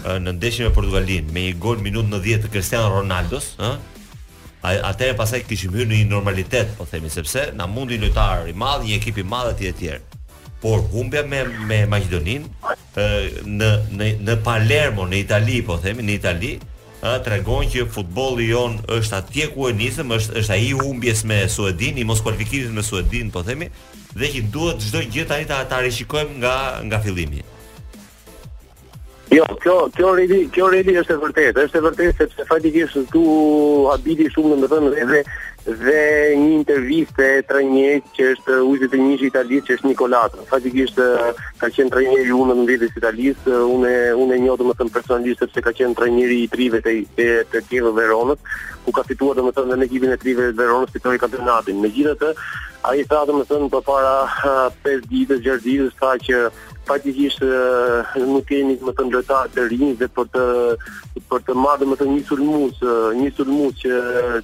në 0.03 0.31
ndeshjen 0.39 0.69
me 0.71 0.75
Portugalin 0.75 1.29
me 1.33 1.41
një 1.51 1.57
gol 1.61 1.77
minutë 1.85 2.09
90 2.09 2.43
të 2.43 2.49
Cristiano 2.51 2.89
Ronaldo's, 2.91 3.53
ëh, 3.61 3.77
atë 4.63 5.09
e 5.11 5.15
pasaj 5.19 5.41
kishim 5.49 5.75
hyrë 5.75 5.91
në 5.91 5.97
një 6.03 6.09
normalitet, 6.11 6.71
po 6.79 6.87
themi, 6.87 7.11
sepse 7.11 7.49
na 7.59 7.67
mundi 7.67 7.99
lojtar 7.99 8.49
i 8.49 8.53
madh, 8.55 8.85
një 8.87 8.97
ekip 9.01 9.19
i 9.19 9.25
madh 9.27 9.51
aty 9.53 9.71
të 9.71 9.79
tjerë. 9.79 10.03
Por 10.63 10.79
humbja 10.93 11.25
me 11.27 11.41
me 11.67 11.81
Maqedoninë 11.87 12.47
në 13.59 13.71
në 13.99 14.11
në 14.29 14.37
Palermo 14.47 15.09
në 15.11 15.23
Itali, 15.25 15.61
po 15.67 15.79
themi, 15.83 16.03
në 16.07 16.15
Itali 16.21 16.53
a 17.03 17.17
tregon 17.19 17.67
që 17.73 17.89
futbolli 17.91 18.45
jon 18.53 18.77
është 18.87 19.17
atje 19.19 19.49
ku 19.51 19.67
e 19.67 19.73
nisëm, 19.75 20.15
është 20.17 20.37
është 20.39 20.53
ai 20.55 20.69
humbjes 20.79 21.25
me 21.27 21.41
Suedin, 21.51 21.99
i 21.99 22.05
mos 22.07 22.23
kualifikimit 22.23 22.71
me 22.77 22.85
Suedin, 22.87 23.33
po 23.35 23.43
themi, 23.43 23.67
dhe 24.15 24.31
që 24.37 24.45
duhet 24.55 24.79
çdo 24.87 25.03
gjë 25.11 25.27
tani 25.33 25.49
ta 25.51 25.81
rishikojmë 25.83 26.39
nga 26.39 26.55
nga 26.87 27.03
fillimi. 27.03 27.43
Jo, 29.33 29.47
kjo 29.63 29.89
kjo 29.97 30.11
redi, 30.19 30.39
kjo 30.53 30.67
redi 30.69 30.93
është 31.01 31.15
e 31.15 31.21
vërtetë, 31.23 31.63
është 31.65 31.79
e 31.79 31.83
vërtetë 31.87 32.17
sepse 32.19 32.45
fatikisht 32.51 32.99
tu 33.15 33.23
habiti 33.89 34.27
shumë 34.29 34.49
domethënë 34.53 34.91
dhe, 34.93 35.05
dhe 35.63 35.77
dhe 35.81 36.03
një 36.41 36.49
intervistë 36.59 37.29
e 37.39 37.45
trajnerit 37.49 38.11
që 38.19 38.27
është 38.35 38.59
ujit 38.69 38.93
të 38.93 39.01
njëjtë 39.01 39.29
italian 39.31 39.65
që 39.65 39.77
është 39.79 39.89
Nicolato. 39.93 40.45
Fatikisht 40.51 41.01
ka 41.63 41.71
qenë 41.79 41.95
trajneri 41.95 42.29
i 42.29 42.35
unë 42.43 42.57
në 42.61 42.67
vitin 42.73 42.91
e 42.91 43.01
Italis, 43.01 43.41
unë 43.77 43.93
unë 44.21 44.37
e 44.37 44.43
njoh 44.45 44.59
domethënë 44.61 44.93
personalisht 44.99 45.41
sepse 45.47 45.65
ka 45.65 45.73
qenë 45.81 45.97
trajneri 46.03 46.37
i 46.45 46.51
Trive 46.53 46.83
të 46.85 46.97
të 47.17 47.31
të 47.55 47.65
Tirol 47.71 47.97
Veronës, 47.97 48.45
ku 48.85 48.93
ka 48.93 49.07
fituar 49.09 49.41
domethënë 49.41 49.79
me 49.81 49.89
ekipin 49.89 50.13
e 50.13 50.21
Trive 50.21 50.51
të 50.51 50.61
Veronës 50.61 50.93
fitori 50.99 51.23
kampionatin. 51.25 51.81
Megjithatë, 51.89 52.35
A 52.83 52.95
i 52.99 53.05
tha 53.09 53.21
dhe 53.27 53.35
më 53.37 53.45
thënë 53.47 53.69
për 53.73 53.83
para 53.87 54.13
5 54.87 55.05
ditës, 55.11 55.41
6 55.47 55.65
ditës, 55.67 55.93
tha 56.01 56.09
që 56.27 56.39
faktikisht 56.89 57.45
nuk 58.19 58.41
kemi 58.49 58.75
më 58.83 58.95
të 58.99 59.05
ndërtar 59.11 59.51
të 59.55 59.67
rinj 59.71 59.93
dhe 60.01 60.09
për 60.17 60.27
të 60.35 60.45
për 61.31 61.45
të 61.47 61.55
marrë 61.63 61.87
më 61.93 61.99
të 62.01 62.09
një 62.11 62.25
sulmues, 62.31 62.81
një 63.21 63.29
sulmues 63.37 63.77
që 63.85 64.01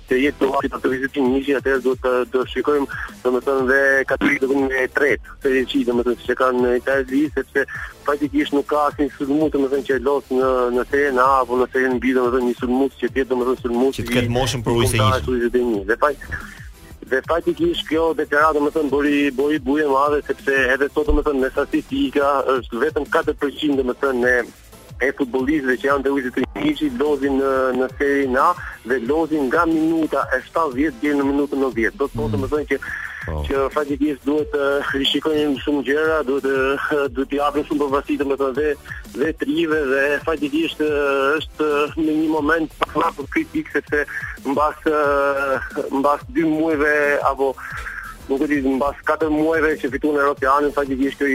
të 0.07 0.20
jetë 0.22 0.45
domosht 0.45 0.76
të 0.84 0.93
vizitin 0.93 1.26
një 1.32 1.41
që 1.49 1.57
atëherë 1.59 1.82
duhet 1.89 2.07
të 2.07 2.12
do 2.36 2.45
shikojmë 2.53 3.01
domethënë 3.24 3.64
dhe 3.72 3.80
katrin 4.12 4.39
të 4.45 4.84
tretë, 5.01 5.34
se 5.43 5.57
e 5.59 5.64
çi 5.72 5.82
domethënë 5.91 6.22
se 6.28 6.39
kanë 6.39 6.62
në 6.64 6.76
Itali 6.82 7.24
sepse 7.41 7.66
faktikisht 8.07 8.55
nuk 8.55 8.70
ka 8.70 8.84
asnjë 8.93 9.11
sulmues 9.18 9.57
thënë 9.59 9.82
që 9.91 9.99
los 10.07 10.30
në 10.30 10.53
në 10.78 10.86
teren 10.95 11.18
A 11.24 11.26
apo 11.43 11.59
në 11.59 11.66
teren 11.74 11.99
B 11.99 12.14
domethënë 12.20 12.53
një 12.53 12.57
sulmues 12.62 12.95
që 13.03 13.11
të 13.11 13.22
jetë 13.24 13.34
domethënë 13.34 13.62
sulmues 13.66 13.99
që 13.99 14.07
të 14.07 14.16
ketë 14.20 14.34
moshën 14.39 14.62
për 14.62 14.78
ujë 14.78 15.51
se 15.51 15.66
një 15.74 16.14
dhe 17.09 17.22
faktikisht 17.26 17.86
kjo 17.88 18.06
deklarat 18.18 18.56
do 18.59 18.62
të 18.66 18.74
thonë 18.76 18.92
bëri 18.92 19.18
bëri 19.38 19.59
bujë 19.68 19.86
më 19.92 19.98
ardhe 20.04 20.18
sepse 20.28 20.56
edhe 20.74 20.88
sot 20.92 21.09
do 21.09 21.14
të 21.18 21.24
thonë 21.28 21.42
me 21.44 21.50
statistika 21.54 22.32
është 22.54 22.80
vetëm 22.84 23.06
4% 23.16 23.80
do 23.80 23.86
të 23.92 23.96
thonë 24.02 24.22
ne 24.24 24.34
e 25.06 25.12
futbolistëve 25.18 25.76
që 25.82 25.88
janë 25.88 26.04
dhe 26.04 26.32
të 26.38 26.44
njëshë 26.64 26.88
i 26.88 26.92
lozin 27.02 27.38
në, 27.40 27.52
në 27.80 27.90
seri 28.00 28.24
na 28.36 28.46
dhe 28.90 28.98
lozin 29.11 29.46
nga 29.48 29.64
minuta 29.72 30.24
e 30.36 30.40
7-10 30.48 30.98
dhe 31.04 31.14
në 31.22 31.28
minuta 31.32 31.56
në 31.64 31.70
10 31.80 32.02
do 32.02 32.09
të 32.12 32.18
mm. 32.22 32.32
të 32.36 32.42
më 32.44 32.50
thënë 32.54 32.70
që 32.74 32.80
Po. 33.29 33.43
që 33.47 33.59
faktikisht 33.74 34.24
duhet 34.26 34.51
të 34.53 34.66
rishikojmë 34.95 35.41
një 35.53 35.62
shumë 35.64 35.83
gjëra, 35.89 36.18
duhet 36.29 36.47
të 36.47 37.01
duhet 37.16 37.31
të 37.33 37.39
japim 37.39 37.66
shumë 37.68 37.81
përvojë 37.83 38.18
të 38.22 38.26
mëto 38.31 38.49
dhe 38.59 38.66
dhe 39.16 39.33
trive 39.43 39.81
dhe 39.93 40.05
faktikisht 40.24 40.81
është 40.87 41.70
në 41.99 42.16
një 42.22 42.31
moment 42.33 42.79
pak 42.87 42.97
më 43.20 43.29
kritik 43.37 43.70
sepse 43.74 44.05
mbas 44.47 44.83
mbas 45.99 46.26
dy 46.39 46.47
muajve 46.55 46.95
apo 47.33 47.53
Nuk 48.29 48.43
e 48.45 48.47
di 48.51 48.57
në 48.61 48.74
4 49.09 49.31
muajve 49.33 49.68
që 49.81 49.89
fitu 49.89 50.11
në 50.12 50.18
Europë 50.20 50.45
janë, 50.45 50.66
në 50.66 50.74
faktë 50.76 50.97
që 50.99 51.07
ishte 51.09 51.29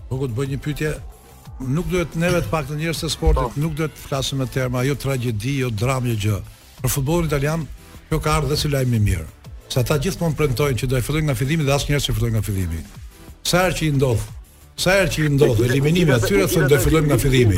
po 0.09 0.21
të 0.21 0.37
bëj 0.37 0.47
një 0.53 0.59
pyetje 0.65 0.91
nuk 1.75 1.89
duhet 1.93 2.15
neve 2.21 2.41
të 2.45 2.51
paktën 2.53 2.81
njerëz 2.83 3.01
të 3.05 3.11
sportit 3.13 3.53
po. 3.55 3.61
nuk 3.63 3.73
duhet 3.79 3.95
të 3.97 4.05
flasim 4.07 4.39
me 4.43 4.47
terma 4.53 4.83
jo 4.85 4.95
tragjedi 5.05 5.55
jo 5.63 5.71
dramë 5.83 6.13
jo 6.13 6.19
gjë 6.27 6.41
për 6.83 6.93
futbollin 6.97 7.31
italian 7.31 7.65
kjo 8.11 8.19
ka 8.21 8.37
ardhur 8.37 8.53
dhe 8.53 8.59
si 8.61 8.69
lajm 8.69 8.93
i 8.99 9.01
mirë 9.09 9.25
sa 9.73 9.81
ta 9.83 9.97
gjithmonë 10.03 10.37
premtojnë 10.37 10.77
që 10.83 10.91
do 10.93 11.01
të 11.01 11.05
fillojnë 11.09 11.31
nga 11.31 11.39
fillimi 11.41 11.63
dhe 11.65 11.73
asnjëherë 11.73 12.05
s'e 12.05 12.13
fillojnë 12.19 12.37
nga 12.37 12.45
fillimi 12.45 12.83
sa 13.49 13.65
herë 13.65 13.77
që 13.81 13.87
i 13.87 13.91
ndodh 13.97 14.29
Sa 14.81 14.95
herë 14.97 15.09
që 15.13 15.21
i 15.27 15.31
ndodh 15.35 15.59
eliminimi 15.67 16.13
aty, 16.15 16.39
thonë 16.49 16.69
do 16.71 16.77
fillojmë 16.81 17.09
nga 17.11 17.17
fillimi. 17.21 17.57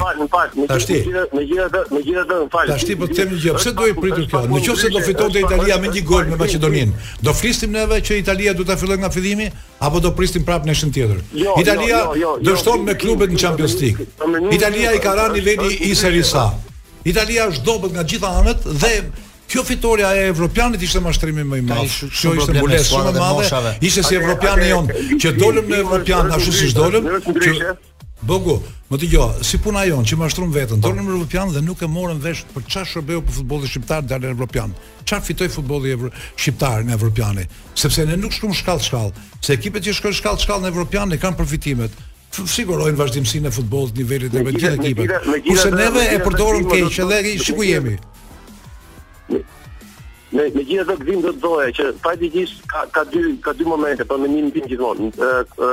Tashti, 0.67 0.97
me 1.37 1.45
gjithë 1.47 1.73
me 1.93 2.01
gjithë 2.03 2.39
me 2.47 2.49
gjithë 2.49 2.65
Tashti 2.71 2.97
po 2.99 3.07
them 3.15 3.31
një 3.31 3.37
gjë, 3.45 3.53
pse 3.61 3.73
do 3.77 3.87
i 3.87 3.95
pritur 3.99 4.25
kjo? 4.31 4.41
Në 4.51 4.61
qoftë 4.65 4.81
se 4.81 4.89
do 4.95 5.03
fitonte 5.05 5.43
Italia 5.45 5.77
me 5.85 5.91
një 5.93 6.03
gol 6.09 6.27
me 6.33 6.39
Maqedoninë, 6.41 7.05
do 7.23 7.33
flisnim 7.39 7.71
neve 7.77 8.01
që 8.03 8.17
Italia 8.25 8.51
do 8.57 8.65
ta 8.67 8.75
fillojë 8.81 9.05
nga 9.05 9.11
fillimi 9.15 9.47
apo 9.87 10.03
do 10.03 10.11
pristim 10.17 10.43
prapë 10.49 10.67
në 10.67 10.75
shën 10.81 10.91
tjetër? 10.97 11.23
Jo, 11.31 11.43
jo, 11.45 11.59
Italia 11.63 12.01
do 12.11 12.51
jo, 12.51 12.57
shton 12.59 12.83
me 12.89 12.97
klubet 12.99 13.31
në 13.31 13.39
Champions 13.45 13.77
League. 13.79 14.09
Italia 14.59 14.91
i 14.97 15.03
ka 15.03 15.15
rënë 15.21 15.39
niveli 15.39 15.79
i 15.87 15.95
Serie 15.99 16.27
A. 16.43 16.49
Italia 17.07 17.47
është 17.53 17.63
dobët 17.69 17.95
nga 17.95 18.03
gjitha 18.07 18.35
anët 18.43 18.67
dhe 18.83 18.97
Kjo 19.53 19.63
fitoria 19.67 20.15
e 20.17 20.21
evropianit 20.33 20.81
ishte 20.87 20.97
mashtrimi 21.05 21.43
më 21.45 21.57
i 21.59 21.63
madh. 21.69 21.95
Kjo 22.09 22.31
ishte 22.39 22.53
mbulesë 22.57 22.87
shumë 22.89 23.09
e 23.13 23.21
madhe. 23.21 23.73
Ishte 23.85 24.01
si 24.07 24.15
evropiani 24.17 24.69
jon 24.71 24.87
që 25.21 25.33
dolëm 25.37 25.67
në 25.69 25.81
evropian 25.83 26.29
ashtu 26.33 26.53
siç 26.57 26.71
dolëm. 26.73 27.09
Që 27.35 27.73
Bogu, 28.23 28.55
më 28.89 28.97
të 29.01 29.09
gjoha, 29.11 29.43
si 29.45 29.59
puna 29.59 29.83
jonë 29.85 30.07
që 30.09 30.17
mashtrum 30.23 30.53
vetën, 30.55 30.79
dorë 30.79 31.01
në 31.01 31.11
Evropian 31.11 31.49
dhe 31.51 31.59
nuk 31.65 31.81
e 31.83 31.89
morën 31.91 32.21
vesh 32.23 32.45
për 32.53 32.63
qa 32.71 32.85
shërbejo 32.87 33.19
për 33.27 33.35
futbolin 33.37 33.67
shqiptar 33.67 34.05
dhe 34.07 34.19
në 34.23 34.29
Evropian, 34.31 34.71
Qa 35.03 35.17
fitoj 35.19 35.49
futbolin 35.51 35.91
Evro... 35.97 36.11
shqiptar 36.39 36.85
në 36.87 36.95
Europiani? 36.95 37.43
Sepse 37.75 38.05
ne 38.07 38.15
nuk 38.15 38.31
shkum 38.31 38.55
shkall-shkall, 38.55 39.11
se 39.43 39.57
ekipet 39.57 39.83
që 39.89 39.97
shkoj 39.97 40.15
shkall-shkall 40.21 40.63
në 40.63 40.71
Evropian 40.71 41.09
ne 41.11 41.19
kanë 41.19 41.37
përfitimet. 41.43 41.99
sigurojnë 42.33 42.97
vazhdimësi 42.97 43.41
në 43.43 43.49
futbolin 43.53 43.93
nivellit 43.99 44.31
dhe 44.33 44.41
me 44.43 44.51
ekipet. 44.51 45.19
Kuse 45.49 45.69
neve 45.75 46.07
e 46.15 46.17
përdorëm 46.23 46.63
keqë 46.71 47.09
dhe 47.11 47.35
shiku 47.45 47.67
jemi 47.67 47.99
me 50.33 50.49
me 50.57 50.65
gjithë 50.65 50.83
ato 50.83 50.95
gdhim 51.01 51.21
do 51.23 51.31
të 51.35 51.41
doja 51.43 51.69
që 51.77 51.85
faktikisht 52.01 52.63
ka 52.71 52.81
ka 52.95 53.03
dy 53.11 53.23
ka 53.45 53.53
dy 53.57 53.67
momente 53.69 54.05
po 54.09 54.17
mendim 54.21 54.49
tim 54.55 54.65
gjithmonë 54.71 55.09
ë 55.13 55.31
ë 55.67 55.71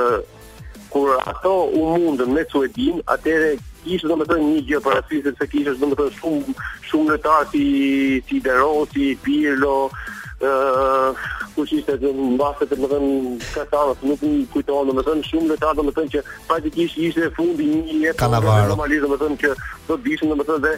kur 0.93 1.13
ato 1.31 1.53
u 1.79 1.85
mundën 1.97 2.33
me 2.35 2.43
Suedin 2.51 3.01
atëre 3.15 3.51
kishte 3.83 4.09
domethënë 4.11 4.47
një 4.51 4.63
gjë 4.69 4.81
para 4.85 5.01
syve 5.09 5.33
se 5.39 5.47
kishte 5.51 5.73
domethënë 5.83 6.17
shumë 6.19 6.55
shumë 6.91 7.09
lojtarë 7.13 7.49
si 7.53 7.65
si 8.29 8.41
Derosi, 8.47 9.05
Pirlo, 9.25 9.77
ë 10.43 10.51
kush 11.55 11.73
ishte 11.77 11.95
të 11.99 12.11
mbase 12.35 12.67
të 12.69 12.77
më 12.79 12.87
dhënë 12.91 13.09
nuk 14.07 14.23
i 14.27 14.31
kujtohon, 14.53 14.91
dhe 14.97 15.15
shumë 15.29 15.49
dhe 15.51 15.57
kasavë, 15.63 15.93
dhe 15.97 16.05
që 16.15 16.23
praktikisht 16.49 16.99
ishte 17.07 17.29
fundi 17.37 17.67
një 17.71 17.95
jetë 18.05 18.19
kanavarë, 18.19 18.75
dhe 18.75 19.01
që 19.43 19.55
do 19.87 19.97
të 19.99 20.05
dishëm, 20.05 20.33
dhe 20.43 20.57
dhe, 20.65 20.73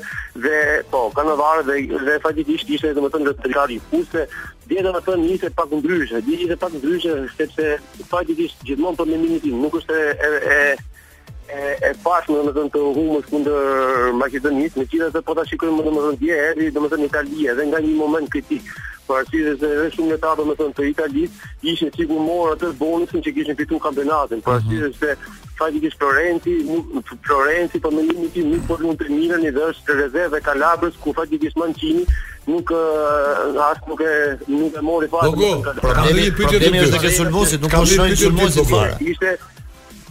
dhe 0.45 0.61
po, 0.91 1.03
kanavarë, 1.17 1.65
dhe, 1.69 1.77
dhe 2.07 2.17
praktikisht 2.25 2.71
ishte 2.77 2.93
dhe 2.93 3.03
më 3.05 3.11
thënë 3.13 3.29
dhe 3.31 3.35
të 3.41 3.51
rikari, 3.51 3.79
kuse, 3.91 4.25
dhe 4.67 4.81
dhe 4.85 4.93
më 4.93 5.29
ishte 5.35 5.51
pak 5.59 5.75
ndryshë, 5.79 6.23
dhe 6.27 6.39
ishte 6.45 6.59
pak 6.65 6.79
ndryshë, 6.81 7.15
sepse 7.37 7.69
praktikisht 8.09 8.65
gjithmonë 8.69 8.97
po 8.99 9.05
me 9.07 9.19
minitim, 9.23 9.61
nuk 9.61 9.77
është 9.83 9.99
e, 9.99 10.33
e 10.57 10.61
e 11.59 11.77
e 11.87 11.89
pas 12.05 12.23
më 12.33 12.37
domethënë 12.41 12.71
të 12.73 12.81
humbës 12.97 13.27
kundër 13.29 13.61
Maqedonisë, 14.21 14.79
megjithatë 14.81 15.21
po 15.27 15.35
ta 15.37 15.43
shikojmë 15.49 15.85
domethënë 15.85 16.19
dje 16.23 16.37
erdhi 16.49 16.71
domethënë 16.77 17.07
Italia 17.11 17.53
dhe 17.59 17.67
nga 17.69 17.79
një 17.83 17.91
moment 18.01 18.27
kritik 18.33 18.65
për 19.07 19.17
arsye 19.19 19.53
se 19.61 19.69
edhe 19.75 19.87
shumë 19.95 20.13
në 20.13 20.17
tabë 20.23 20.43
më 20.49 20.53
thonë 20.61 20.75
të 20.77 20.83
Italis, 20.93 21.31
ishë 21.71 21.89
që 21.97 22.03
ku 22.09 22.19
morë 22.27 22.53
atë 22.55 22.69
bonusin 22.81 23.23
që 23.25 23.33
kishën 23.37 23.57
fitu 23.59 23.79
kampenatin, 23.85 24.41
për 24.45 24.53
arsye 24.55 24.91
se 24.97 25.11
fajti 25.59 25.81
kishë 25.83 25.97
Florenti, 25.99 26.53
Florenti, 27.27 27.81
për 27.85 27.91
menim 27.99 28.21
një 28.23 28.29
tim, 28.35 28.53
nuk 28.53 28.63
për 28.69 28.85
në 28.87 28.95
të 29.03 29.09
mirë 29.17 29.39
një 29.43 29.51
dhe 29.57 29.67
është 29.73 29.97
rezeve 30.01 30.39
Kalabrës, 30.47 30.95
ku 31.03 31.11
fajti 31.19 31.41
kishë 31.43 31.59
Mancini, 31.61 32.05
nuk 32.47 32.71
asë 33.67 33.89
nuk 33.91 34.05
e, 34.07 34.13
nuk 34.57 34.79
e 34.81 34.85
mori 34.89 35.11
fatë. 35.11 35.33
Dogo, 35.33 35.75
problemi, 35.83 36.29
problemi 36.39 36.85
është 36.87 36.95
të 36.97 37.03
kësulmosit, 37.09 37.65
nuk 37.67 37.75
është 37.81 38.05
të 38.05 38.13
kësulmosit 38.15 38.71
fara. 38.71 39.35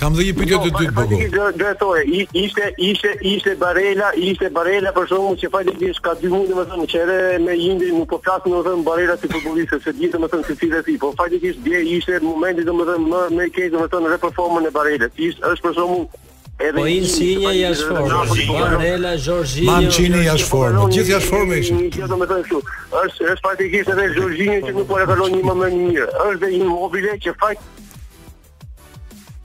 Kam 0.03 0.15
dhënë 0.19 0.33
një 0.33 0.35
pyetje 0.39 0.57
të 0.63 0.71
dytë 0.75 0.95
bogo. 0.97 1.19
Drejtore, 1.59 2.01
ishte 2.43 2.65
ishte 2.87 3.11
ishte 3.33 3.53
Barela, 3.61 4.09
ishte 4.31 4.49
Barela 4.57 4.91
për 4.97 5.07
shkakun 5.13 5.37
që 5.39 5.51
fali 5.53 5.75
dish 5.79 6.01
ka 6.03 6.17
dy 6.19 6.31
mundë 6.33 6.57
më 6.59 6.65
thonë 6.73 6.87
që 6.91 7.03
edhe 7.05 7.19
me 7.45 7.55
Indi 7.69 7.91
nuk 7.95 8.09
po 8.11 8.19
flas 8.25 8.43
më 8.51 8.65
thonë 8.67 8.83
Barela 8.89 9.15
si 9.21 9.31
futbollist 9.31 9.77
se 9.85 9.93
dihet 10.01 10.17
më 10.19 10.29
thonë 10.33 10.49
se 10.49 10.57
si 10.59 10.69
vetë, 10.73 10.97
po 11.05 11.13
fali 11.21 11.39
dish 11.45 11.55
ishte 11.55 11.83
ishte 11.95 12.19
momenti 12.27 12.67
domethënë 12.67 13.07
më 13.13 13.21
më 13.37 13.47
keq 13.55 13.71
domethënë 13.77 14.11
në 14.11 14.17
performancën 14.25 14.67
e 14.67 14.73
Barelës. 14.75 15.13
Ishte 15.29 15.53
është 15.55 15.69
për 15.69 15.77
shkakun 15.77 16.31
Edhe 16.63 16.77
po 16.77 16.87
in 16.87 17.07
sinje 17.13 17.53
jashtë 17.61 17.87
formë. 17.91 18.41
Barela, 18.59 19.13
Jorginho. 19.27 19.69
Man 19.71 19.87
çini 19.95 20.25
jashtë 20.27 20.49
formë. 20.51 20.83
Gjithë 20.97 21.15
jashtë 21.15 21.31
formë 21.35 21.61
ishin. 21.63 21.79
Kjo 21.95 22.11
do 22.11 22.19
të 22.19 22.29
thonë 22.33 22.49
kështu. 22.49 22.75
Është 23.05 23.31
është 23.35 23.47
praktikisht 23.47 23.95
edhe 23.95 24.09
Jorginho 24.19 24.59
që 24.67 24.75
nuk 24.79 24.91
po 24.91 24.99
kalon 25.13 25.39
një 25.39 25.47
më 25.65 25.71
mirë. 25.79 26.09
Është 26.29 26.43
dhe 26.45 26.51
Immobile 26.59 27.17
që 27.27 27.35
fakt 27.43 27.71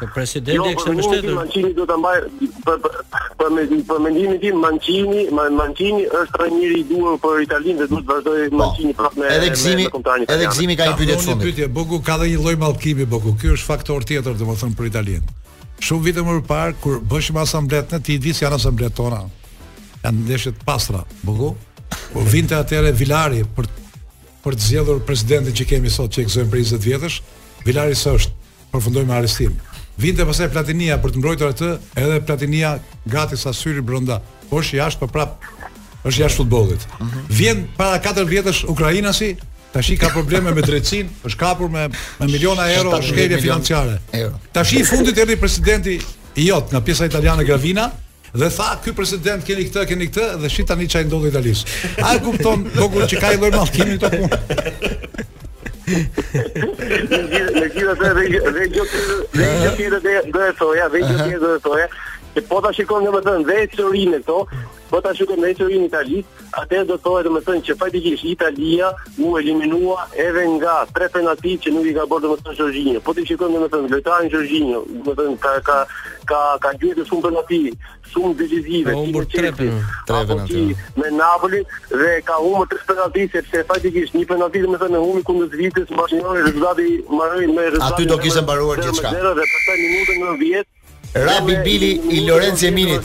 Po 0.00 0.06
presidenti 0.16 0.56
jo, 0.56 0.64
është 0.72 0.92
mbështetur. 0.96 1.32
Mancini 1.36 1.70
do 1.76 1.84
ta 1.88 1.96
mbaj 2.00 2.22
për 2.64 2.78
për 2.84 2.94
për 3.90 4.00
mendimin 4.04 4.38
tim 4.40 4.60
Mancini, 4.64 5.24
Mancini 5.36 6.06
është 6.08 6.32
trajneri 6.38 6.78
i 6.82 6.86
duhur 6.88 7.18
për 7.20 7.42
Italinë 7.44 7.82
dhe 7.82 7.88
duhet 7.90 8.06
vazhdojë 8.08 8.46
po, 8.54 8.58
Mancini 8.62 8.94
prapë 8.96 9.20
me. 9.20 9.32
Edhe 9.34 9.50
Gzimi, 9.52 9.84
edhe 10.24 10.48
Gzimi 10.54 10.76
ka 10.80 10.86
një 10.88 10.96
pyetje 11.02 11.18
fundit. 11.26 11.34
Një 11.36 11.46
pyetje, 11.46 11.68
Boku 11.76 11.98
ka 12.06 12.16
dhënë 12.22 12.30
një 12.32 12.40
lloj 12.44 12.56
mallkimi 12.64 13.06
Boku. 13.12 13.34
Ky 13.42 13.52
është 13.58 13.68
faktor 13.68 14.06
tjetër 14.08 14.40
domethënë 14.40 14.76
për 14.80 14.88
Italinë. 14.90 15.36
Shumë 15.84 16.04
vite 16.08 16.24
më 16.24 16.38
parë 16.48 16.76
kur 16.80 16.96
bëshim 17.12 17.36
asambletën, 17.44 18.00
ti 18.04 18.16
di 18.22 18.32
se 18.36 18.46
janë 18.46 18.56
asambletë 18.60 18.96
tona. 19.02 19.20
Jan 20.06 20.24
të 20.32 20.56
pastra, 20.64 21.04
Boku. 21.28 21.52
Po 22.14 22.24
vinte 22.24 22.56
atëre 22.56 22.94
Vilari 22.96 23.44
për 23.56 23.68
për 24.40 24.54
të 24.56 24.64
zgjedhur 24.70 25.00
presidentin 25.04 25.52
që 25.52 25.66
kemi 25.74 25.90
sot 25.92 26.14
që 26.16 26.22
ekzojmë 26.24 26.48
për 26.54 26.60
20 26.64 26.84
vjetësh. 26.88 27.16
Vilari 27.68 27.92
s'është, 27.98 28.32
përfundoi 28.72 29.02
me 29.04 29.12
arrestim. 29.18 29.58
Vinte 30.00 30.24
pasaj 30.24 30.48
platinia 30.54 30.96
për 31.00 31.12
të 31.12 31.20
mbrojtur 31.20 31.50
atë, 31.52 31.70
edhe 32.00 32.20
platinia 32.24 32.70
gati 33.12 33.36
sa 33.36 33.52
syri 33.54 33.82
brenda. 33.84 34.16
Po 34.48 34.62
është 34.62 34.78
jashtë, 34.78 35.02
po 35.04 35.08
prap 35.12 35.44
është 36.08 36.22
jashtë 36.22 36.38
futbollit. 36.40 36.86
Mhm. 37.02 37.24
Vjen 37.36 37.60
para 37.76 37.98
4 38.06 38.24
vjetësh 38.30 38.62
Ukraina 38.72 39.12
si 39.12 39.34
Tashi 39.70 39.94
ka 39.96 40.08
probleme 40.10 40.50
me 40.50 40.62
drejtsin, 40.66 41.06
është 41.24 41.38
kapur 41.38 41.68
me, 41.70 41.84
me 42.18 42.26
miliona 42.26 42.64
euro 42.72 42.96
shkelje 43.06 43.36
financiare. 43.40 44.00
Tashi 44.56 44.80
i 44.80 44.84
fundit 44.88 45.18
erdhi 45.22 45.36
presidenti 45.38 45.94
i 46.42 46.46
jot 46.48 46.72
nga 46.74 46.80
pjesa 46.80 47.06
italiane 47.06 47.44
Gravina, 47.46 47.84
dhe 48.34 48.48
tha 48.50 48.72
ky 48.82 48.90
president 48.98 49.46
keni 49.46 49.68
këtë 49.70 49.84
keni 49.92 50.08
këtë 50.10 50.40
dhe 50.42 50.50
shit 50.50 50.66
tani 50.66 50.88
çaj 50.88 51.04
ndodhi 51.06 51.30
Italis. 51.30 51.62
A 52.02 52.16
kupton 52.24 52.66
gogul 52.74 53.06
që 53.06 53.20
ka 53.22 53.30
i 53.32 53.38
lloj 53.38 53.52
mallkimit 53.54 54.02
këtu 54.02 54.26
Në 55.90 57.66
gjithë 57.74 57.94
të 58.00 58.54
regjotirë 58.58 59.98
dhe 60.06 60.46
e 60.46 60.54
thoja, 60.62 60.88
regjotirë 60.94 61.40
dhe 61.40 61.52
e 61.82 61.88
që 62.36 62.44
po 62.48 62.60
ta 62.62 62.70
shikojmë 62.76 63.08
në 63.08 63.12
më 63.16 63.22
të 63.24 63.32
ndër 63.42 63.60
historinë 63.62 64.18
këto, 64.22 64.36
po 64.90 64.98
ta 65.02 65.10
shikojmë 65.16 65.42
në 65.42 65.48
historinë 65.52 65.86
italiane, 65.88 66.26
atë 66.60 66.80
do 66.86 66.96
të 66.96 67.04
thotë 67.04 67.24
domethënë 67.26 67.64
që 67.68 67.76
faktikisht 67.82 68.24
Italia 68.26 68.90
u 69.22 69.32
eliminua 69.38 70.04
edhe 70.24 70.44
nga 70.56 70.76
tre 70.94 71.08
penalti 71.14 71.56
që 71.64 71.72
nuk 71.74 71.88
i 71.90 71.94
ka 71.96 72.04
bërë 72.10 72.24
domethënë 72.26 72.56
Jorginho. 72.60 73.02
Po 73.06 73.14
ti 73.14 73.24
shikojmë 73.28 73.56
domethënë 73.58 73.92
lojtarin 73.92 74.32
Jorginho, 74.34 74.82
domethënë 74.90 75.40
ka 75.42 75.54
ka 75.66 75.78
ka 76.30 76.40
ka 76.62 76.74
gjetur 76.82 77.06
shumë 77.10 77.26
penalti, 77.26 77.60
shumë 78.12 78.36
decisive, 78.40 78.94
shumë 78.94 79.26
çështje. 79.34 79.70
Tre 80.06 80.24
penalti 80.26 80.64
me 81.02 81.12
Napoli 81.18 81.62
dhe 81.90 82.14
ka 82.30 82.38
humbur 82.44 82.70
tre 82.72 82.82
penalti 82.90 83.26
sepse 83.34 83.64
faktikisht 83.72 84.14
një 84.18 84.26
penalti 84.34 84.62
domethënë 84.66 85.02
humbi 85.06 85.24
kundër 85.30 85.54
Zvicës, 85.54 85.94
bashkëngjëri 85.98 86.44
rezultati 86.46 86.90
mbaroi 87.14 87.50
me 87.54 87.70
rezultatin. 87.70 87.96
Aty 87.96 88.10
do 88.14 88.20
kishte 88.26 88.42
mbaruar 88.46 88.82
gjithçka. 88.84 89.14
0 89.18 89.34
dhe 89.40 89.48
pastaj 89.54 89.78
minutën 89.86 90.26
90 90.42 90.76
Rabi 91.14 91.54
Bili 91.64 92.00
i 92.10 92.28
Lorenzo 92.30 92.66
Eminit. 92.66 93.00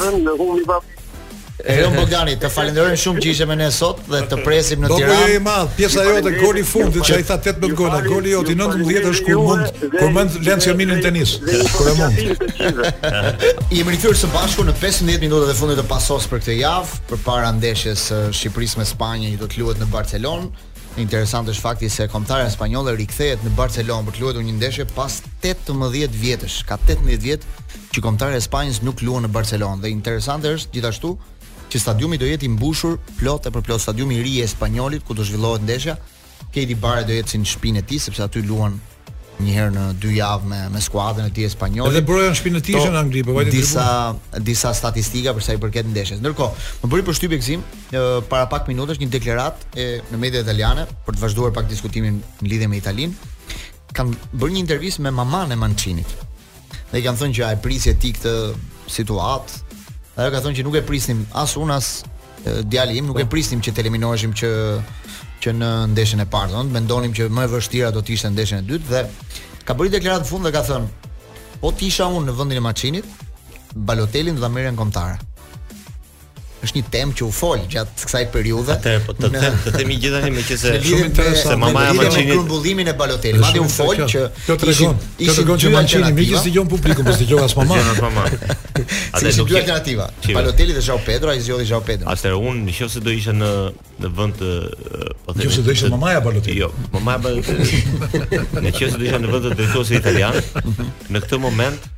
Eron 1.68 1.96
Bogdani, 1.96 2.36
të 2.38 2.50
falenderojmë 2.52 2.98
shumë 3.00 3.22
që 3.24 3.30
ishe 3.32 3.46
me 3.50 3.56
ne 3.58 3.72
sot 3.74 4.04
dhe 4.12 4.20
të 4.30 4.38
presim 4.46 4.84
në 4.84 4.90
Tiranë. 4.92 5.08
Do 5.10 5.16
jo 5.16 5.16
të 5.24 5.30
jemi 5.32 5.40
me 5.46 5.78
pjesa 5.78 6.04
jote 6.06 6.34
goli 6.36 6.62
i 6.62 6.68
fundit 6.68 7.08
që 7.08 7.16
ai 7.16 7.24
tha 7.26 7.38
18 7.42 7.74
gola, 7.80 8.02
goli 8.06 8.36
i 8.36 8.42
19 8.52 9.08
është 9.10 9.26
kur 9.30 9.42
mund 9.48 9.82
kur 10.02 10.12
mund 10.14 10.36
Lorenzo 10.44 10.76
Eminit 10.76 11.00
në 11.00 11.08
tenis. 11.08 11.34
Kur 11.74 11.90
mund. 12.02 12.20
I 12.20 13.80
jemi 13.80 13.96
rikthyer 13.96 14.20
së 14.20 14.30
bashku 14.36 14.68
në 14.68 14.76
15 14.84 15.20
minutat 15.26 15.56
e 15.56 15.58
fundit 15.58 15.82
të 15.82 15.88
pasos 15.90 16.28
për 16.30 16.44
këtë 16.46 16.60
javë, 16.60 17.02
përpara 17.16 17.50
ndeshjes 17.58 18.10
së 18.12 18.22
Shqipërisë 18.44 18.84
me 18.84 18.90
Spanjën 18.92 19.34
që 19.34 19.42
do 19.46 19.50
të 19.56 19.64
luhet 19.64 19.82
në 19.82 19.90
Barcelonë. 19.98 20.54
Interesant 20.96 21.50
është 21.52 21.60
fakti 21.66 21.88
se 21.92 22.06
kombëtarja 22.08 22.54
spanjolle 22.54 22.94
rikthehet 22.96 23.42
në 23.44 23.50
Barcelon 23.58 24.06
për 24.08 24.16
të 24.16 24.22
luajtur 24.22 24.46
një 24.48 24.54
ndeshje 24.62 24.86
pas 24.96 25.18
18 25.44 26.16
vjetësh. 26.22 26.62
Ka 26.70 26.78
18 26.86 27.20
vjet 27.20 27.44
që 27.92 28.04
kombëtarja 28.06 28.40
e 28.40 28.44
Spanjës 28.46 28.80
nuk 28.88 29.04
luan 29.04 29.26
në 29.28 29.32
Barcelon 29.36 29.84
dhe 29.84 29.92
interesant 29.92 30.48
është 30.48 30.72
gjithashtu 30.78 31.12
që 31.74 31.82
stadiumi 31.84 32.20
do 32.22 32.30
jetë 32.30 32.48
i 32.48 32.52
mbushur 32.56 32.96
plot 33.20 33.50
e 33.52 33.54
plot 33.58 33.84
stadiumi 33.84 34.22
i 34.22 34.24
ri 34.24 34.38
i 34.40 34.48
Spanjolit 34.48 35.04
ku 35.04 35.18
do 35.20 35.28
zhvillohet 35.28 35.68
ndeshja. 35.68 35.98
Katie 36.56 36.80
Barrett 36.80 37.10
do 37.12 37.20
jetë 37.20 37.36
si 37.36 37.44
në 37.44 37.52
shpinë 37.58 37.84
e 37.84 37.88
tij 37.92 38.06
sepse 38.08 38.24
aty 38.24 38.46
luan 38.48 38.80
një 39.40 39.54
herë 39.56 39.72
në 39.76 39.82
dy 40.00 40.12
javë 40.18 40.48
me 40.48 40.60
me 40.72 40.82
skuadrën 40.82 41.28
e 41.28 41.34
tij 41.36 41.50
spanjolle. 41.52 41.92
Edhe 41.92 42.04
broja 42.08 42.30
në 42.32 42.38
shpinë 42.40 42.62
tishën 42.64 42.94
në 42.96 43.02
Angli, 43.02 43.24
po 43.28 43.36
vajte 43.36 43.52
disa 43.56 43.86
tribun. 43.90 44.46
disa 44.48 44.72
statistika 44.74 45.34
për 45.36 45.44
sa 45.44 45.56
i 45.56 45.60
përket 45.60 45.90
ndeshjes. 45.92 46.22
Ndërkohë, 46.24 46.66
më 46.84 46.92
bëri 46.94 47.06
përshtypje 47.10 47.40
gzim 47.44 47.66
para 48.30 48.46
pak 48.52 48.68
minutash 48.72 49.00
një 49.02 49.10
deklaratë 49.18 49.88
në 50.12 50.22
media 50.22 50.44
italiane 50.46 50.88
për 51.08 51.16
të 51.18 51.26
vazhduar 51.26 51.52
pak 51.56 51.68
diskutimin 51.72 52.22
në 52.42 52.48
lidhje 52.52 52.68
me 52.72 52.80
Italinë. 52.80 53.32
Kam 53.96 54.16
bërë 54.34 54.52
një 54.56 54.64
intervistë 54.66 55.04
me 55.08 55.12
maman 55.20 55.52
e 55.52 55.56
Mancinit. 55.60 56.16
Dhe 56.94 57.02
i 57.04 57.04
kanë 57.04 57.20
thënë 57.24 57.36
që 57.40 57.48
ai 57.50 57.60
prisje 57.62 57.94
ti 58.00 58.14
këtë 58.16 58.36
situatë. 59.00 59.64
Ajo 60.16 60.32
ka 60.32 60.40
thënë 60.46 60.56
që 60.62 60.68
nuk 60.68 60.80
e 60.80 60.86
prisnim 60.88 61.26
as 61.44 61.58
unë 61.60 61.76
as 61.76 61.90
djali 62.70 63.00
im, 63.02 63.08
nuk 63.10 63.20
e 63.20 63.26
po. 63.28 63.34
prisnim 63.36 63.60
që 63.60 63.74
të 63.74 63.82
eliminoheshim 63.84 64.32
që 64.38 64.50
që 65.44 65.54
në 65.60 65.70
ndeshjen 65.94 66.24
e 66.24 66.28
parë, 66.32 66.52
domethënë 66.54 66.76
mendonim 66.78 67.14
që 67.18 67.28
më 67.34 67.46
e 67.48 67.52
vështira 67.56 67.92
do 67.96 68.02
të 68.06 68.16
ishte 68.16 68.32
ndeshja 68.36 68.62
e 68.62 68.68
dytë 68.70 68.92
dhe 68.92 69.04
ka 69.68 69.76
bërë 69.78 69.94
deklaratë 69.98 70.30
fund 70.30 70.48
dhe 70.48 70.54
ka 70.56 70.64
thënë, 70.70 71.12
po 71.64 71.74
tisha 71.80 72.08
unë 72.16 72.30
në 72.30 72.38
vendin 72.40 72.62
e 72.62 72.66
Maçinit, 72.66 73.24
Balotelin 73.76 74.38
do 74.40 74.46
ta 74.46 74.52
merrën 74.56 74.80
kontara 74.80 75.20
është 76.66 76.80
një 76.80 76.92
temë 76.94 77.16
që 77.20 77.26
u 77.26 77.30
fol 77.34 77.64
gjatë 77.72 78.08
kësaj 78.08 78.24
periudhe. 78.34 78.76
Atë 78.76 78.94
po 79.06 79.16
të 79.16 79.30
në, 79.34 79.42
them, 79.44 79.58
të 79.66 79.74
themi 79.76 79.98
gjithani 80.02 80.32
me 80.36 80.44
qëse 80.46 80.74
shumë 80.86 81.08
interesant. 81.10 81.48
Se 81.52 81.58
mamaja 81.62 81.94
Mancini 81.98 82.28
me 82.30 82.38
grumbullimin 82.38 82.92
e 82.92 82.96
Balotelli, 82.98 83.42
madje 83.42 83.62
u 83.64 83.70
fol 83.70 84.02
që 84.02 84.24
kjo 84.46 84.58
tregon, 84.64 85.00
kjo 85.20 85.36
tregon 85.38 85.62
që 85.66 85.72
Mancini 85.76 86.12
miqës 86.18 86.46
dëgjon 86.50 86.70
publiku, 86.72 87.06
mos 87.08 87.20
dëgjon 87.22 87.46
as 87.46 87.56
mamaja. 87.58 87.84
Dëgjon 87.86 87.92
as 87.94 88.06
mamaja. 88.06 88.56
Atë 89.12 89.34
nuk 89.40 89.52
alternativa. 89.56 90.08
Balotelli 90.32 90.78
dhe 90.78 90.84
Zhao 90.86 91.00
Pedro, 91.06 91.32
ai 91.34 91.40
zgjodhi 91.46 91.68
Zhao 91.70 91.84
Pedro. 91.88 92.10
Atë 92.12 92.34
unë 92.38 92.64
nëse 92.70 93.04
do 93.04 93.14
isha 93.16 93.36
në 93.36 93.52
në 93.96 94.10
vend 94.12 94.40
të 94.40 94.56
po 95.26 95.36
them. 95.36 95.44
Nëse 95.46 95.64
do 95.66 95.76
isha 95.76 95.92
mamaja 95.94 96.22
Balotelli. 96.26 96.60
Jo, 96.66 96.72
mamaja 96.94 97.20
Baloteli. 97.28 97.84
Nëse 98.64 98.88
do 98.94 99.04
isha 99.06 99.18
në 99.20 99.32
vend 99.32 99.46
të 99.52 99.54
drejtuesit 99.58 99.98
italian, 100.00 100.38
në 101.12 101.22
këtë 101.26 101.40
moment 101.44 101.90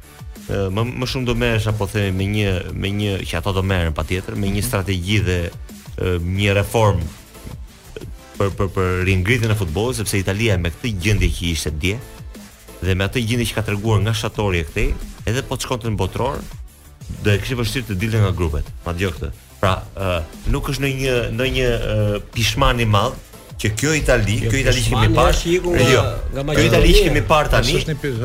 më 0.49 0.83
më 0.99 1.05
shumë 1.11 1.25
do 1.27 1.35
merresh 1.35 1.67
apo 1.73 1.87
themi 1.91 2.11
me 2.17 2.27
një 2.31 2.51
me 2.79 2.91
një 2.95 3.15
që 3.27 3.39
ato 3.39 3.51
do 3.53 3.63
merren 3.63 3.93
patjetër, 3.95 4.35
me 4.35 4.47
një 4.51 4.63
strategji 4.63 5.17
dhe 5.27 5.39
një 6.37 6.53
reformë 6.55 7.03
për 8.37 8.51
për 8.55 8.69
për 8.75 8.91
ringritjen 9.09 9.51
e 9.51 9.57
futbollit 9.59 9.97
sepse 9.99 10.19
Italia 10.21 10.57
me 10.61 10.69
këtë 10.71 10.91
gjendje 11.03 11.29
që 11.37 11.49
ishte 11.51 11.73
dje 11.81 11.97
dhe 12.79 12.95
me 12.95 13.07
atë 13.09 13.25
gjendje 13.25 13.49
që 13.49 13.57
ka 13.57 13.65
treguar 13.67 13.99
nga 14.05 14.13
shtatori 14.13 14.61
e 14.61 14.67
këtij, 14.67 14.91
edhe 15.25 15.43
po 15.47 15.57
të 15.57 15.65
shkonte 15.65 15.89
në 15.89 15.97
botror, 15.97 16.37
do 17.23 17.31
e 17.33 17.39
kishte 17.41 17.57
vështirë 17.57 17.87
të 17.89 17.95
dilte 17.97 18.19
nga 18.21 18.29
grupet, 18.37 18.69
madje 18.85 19.09
këtë. 19.15 19.29
Pra, 19.57 19.71
nuk 20.53 20.69
është 20.69 20.83
në 20.85 20.91
një 20.99 21.15
në 21.39 21.47
një 21.55 21.71
pishman 22.35 22.83
i 22.85 22.85
madh 22.85 23.17
që 23.61 23.69
kjo 23.79 23.91
Itali, 23.97 24.35
kjo, 24.41 24.49
kjo 24.51 24.59
Itali 24.61 24.81
që 24.85 24.89
kemi 24.93 25.17
parë, 25.17 25.37
jo, 25.81 26.01
Kjo 26.29 26.63
Itali 26.67 26.91
që 26.93 27.03
kemi 27.07 27.21
parë 27.25 27.51
tani, 27.55 27.77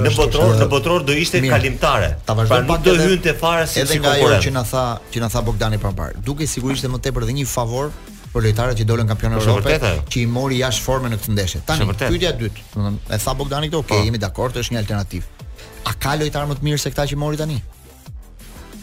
në 0.05 0.11
Botror, 0.17 0.51
në 0.61 0.67
Botror 0.73 1.05
do 1.09 1.15
ishte 1.17 1.41
kalimtare. 1.47 2.11
Pra 2.29 2.59
nuk 2.67 2.83
do 2.85 2.93
hynte 3.01 3.33
fare 3.41 3.65
si 3.71 3.85
si 3.89 4.01
kur 4.05 4.35
që 4.47 4.53
na 4.53 4.65
tha, 4.69 4.83
që 5.13 5.23
na 5.25 5.31
tha 5.33 5.43
Bogdani 5.47 5.79
për 5.81 5.95
parë. 6.01 6.23
Duke 6.27 6.49
sigurisht 6.53 6.85
më 6.93 7.01
tepër 7.07 7.25
dhe 7.31 7.37
një 7.39 7.47
favor 7.49 7.89
për 8.35 8.45
lojtarët 8.47 8.79
që 8.81 8.87
dolën 8.91 9.09
kampionë 9.13 9.41
Evropë, 9.41 9.95
që 10.13 10.19
i 10.23 10.27
mori 10.33 10.61
jashtë 10.63 10.85
formën 10.87 11.13
në 11.15 11.19
këtë 11.21 11.35
ndeshje. 11.37 11.63
Tani 11.69 11.87
pyetja 11.93 12.35
e 12.35 12.37
dytë, 12.43 12.67
do 12.75 12.75
thonë, 12.75 12.93
e 13.17 13.21
tha 13.25 13.35
Bogdani 13.37 13.69
këto, 13.69 13.83
okay, 13.85 13.99
po. 14.01 14.07
jemi 14.09 14.21
dakord, 14.23 14.57
është 14.57 14.73
një 14.73 14.83
alternativë. 14.85 15.49
A 15.93 15.97
ka 16.01 16.15
lojtar 16.17 16.49
më 16.49 16.57
të 16.61 16.65
mirë 16.69 16.81
se 16.81 16.93
këta 16.95 17.09
që 17.13 17.19
mori 17.21 17.41
tani? 17.41 17.59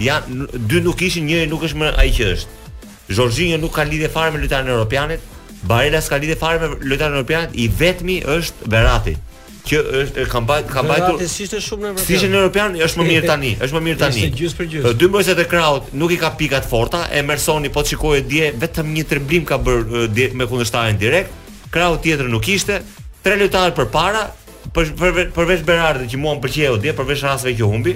janë 0.01 0.49
dy 0.69 0.81
nuk 0.87 1.01
ishin 1.07 1.25
njëri 1.29 1.47
nuk 1.51 1.63
është 1.67 1.77
më 1.81 1.91
ai 2.05 2.09
që 2.15 2.31
është. 2.37 2.59
Jorginho 3.17 3.57
nuk 3.59 3.73
ka 3.75 3.83
lidhje 3.83 4.07
fare 4.13 4.31
me 4.31 4.37
lojtarin 4.39 4.69
europianit. 4.71 5.27
Barella 5.63 6.01
s'ka 6.01 6.17
lidhje 6.17 6.35
fare 6.41 6.57
me 6.59 6.69
lojtarin 6.89 7.15
europian, 7.15 7.49
i 7.53 7.67
vetmi 7.77 8.19
është 8.25 8.69
Verratti 8.73 9.13
që 9.61 9.77
është 9.97 10.23
ka 10.31 10.39
mbajt 10.41 10.71
ka 10.73 10.81
mbajtur 10.81 11.19
si 11.29 11.43
ishte 11.45 11.59
shumë 11.61 11.91
në 11.91 11.91
Europian. 11.91 12.15
Si 12.19 12.29
në 12.31 12.37
evropian 12.39 12.77
është 12.85 13.01
më 13.01 13.03
mirë 13.07 13.27
tani, 13.29 13.51
është 13.61 13.75
më 13.77 13.81
mirë 13.87 13.99
tani. 14.01 14.23
Ishte 14.23 14.39
gjys 14.39 14.55
për 14.57 14.69
gjys. 14.71 14.87
Dy 14.97 15.05
mbrojtësit 15.11 15.41
e 15.43 15.45
Kraut 15.51 15.91
nuk 16.01 16.13
i 16.15 16.17
ka 16.17 16.31
pika 16.39 16.63
të 16.63 16.69
forta, 16.71 17.03
Emersoni 17.13 17.69
po 17.75 17.83
shikoi 17.85 18.23
dje 18.29 18.47
vetëm 18.63 18.89
një 18.95 19.03
tremblim 19.11 19.45
ka 19.45 19.59
bër 19.61 19.85
dje, 20.17 20.25
me 20.33 20.47
kundërshtarin 20.49 20.97
direkt. 21.03 21.29
Kraut 21.71 22.01
tjetër 22.03 22.31
nuk 22.33 22.41
kishte 22.47 22.79
Tre 23.21 23.35
lojtarë 23.37 23.75
përpara 23.77 24.23
përveç 24.73 25.61
Berardit 25.67 26.09
që 26.09 26.17
mua 26.23 26.33
m'pëlqeu 26.39 26.79
dje 26.81 26.95
përveç 26.97 27.21
rasteve 27.27 27.53
që 27.61 27.69
humbi, 27.69 27.93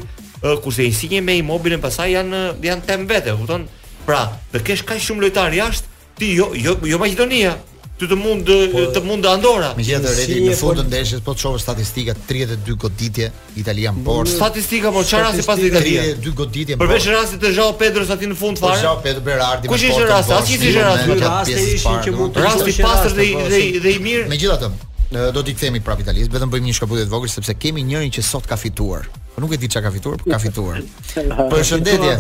kurse 0.62 0.86
Insigne 0.86 1.24
me 1.26 1.34
Immobile 1.42 1.80
pasaj 1.82 2.12
janë 2.14 2.44
janë 2.62 2.86
tem 2.86 3.10
vete, 3.10 3.34
kupton? 3.40 3.66
Pra, 4.06 4.28
të 4.54 4.62
kesh 4.68 4.86
kaq 4.86 5.02
shumë 5.02 5.26
lojtarë 5.26 5.58
jashtë 5.64 5.95
ti 6.16 6.34
jo 6.34 6.52
jo 6.54 6.78
jo 6.84 6.98
Maqedonia. 6.98 7.56
Ti 7.96 8.10
të 8.12 8.16
mund 8.20 8.44
të, 8.44 8.56
po, 8.74 8.82
të 8.92 9.02
mund 9.08 9.24
të 9.24 9.30
Andorra. 9.38 9.70
Megjithatë 9.78 10.14
si 10.18 10.40
në 10.44 10.56
fund 10.60 10.82
të 10.82 10.84
ndeshjes 10.90 11.22
po 11.24 11.32
të 11.36 11.44
shohë 11.46 11.60
statistika 11.64 12.16
32 12.28 12.74
goditje 12.84 13.30
Italia 13.62 13.94
në 13.96 14.02
port. 14.04 14.28
Statistika 14.34 14.92
po 14.92 15.00
çfarë 15.08 15.30
rasti 15.30 15.46
pas 15.48 15.62
Italia? 15.64 16.04
32 16.16 16.34
goditje. 16.42 16.76
Po- 16.76 16.84
Përveç 16.84 17.08
rastit 17.16 17.40
të 17.44 17.54
Zhao 17.56 17.76
Pedro 17.80 18.04
sa 18.10 18.18
ti 18.20 18.28
në 18.28 18.36
fund 18.36 18.60
po, 18.60 18.68
fare. 18.68 18.82
Zhao 18.84 18.98
Pedro 19.04 19.24
Berardi. 19.28 19.72
Kush 19.72 19.86
ishte 19.88 20.10
rasti? 20.10 20.36
Asnjë 20.36 20.58
ishte 20.74 20.84
rasti. 20.84 21.16
Rasti 21.22 21.56
ishin 21.78 22.04
që 22.10 22.14
mund 22.20 22.36
të 22.36 22.44
ishte 22.44 22.52
rasti 22.52 22.76
pastër 22.84 23.16
dhe 23.20 23.30
dhe 23.56 23.62
dhe 23.86 23.94
i 23.96 24.04
mirë. 24.08 24.28
Megjithatë 24.34 25.32
do 25.38 25.46
t'i 25.48 25.56
kthemi 25.56 25.80
prapë 25.86 26.04
italianis, 26.04 26.28
vetëm 26.36 26.52
bëjmë 26.52 26.68
një 26.68 26.76
shkëputje 26.82 27.08
të 27.08 27.12
vogël 27.16 27.32
sepse 27.32 27.56
kemi 27.64 27.86
njërin 27.88 28.12
që 28.12 28.26
sot 28.28 28.44
ka 28.50 28.58
fituar. 28.60 29.08
Po 29.36 29.40
nuk 29.44 29.56
e 29.56 29.60
di 29.64 29.70
çka 29.72 29.80
ka 29.88 29.92
fituar, 29.96 30.20
por 30.20 30.34
ka 30.36 30.40
fituar. 30.44 30.82
Përshëndetje. 31.54 32.18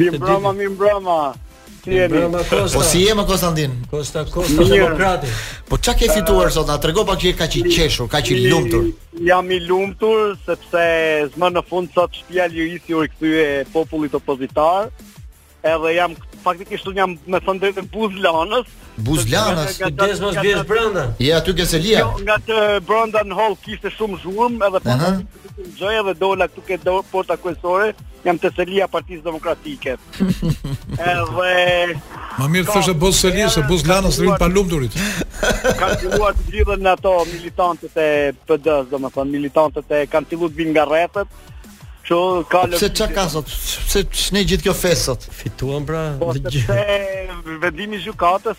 Mirëmbrëma, 0.00 0.50
mirëmbrëma. 0.58 1.18
Po 1.82 2.82
si 2.86 3.02
je 3.02 3.10
më 3.10 3.24
Konstantin? 3.26 3.72
Kosta, 3.90 4.22
Kosta, 4.22 4.54
Kosta 4.54 4.68
Demokrati. 4.70 5.26
Po 5.66 5.80
çka 5.82 5.96
ke 5.98 6.06
fituar 6.14 6.46
sot? 6.54 6.68
Na 6.70 6.78
trego 6.78 7.02
pak 7.02 7.18
çka 7.18 7.48
ke 7.50 7.62
qeshur, 7.66 8.06
ka 8.06 8.22
qi 8.22 8.38
lumtur. 8.46 8.92
Jam 9.18 9.50
i 9.50 9.58
lumtur 9.58 10.36
sepse 10.46 10.84
zmë 11.34 11.50
në 11.58 11.62
fund 11.66 11.90
sot 11.90 12.14
shtëpia 12.14 12.46
e 12.46 12.52
Lirisit 12.54 12.94
u 12.94 13.02
rikthye 13.02 13.64
popullit 13.74 14.14
opozitar. 14.14 14.92
Edhe 15.62 15.94
jam 15.98 16.14
faktikisht 16.42 16.86
un 16.90 16.96
jam 17.00 17.16
me 17.24 17.40
thënë 17.42 17.62
drejt 17.62 17.78
e 17.80 17.84
Buzlanës. 17.94 18.70
Buzlanës, 19.06 19.78
kujdes 19.80 20.20
mos 20.24 20.38
bie 20.44 20.54
brenda. 20.68 21.04
Je 21.22 21.32
aty 21.36 21.54
ke 21.58 21.64
Selia. 21.70 22.02
Jo, 22.04 22.14
nga 22.26 22.36
të 22.44 22.58
brenda 22.88 23.22
në 23.26 23.38
hall 23.38 23.54
kishte 23.64 23.90
shumë 23.96 24.18
zhurmë 24.24 24.66
edhe 24.66 24.82
po. 24.86 24.96
Joja 25.78 26.00
dhe 26.06 26.14
dola 26.20 26.46
këtu 26.48 26.64
ke 26.68 26.78
dorë 26.86 27.06
porta 27.12 27.36
kryesore, 27.42 27.92
jam 28.24 28.38
te 28.42 28.50
Selia 28.56 28.88
Partisë 28.90 29.24
Demokratike. 29.26 29.96
Edhe 31.12 32.00
Më 32.38 32.48
mirë 32.56 32.66
të 32.70 32.82
e 32.92 32.96
bëzë 33.04 33.18
sëllje, 33.20 33.48
se 33.54 33.64
rinë 34.22 34.38
pa 34.40 34.48
lumturit. 34.50 34.98
Kanë 35.40 36.00
të 36.02 36.32
të 36.40 36.50
gjithën 36.56 36.84
në 36.86 36.96
ato 36.96 37.16
militantët 37.32 37.96
e 38.06 38.10
pëdës, 38.48 38.90
do 38.92 39.24
militantët 39.30 39.96
e 40.00 40.04
kanë 40.12 40.30
të 40.32 40.42
të 40.44 40.52
vinë 40.60 40.76
nga 40.76 40.86
rrethët. 40.90 41.40
Ço 42.02 42.44
ka 42.50 42.64
lëkë. 42.66 42.74
Po 42.74 42.78
Se 42.82 42.88
çka 42.96 43.06
ka 43.14 43.24
sot? 43.30 43.48
Se 43.54 44.02
ç'ne 44.10 44.42
gjithë 44.42 44.66
kjo 44.66 44.74
fesot. 44.74 45.22
Fituan 45.38 45.86
pra. 45.86 46.02
Po, 46.18 46.32
Vetëm 47.62 47.94
i 47.94 48.00
jukatës, 48.06 48.58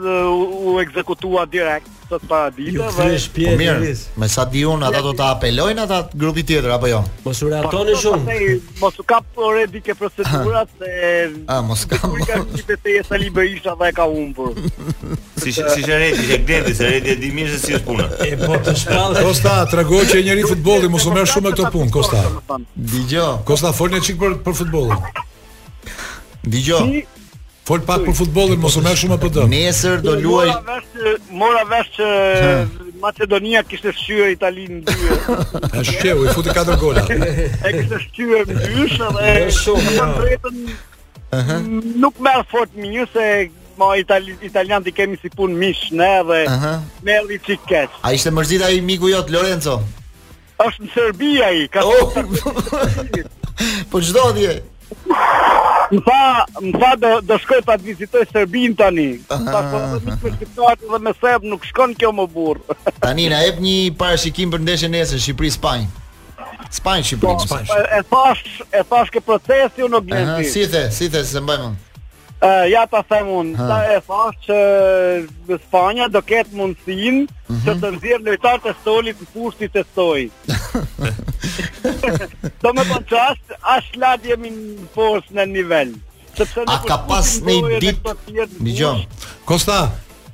dhe 0.00 0.20
u, 0.64 0.78
ekzekutua 0.82 1.44
direkt 1.50 1.88
të 2.08 2.18
para 2.28 2.50
ditëve. 2.54 2.88
Po 3.36 3.54
mirë, 3.60 3.92
me 4.20 4.28
sa 4.30 4.44
di 4.48 4.62
unë 4.68 4.88
ata 4.88 5.00
do 5.04 5.12
ta 5.16 5.28
apelojnë 5.36 5.84
ata 5.84 5.98
grupi 6.12 6.42
tjetër 6.48 6.72
apo 6.76 6.88
jo? 6.90 7.00
Mos 7.26 7.40
u 7.42 7.46
po, 7.46 7.50
reatoni 7.52 7.94
po, 7.94 8.02
shumë. 8.04 8.36
Mos 8.80 9.00
u 9.00 9.06
kap 9.12 9.40
ore 9.48 9.66
ke 9.86 9.94
procedurat 9.98 10.68
se 10.78 11.12
A 11.44 11.58
ah, 11.58 11.62
mos 11.66 11.84
ka. 11.88 12.00
Ku 12.02 12.18
ka 12.28 12.40
një 12.42 12.66
betejë 12.72 13.02
sa 13.08 13.16
liberisha 13.20 13.74
dhe 13.80 13.90
e 13.92 13.96
ka 13.96 14.08
humbur. 14.08 14.52
si 15.42 15.52
si 15.52 15.82
redi, 15.88 16.26
shë 16.28 16.40
gdeti, 16.44 16.74
se 16.78 16.90
redi 16.92 17.14
e 17.14 17.16
di 17.22 17.30
mirë 17.36 17.52
se 17.56 17.62
si 17.66 17.76
është 17.78 17.86
puna. 17.88 18.08
E 18.26 18.34
po 18.44 18.58
të 18.60 18.76
shpallë. 18.84 19.24
Kosta, 19.28 19.56
trago 19.72 20.02
që 20.12 20.20
e 20.20 20.26
njëri 20.28 20.46
futbolli 20.52 20.92
mos 20.92 21.08
u 21.08 21.16
merë 21.16 21.30
shumë 21.36 21.48
me 21.48 21.56
këto 21.56 21.70
punë, 21.74 21.92
Kosta. 21.98 22.22
Dgjoj. 22.76 23.32
Kosta 23.48 23.72
folni 23.76 24.02
çik 24.04 24.20
për 24.22 24.38
për 24.46 24.62
futbollin. 24.62 25.10
Dgjoj. 26.42 27.02
Fol 27.62 27.80
pak 27.86 28.02
për 28.02 28.14
futbollin, 28.18 28.58
mos 28.58 28.74
u 28.74 28.80
merr 28.82 28.96
shumë 28.98 29.16
PD. 29.22 29.42
Nesër 29.50 30.00
do 30.02 30.16
luaj. 30.18 30.48
Mora 30.50 30.62
vesh, 30.66 31.26
mora 31.42 31.62
vesh 31.70 31.92
që 31.94 32.08
Macedonia 32.98 33.60
kishte 33.66 33.92
shqyer 33.94 34.32
Italinë 34.34 34.80
2. 34.88 35.18
Ka 35.70 35.84
shqeu, 35.86 36.16
i 36.26 36.34
futi 36.34 36.50
4 36.56 36.74
gola. 36.80 37.04
Ai 37.14 37.72
kishte 37.76 38.00
shqyer 38.08 38.48
me 38.50 38.58
dysh 38.64 38.98
edhe 39.12 39.52
shumë. 39.60 40.08
Ëhë. 41.38 41.60
Nuk 42.02 42.18
merr 42.26 42.42
fort 42.50 42.74
me 42.78 42.92
një 42.96 43.08
se 43.16 43.26
Ma 43.80 43.86
itali, 43.96 44.34
italian 44.44 44.82
t'i 44.84 44.92
kemi 44.92 45.16
si 45.16 45.30
pun 45.32 45.54
mish 45.56 45.86
ne 45.96 46.08
dhe 46.28 46.40
me 47.06 47.14
li 47.24 47.38
qik 47.40 47.62
keq 47.70 47.94
A 48.04 48.10
ishte 48.12 48.28
mërzit 48.30 48.60
i 48.68 48.82
miku 48.84 49.08
jot, 49.08 49.30
Lorenzo? 49.32 49.78
është 50.66 50.82
në 50.84 50.90
Serbia 50.92 51.48
i, 51.56 51.62
ka 51.72 51.80
oh. 51.88 52.12
të 52.12 52.22
të 53.16 53.24
po 53.90 53.98
më 55.92 56.00
tha, 56.06 56.46
më 56.64 56.72
tha 56.80 56.90
do 57.02 57.10
do 57.28 57.36
shkoj 57.42 57.60
ta 57.68 57.74
vizitoj 57.80 58.24
Serbin 58.32 58.74
tani. 58.80 59.10
Ta 59.28 59.60
po 59.70 59.76
më 59.92 60.16
shqiptar 60.34 60.74
dhe 60.80 60.98
me 61.04 61.12
sep 61.20 61.40
nuk 61.50 61.66
shkon 61.68 61.94
kjo 62.00 62.10
më 62.18 62.26
burr. 62.34 62.58
tani 63.04 63.28
na 63.32 63.40
jep 63.46 63.60
një 63.66 63.76
parashikim 64.00 64.50
për 64.54 64.64
ndeshjen 64.66 64.94
nesër 64.96 65.20
Shqipëri-Spanjë. 65.20 65.90
Spanjë 66.78 67.06
Shqipëri, 67.10 67.46
Spanjë. 67.46 67.70
Po, 67.70 67.80
e 67.98 68.02
thash, 68.12 68.44
e 68.72 68.82
thash 68.90 69.10
që 69.14 69.24
procesi 69.26 69.84
unë 69.88 70.02
gjen. 70.08 70.32
Si 70.56 70.66
the, 70.72 70.86
si 70.94 71.10
the 71.12 71.24
se 71.28 71.42
mbajmë. 71.44 71.70
Ja 72.70 72.86
ta 72.90 73.02
them 73.08 73.26
un, 73.34 73.54
ta 73.56 73.76
e 73.86 74.00
thash 74.06 74.46
që 74.46 75.90
në 75.98 76.06
do 76.14 76.22
ketë 76.26 76.56
mundësin 76.58 77.20
mhm. 77.28 77.60
që 77.66 77.74
të 77.80 77.90
nëzirë 77.94 78.22
lojtar 78.28 78.58
të 78.64 78.72
stolit 78.80 79.20
në 79.22 79.28
pushti 79.34 79.68
të 79.74 79.84
stoj. 79.92 80.24
Do 82.64 82.72
me 82.76 82.84
të 82.90 82.98
qashtë, 83.10 83.58
a 83.62 83.76
shlad 83.88 84.26
jemi 84.26 84.50
në 84.50 85.10
në 85.38 85.46
nivel. 85.54 85.94
A 86.66 86.80
ka 86.88 86.96
pas 87.08 87.36
në 87.44 87.52
i 87.52 87.78
dit? 87.78 88.12
Një 88.58 88.94
Kosta, 89.44 89.92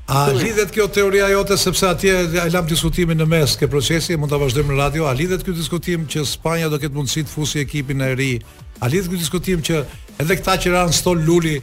a 0.08 0.26
lidhet 0.32 0.72
kjo 0.72 0.86
teoria 0.88 1.28
jote, 1.32 1.56
sepse 1.60 1.90
atje 1.92 2.14
ai 2.44 2.50
lam 2.54 2.64
të 2.68 2.72
diskutimin 2.72 3.20
në 3.20 3.26
mes 3.34 3.56
ke 3.60 3.68
procesi, 3.72 4.16
mund 4.16 4.32
të 4.32 4.40
vazhdojmë 4.46 4.72
në 4.72 4.80
radio, 4.84 5.08
a 5.10 5.12
lidhet 5.16 5.44
kjo 5.44 5.52
diskutim 5.56 6.08
që 6.08 6.24
Spanja 6.24 6.70
do 6.72 6.80
ketë 6.80 6.96
mundësin 6.96 7.28
të 7.28 7.34
fusi 7.36 7.60
ekipin 7.64 8.00
e 8.04 8.12
ri? 8.20 8.32
A 8.80 8.88
lidhet 8.88 9.12
kjo 9.12 9.18
diskutim 9.20 9.58
që 9.66 9.82
edhe 10.22 10.38
këta 10.40 10.56
që 10.64 10.72
ranë 10.76 10.96
stol 10.96 11.24
lulli, 11.28 11.58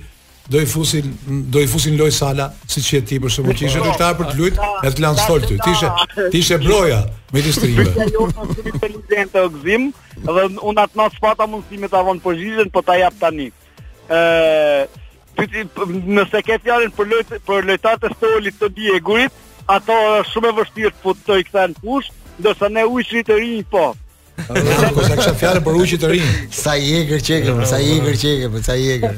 do 0.49 0.59
i 0.61 0.65
fusin 0.65 1.17
do 1.27 1.59
i 1.61 1.67
fusin 1.67 1.97
loj 1.97 2.11
sala 2.11 2.53
siç 2.73 2.89
e 2.93 2.99
ti 3.07 3.17
për 3.23 3.33
shkak 3.33 3.55
të 3.59 3.65
ishte 3.69 3.81
lojtar 3.81 4.17
për 4.19 4.27
të 4.31 4.35
luajtë 4.39 4.67
me 4.85 4.91
të 4.97 5.03
lanë 5.05 5.25
sol 5.25 5.45
Ti 5.49 5.71
ishe 5.71 5.89
ti 6.31 6.39
ishe 6.43 6.57
broja 6.65 6.99
me 7.33 7.41
të 7.41 7.53
strive. 7.55 7.85
ishe 7.89 8.05
jo, 8.13 8.27
po, 8.35 8.51
të 9.33 9.43
gzim 9.55 9.87
dhe 10.25 10.45
unë 10.69 10.83
atë 10.83 10.99
natë 11.01 11.17
sfata 11.17 11.47
mund 11.49 11.63
si 11.69 11.79
me 11.81 11.89
ta 11.89 12.03
vonë 12.07 12.21
pozicion 12.21 12.69
po 12.69 12.81
ta 12.81 12.97
jap 13.01 13.17
tani. 13.19 13.47
ë 14.09 15.03
Ti 15.35 15.43
ti 15.51 15.61
në 16.15 16.23
sekretarin 16.31 16.91
për 16.97 17.05
lojt 17.11 17.33
për 17.49 17.65
lojtarët 17.69 18.05
e 18.09 18.13
stolit 18.17 18.55
të 18.59 18.67
Diegurit, 18.77 19.33
ato 19.75 19.93
është 20.19 20.31
shumë 20.31 20.51
e 20.51 20.55
vështirë 20.59 20.91
të 20.93 21.01
futoj 21.03 21.39
këta 21.47 21.65
në 21.71 21.79
fushë, 21.83 22.11
ndërsa 22.39 22.67
ne 22.75 22.83
ujëri 22.93 23.23
të 23.29 23.35
rinj 23.41 23.63
po. 23.73 23.83
Po 24.45 25.01
sa 25.07 25.15
kisha 25.17 25.33
fjalë 25.39 25.61
për 25.63 25.77
uçi 25.81 25.97
të 26.01 26.09
rinj. 26.11 26.25
Sa 26.53 26.73
i 26.77 26.89
egër 26.99 27.21
çeka, 27.23 27.53
po 27.57 27.67
sa 27.69 27.79
i 27.83 27.87
egër 27.95 28.17
çeka, 28.23 28.49
po 28.51 28.63
sa 28.65 28.75
i 28.75 28.87
egër. 28.97 29.15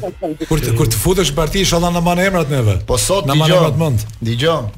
Kur 0.50 0.62
të 0.62 0.76
kur 0.78 0.92
të 0.92 1.00
futesh 1.02 1.34
parti 1.38 1.64
inshallah 1.66 1.92
na 1.98 2.04
marrën 2.08 2.30
emrat 2.30 2.54
neve. 2.54 2.76
Po 2.92 3.00
sot 3.02 3.26
na 3.30 3.36
marrën 3.40 3.58
emrat 3.58 3.80
mend. 3.82 4.06
Dgjom. 4.28 4.70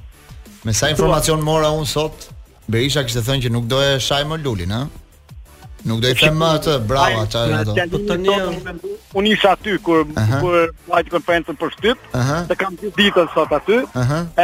Me 0.66 0.74
sa 0.74 0.90
informacion 0.94 1.44
mora 1.50 1.74
un 1.76 1.86
sot, 1.88 2.30
Berisha 2.70 3.04
kishte 3.04 3.24
thënë 3.26 3.46
që 3.48 3.52
nuk 3.56 3.68
doje 3.72 3.96
shaj 4.08 4.24
më 4.30 4.38
lulin, 4.46 4.74
ha? 4.76 4.84
Nuk 5.88 6.02
do 6.04 6.10
të 6.12 6.26
them 6.26 6.40
më 6.42 6.48
atë, 6.58 6.74
brava, 6.90 7.22
çfarë 7.32 7.60
ato. 7.62 7.74
Po 7.94 8.00
tani 8.08 8.34
unë 9.20 9.30
isha 9.32 9.54
aty 9.56 9.78
kur 9.84 10.02
kur 10.42 10.58
vaj 10.92 11.04
konferencën 11.10 11.56
për 11.60 11.72
shtyp, 11.78 12.02
të 12.50 12.58
kam 12.60 12.76
ditën 12.98 13.30
sot 13.36 13.54
aty. 13.56 13.78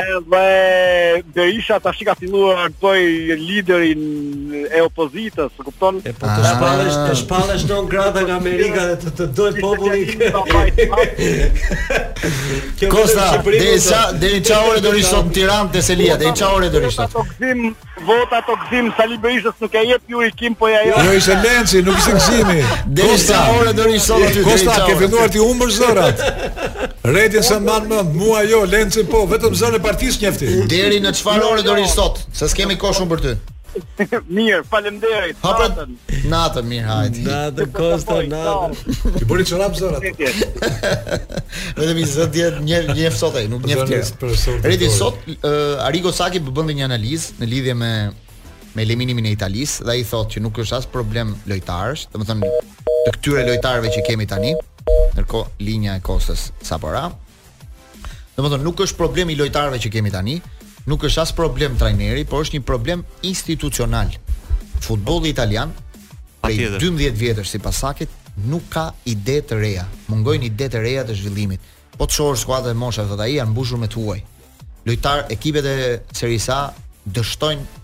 Edhe 0.01 1.23
do 1.35 1.47
isha 1.59 1.81
tash 1.83 2.05
ka 2.07 2.15
filluar 2.19 2.71
të 2.79 2.93
liderin 3.41 4.05
e 4.71 4.79
opozitës, 4.87 5.51
kupton? 5.59 5.99
E 6.07 6.15
po 6.15 6.29
të 6.31 6.47
shpallesh, 6.47 6.95
të 7.09 7.17
shpallesh 7.23 7.67
don 7.71 7.91
gradë 7.91 8.25
nga 8.29 8.39
Amerika 8.39 8.87
dhe 8.93 8.97
të 9.03 9.11
të 9.19 9.27
doj 9.37 9.51
popullin. 9.59 10.23
Kosta, 12.95 13.27
deri 13.43 13.75
sa 13.89 14.05
deri 14.23 14.39
çfarë 14.41 14.79
do 14.87 14.95
rishon 14.95 15.33
Tiranë 15.35 15.73
te 15.75 15.81
Selia, 15.83 16.15
deri 16.21 16.31
çfarë 16.31 16.71
do 16.71 16.85
vota 18.03 18.41
të 18.45 18.55
gzim 18.67 18.91
Sali 18.97 19.17
Berishës 19.21 19.61
nuk 19.61 19.75
e 19.75 19.83
jep 19.89 20.01
ju 20.11 20.23
i 20.25 20.31
kim 20.35 20.55
po 20.55 20.67
ja 20.67 20.81
jo. 20.87 20.93
Jo 21.05 21.13
ishe 21.13 21.35
Lenci, 21.43 21.81
nuk 21.81 21.97
ishe 21.99 22.11
gzimi. 22.17 22.59
Kosta 23.01 23.41
orë 23.59 23.73
deri 23.77 24.43
Kosta 24.43 24.77
ke 24.85 24.95
filluar 24.99 25.29
ti 25.31 25.39
umër 25.43 25.71
zërat. 25.79 26.23
Rëdhën 27.05 27.43
sa 27.45 27.59
mban 27.63 27.87
më 27.89 28.03
mua 28.13 28.43
jo 28.49 28.63
Lenci 28.67 29.03
po 29.09 29.25
vetëm 29.31 29.55
zonë 29.55 29.81
partisë 29.83 30.25
njefti 30.25 30.53
Deri 30.71 30.99
në 31.05 31.13
çfarë 31.19 31.49
orë 31.53 31.67
deri 31.67 31.87
sot? 31.89 32.19
Se 32.35 32.47
s'kemë 32.49 32.79
kohë 32.81 32.99
shumë 33.03 33.13
për 33.15 33.23
ty. 33.27 33.37
Mirë, 34.35 34.61
faleminderit. 34.69 35.39
Hapet 35.43 35.73
pra- 35.75 36.19
Natë 36.31 36.61
mirë 36.65 36.85
hajti. 36.89 37.23
Natë 37.27 37.65
kosta 37.75 38.19
po, 38.19 38.21
po, 38.21 38.27
natë. 38.33 38.95
Ti 39.19 39.27
bëri 39.29 39.45
çorap 39.49 39.75
zonat. 39.77 40.05
Edhe 40.09 41.89
mi 41.97 42.05
sot 42.09 42.31
dia 42.33 42.51
një 42.57 42.81
një 42.95 43.11
sot 43.15 43.37
ai, 43.39 43.45
nuk 43.51 43.67
një 43.67 43.85
sot. 44.01 44.25
sot 44.95 45.27
eh, 45.31 45.87
Arigo 45.87 46.13
Saki 46.15 46.41
bë 46.43 46.55
bën 46.59 46.71
një 46.81 46.87
analizë 46.89 47.39
në 47.41 47.51
lidhje 47.53 47.75
me 47.81 47.91
me 48.75 48.83
eliminimin 48.83 49.29
e 49.29 49.35
Italis 49.35 49.77
dhe 49.87 49.93
i 50.01 50.07
thotë 50.07 50.33
që 50.35 50.41
nuk 50.43 50.57
është 50.59 50.81
as 50.81 50.87
problem 50.91 51.29
lojtarësh, 51.47 52.09
domethënë 52.11 52.49
të 52.59 53.13
këtyre 53.15 53.45
lojtarëve 53.47 53.87
që 53.93 54.01
kemi 54.09 54.25
tani, 54.27 54.51
ndërkohë 55.15 55.63
linja 55.63 55.93
e 55.95 56.01
Kostës 56.03 56.49
sapo 56.65 56.91
ra. 56.91 57.05
Domethënë 58.35 58.63
nuk 58.67 58.83
është 58.83 58.99
problem 58.99 59.31
i 59.31 59.37
lojtarëve 59.39 59.79
që 59.85 59.93
kemi 59.95 60.11
tani, 60.11 60.35
nuk 60.85 61.03
është 61.05 61.21
as 61.23 61.31
problem 61.35 61.75
trajneri, 61.79 62.23
por 62.29 62.43
është 62.45 62.59
një 62.59 62.63
problem 62.65 63.03
institucional. 63.25 64.13
Futbolli 64.85 65.31
italian 65.33 65.73
prej 66.43 66.69
12 66.77 67.15
vjetësh 67.19 67.55
sipas 67.55 67.79
Sakit 67.81 68.11
nuk 68.51 68.65
ka 68.69 68.87
ide 69.09 69.39
të 69.47 69.57
reja. 69.61 69.85
Mungojnë 70.11 70.43
mm. 70.45 70.51
ide 70.51 70.67
të 70.73 70.83
reja 70.83 71.05
të 71.07 71.15
zhvillimit. 71.17 71.71
Po 71.95 72.05
të 72.05 72.17
shohësh 72.19 72.43
skuadrat 72.43 72.75
e 72.75 72.77
moshave 72.77 73.07
thotë 73.13 73.25
ai 73.25 73.37
janë 73.37 73.53
mbushur 73.53 73.79
me 73.81 73.87
tuaj. 73.89 74.19
Lojtar 74.85 75.23
ekipet 75.33 75.65
e 75.71 75.75
Serie 76.13 76.41
A 76.53 76.59
dështojnë 77.09 77.81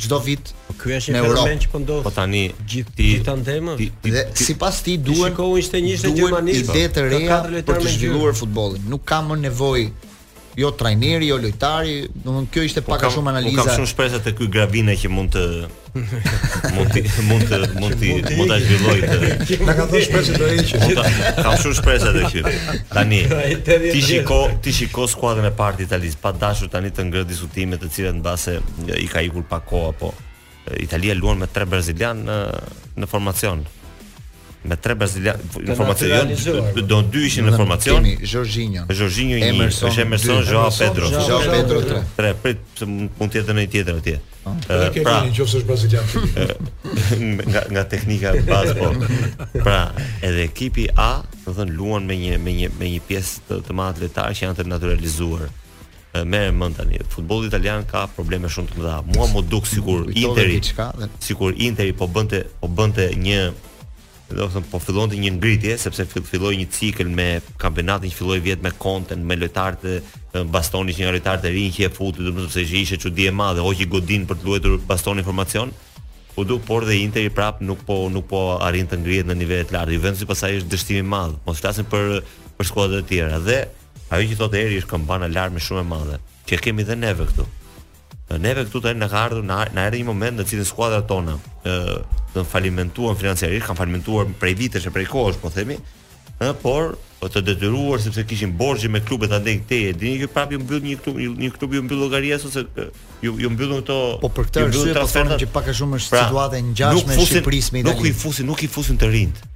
çdo 0.00 0.16
vit 0.24 0.52
po 0.68 0.74
ky 0.80 0.94
është 0.96 1.12
një 1.12 1.22
fenomen 1.26 1.58
që 1.60 1.68
po 1.72 1.78
ndodh 1.82 2.04
po 2.06 2.10
tani 2.14 2.38
gjithë 2.66 2.94
ti 2.96 3.08
gjithë 3.20 3.34
dhe 3.44 4.22
sipas 4.42 4.78
ti 4.86 4.94
duhen 5.04 5.34
shikoj 5.34 5.60
ishte 5.60 5.82
në 5.84 6.12
Gjermani 6.16 6.54
ide 6.56 6.84
të 6.96 7.04
reja 7.10 7.38
për 7.68 7.82
të 7.84 7.92
zhvilluar 7.98 8.34
futbollin 8.38 8.86
nuk 8.90 9.04
ka 9.10 9.18
më 9.28 9.36
nevojë 9.44 9.84
jo 10.58 10.70
trajneri, 10.74 11.28
jo 11.30 11.36
lojtari, 11.38 11.94
domthonë 12.24 12.48
kjo 12.50 12.64
ishte 12.66 12.82
po 12.82 12.92
pak 12.94 13.04
a 13.06 13.10
shumë 13.14 13.28
po 13.28 13.32
analiza. 13.32 13.64
Ka 13.68 13.74
shumë 13.76 13.90
shpresa 13.92 14.18
te 14.24 14.32
ky 14.34 14.48
Gravina 14.50 14.96
që 14.98 15.10
mund 15.14 15.34
të 15.36 15.44
mund 16.74 16.94
të 16.94 17.26
mund 17.28 17.44
të 17.46 17.60
mund 17.78 17.98
të 18.00 18.34
mund 18.38 18.50
ta 18.50 18.58
zhvilloj 18.58 18.98
të. 19.04 19.18
Na 19.68 19.74
ka 19.78 19.86
dhënë 19.90 20.02
shpresë 20.08 20.34
të 20.38 20.50
rëndë 20.50 20.66
që 20.70 21.06
ka 21.42 21.54
shumë 21.62 21.78
shpresë 21.80 22.10
atë 22.12 22.30
ky. 22.32 22.44
Tani 22.94 23.20
ti 23.92 24.04
shiko, 24.08 24.40
ti 24.64 24.74
shiko 24.78 25.06
skuadrën 25.10 25.46
e 25.50 25.54
parë 25.58 25.80
të 25.80 25.88
Italisë, 25.88 26.20
pa 26.22 26.32
dashur 26.36 26.70
tani 26.72 26.90
të 26.94 27.06
ngrohtë 27.10 27.30
diskutime 27.30 27.78
të 27.82 27.92
cilat 27.94 28.18
mbase 28.20 28.58
i 29.02 29.06
ka 29.10 29.22
ikur 29.26 29.46
pa 29.50 29.60
kohë 29.62 29.92
apo 29.94 30.14
Italia 30.82 31.14
luan 31.18 31.38
me 31.40 31.50
tre 31.50 31.66
brazilian 31.66 32.24
në 32.26 33.08
formacion 33.10 33.62
me 34.64 34.76
tre 34.76 34.94
brazilian 34.94 35.36
informacion 35.68 36.08
jon 36.44 36.86
do 36.86 37.00
dy 37.08 37.24
ishin 37.30 37.46
në 37.48 37.54
formacion 37.56 38.04
Jorginho 38.28 38.82
Jorginho 38.92 39.38
i 39.40 39.44
Emerson 39.46 39.88
është 39.88 40.02
Emerson 40.02 40.42
Joa 40.44 40.66
Pedro 40.78 41.06
Pedro 41.52 41.80
tre 41.86 42.02
tre 42.16 42.32
pse 42.60 42.88
mund 42.90 43.24
të 43.32 43.40
jetë 43.40 43.56
në 43.56 43.64
një 43.64 43.70
tjetër 43.72 44.00
atje 44.02 44.16
ah. 44.20 44.50
eh, 44.52 44.98
pra 45.00 45.14
në 45.24 45.32
qoftë 45.32 45.46
se 45.48 45.62
është 45.62 45.68
brazilian 45.70 46.04
eh, 46.42 46.52
nga 47.48 47.62
nga 47.72 47.84
teknika 47.94 48.34
e 48.36 48.42
bazë 48.50 48.76
po 48.76 48.90
pra 49.64 49.78
edhe 50.20 50.44
ekipi 50.50 50.90
A 51.00 51.08
do 51.46 51.56
thon 51.56 51.72
luan 51.80 52.04
me 52.06 52.18
një 52.20 52.36
me 52.44 52.52
një 52.60 52.70
me 52.76 52.92
një 52.92 53.00
pjesë 53.08 53.40
të 53.48 53.62
të 53.70 53.78
madh 53.80 54.04
letar 54.04 54.28
që 54.36 54.44
janë 54.44 54.60
të 54.60 54.68
naturalizuar 54.74 55.48
eh, 55.48 56.24
më 56.24 56.50
mend 56.52 56.76
tani 56.76 57.00
futbolli 57.16 57.48
italian 57.48 57.88
ka 57.88 58.04
probleme 58.12 58.48
shumë 58.48 58.74
të 58.74 58.82
mëdha 58.82 59.00
mua 59.14 59.30
më 59.32 59.46
duk 59.48 59.72
sikur 59.72 60.04
interi 60.12 60.60
sikur 61.16 61.56
interi 61.56 61.96
po 61.96 62.12
bënte 62.12 62.44
po 62.60 62.68
bënte 62.68 63.08
një 63.16 63.42
dhe 64.36 64.46
thon 64.54 64.64
po 64.70 64.78
fillon 64.82 65.10
të 65.10 65.18
një 65.20 65.30
ngritje 65.38 65.74
sepse 65.84 66.04
fill, 66.10 66.22
filloi 66.26 66.54
një 66.60 66.66
cikël 66.74 67.10
me 67.10 67.26
kampionatin 67.62 68.10
që 68.12 68.16
filloi 68.20 68.38
vjet 68.44 68.62
me 68.62 68.70
konten 68.84 69.24
me 69.26 69.36
lojtarë 69.38 69.94
bastoni 70.54 70.94
që 70.94 71.02
një 71.02 71.14
lojtar 71.16 71.40
të 71.42 71.52
rinj 71.54 71.72
që 71.76 71.88
e 71.88 71.92
futi 71.96 72.24
do 72.26 72.30
të 72.30 72.44
thotë 72.44 72.54
se 72.54 72.82
ishte 72.82 73.00
çudi 73.02 73.26
e 73.30 73.34
madhe 73.42 73.64
hoqi 73.66 73.88
godin 73.90 74.28
për 74.30 74.40
të 74.40 74.46
luajtur 74.48 74.76
baston 74.90 75.22
informacion 75.22 75.72
u 76.38 76.46
duk 76.46 76.62
por 76.68 76.86
dhe 76.88 76.98
Interi 77.04 77.32
prap 77.34 77.58
nuk 77.66 77.82
po 77.88 77.96
nuk 78.14 78.28
po 78.30 78.42
arrin 78.62 78.86
të 78.90 79.00
ngrihet 79.02 79.30
në 79.32 79.38
nivel 79.42 79.64
të 79.66 79.74
lartë 79.76 79.96
Juventusi 79.98 80.30
pasaj 80.30 80.52
është 80.60 80.72
dështim 80.76 81.02
i 81.02 81.08
madh 81.14 81.38
mos 81.48 81.62
flasim 81.64 81.88
për 81.90 82.20
për 82.58 82.70
skuadrat 82.70 83.02
e 83.02 83.08
tjera 83.10 83.42
dhe 83.48 83.58
ajo 84.14 84.26
që 84.30 84.38
thotë 84.44 84.62
Eri 84.66 84.82
është 84.84 84.94
kampana 84.94 85.28
larmi 85.34 85.62
shumë 85.66 85.82
e 85.82 85.88
madhe 85.96 86.20
që 86.50 86.62
kemi 86.68 86.86
dhe 86.88 87.00
neve 87.02 87.26
këtu 87.32 87.48
neve 88.38 88.64
këtu 88.68 88.80
tani 88.84 88.98
na 89.00 89.08
ka 89.08 89.24
ardhur 89.26 89.42
na 89.44 89.64
erdhi 89.64 90.02
një 90.02 90.06
moment 90.06 90.38
në 90.38 90.44
cilin 90.46 90.66
skuadrat 90.68 91.06
tona 91.08 91.34
ë 91.64 92.00
do 92.34 92.44
falimentuan 92.46 93.16
financiarisht, 93.18 93.66
kanë 93.66 93.78
falimentuar 93.80 94.28
prej 94.40 94.52
vitesh 94.58 94.86
e 94.86 94.92
prej 94.94 95.08
kohësh, 95.10 95.40
po 95.42 95.50
themi, 95.50 95.78
ë 96.38 96.52
por 96.62 96.94
o 96.94 97.24
po 97.24 97.28
të 97.34 97.42
detyruar 97.50 98.00
sepse 98.00 98.22
kishin 98.24 98.54
borxhe 98.56 98.88
me 98.88 99.02
klubet 99.04 99.34
aty 99.36 99.56
këte 99.60 99.80
e 99.88 99.98
dini 99.98 100.22
që 100.22 100.30
prapë 100.34 100.56
u 100.60 100.62
mbyll 100.62 100.86
një 100.86 101.00
klub 101.02 101.18
një, 101.20 101.26
një 101.42 101.50
klub 101.58 101.74
ju 101.76 101.82
mbyll 101.84 101.98
llogaria 102.04 102.38
ose 102.40 102.62
ju 103.20 103.34
ju 103.42 103.50
mbyllën 103.52 103.82
këto 103.82 103.96
po 104.22 104.30
për 104.38 104.48
këtë 104.48 104.62
arsye 104.68 104.94
po 105.02 105.10
thonë 105.10 105.36
që 105.42 105.50
pak 105.58 105.68
a 105.68 105.78
shumë 105.82 105.98
është 106.00 106.14
pra, 106.14 106.22
situata 106.30 106.58
e 106.58 106.64
ngjashme 106.70 107.14
me 107.18 107.26
Shqipërisë 107.26 107.74
me 107.76 107.82
Italinë 107.84 107.96
nuk 107.98 108.08
i 108.08 108.14
fusin 108.22 108.48
nuk 108.54 108.64
i 108.64 108.70
fusin 108.76 109.00
të 109.02 109.10
rinjt 109.12 109.46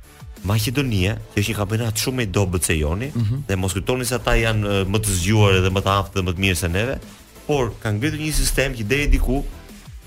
Maqedonia, 0.45 1.15
që 1.33 1.39
është 1.41 1.55
një 1.55 1.57
kampionat 1.57 2.01
shumë 2.05 2.27
i 2.27 2.27
dobët 2.29 2.65
se 2.69 2.75
joni, 2.77 3.07
mm 3.15 3.23
-hmm. 3.23 3.39
dhe 3.49 3.57
mos 3.57 3.73
kujtoni 3.73 4.05
se 4.05 4.15
ata 4.19 4.35
janë 4.37 4.85
më 4.93 4.99
të 5.01 5.11
zgjuar 5.21 5.53
edhe 5.61 5.71
më 5.73 5.81
të 5.81 5.91
aftë 6.01 6.19
dhe 6.19 6.25
më 6.29 6.33
të 6.35 6.41
mirë 6.45 6.59
se 6.61 6.69
neve, 6.69 6.99
por 7.47 7.73
kanë 7.83 8.01
gjetur 8.05 8.23
një 8.23 8.31
sistem 8.37 8.77
që 8.79 8.87
deri 8.89 9.09
diku 9.19 9.41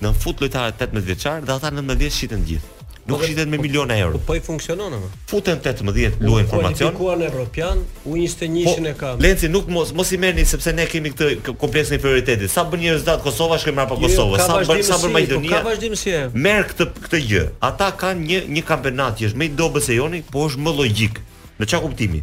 në 0.02 0.14
fut 0.22 0.42
lojtarët 0.42 0.80
18 0.84 1.06
vjeçar 1.08 1.42
dhe 1.46 1.54
ata 1.56 1.70
19 1.74 1.98
vjeç 2.02 2.16
shiten 2.22 2.42
gjithë. 2.48 2.74
Nuk 3.08 3.22
po, 3.22 3.24
shiten 3.24 3.48
me 3.48 3.56
po, 3.56 3.64
miliona 3.64 3.94
euro. 3.96 4.18
Po, 4.20 4.34
po 4.34 4.34
i 4.36 4.40
funksionon 4.44 4.92
apo? 4.92 5.06
Futen 5.30 5.62
18 5.64 6.18
luajn 6.20 6.48
formacion. 6.50 6.90
Ku 6.92 7.06
kanë 7.08 7.28
evropian, 7.30 7.80
u 8.04 8.18
21-shën 8.18 8.90
e 8.90 8.92
kam. 9.00 9.22
Lenci 9.24 9.48
nuk 9.48 9.70
mos 9.72 9.94
mos 9.96 10.10
i 10.12 10.18
merrni 10.20 10.44
sepse 10.50 10.74
ne 10.76 10.84
kemi 10.90 11.14
këtë 11.14 11.54
kompleksin 11.56 11.96
e 11.96 12.00
prioritetit. 12.02 12.52
Sa 12.52 12.66
bën 12.68 12.82
njerëz 12.84 13.06
datë 13.08 13.24
Kosova 13.24 13.56
shkojnë 13.62 13.78
mbrapa 13.78 13.96
jo, 13.96 14.08
Kosova, 14.10 14.42
sa 14.44 14.58
bën 14.68 14.84
sa 14.90 15.00
për 15.06 15.14
Maqedonia. 15.16 15.54
Ka 15.56 15.64
vazhdimsi. 15.70 16.14
Merr 16.36 16.68
këtë 16.68 16.90
këtë 17.06 17.22
gjë. 17.30 17.46
Ata 17.70 17.88
kanë 18.02 18.28
një 18.28 18.42
një 18.58 18.66
kampionat 18.74 19.22
që 19.22 19.30
është 19.30 19.40
më 19.40 19.48
i 19.48 19.54
dobës 19.62 19.88
se 19.88 19.96
joni, 19.96 20.20
po 20.28 20.44
është 20.50 20.66
më 20.68 20.76
logjik. 20.82 21.22
Në 21.58 21.66
çka 21.70 21.80
kuptimi? 21.86 22.20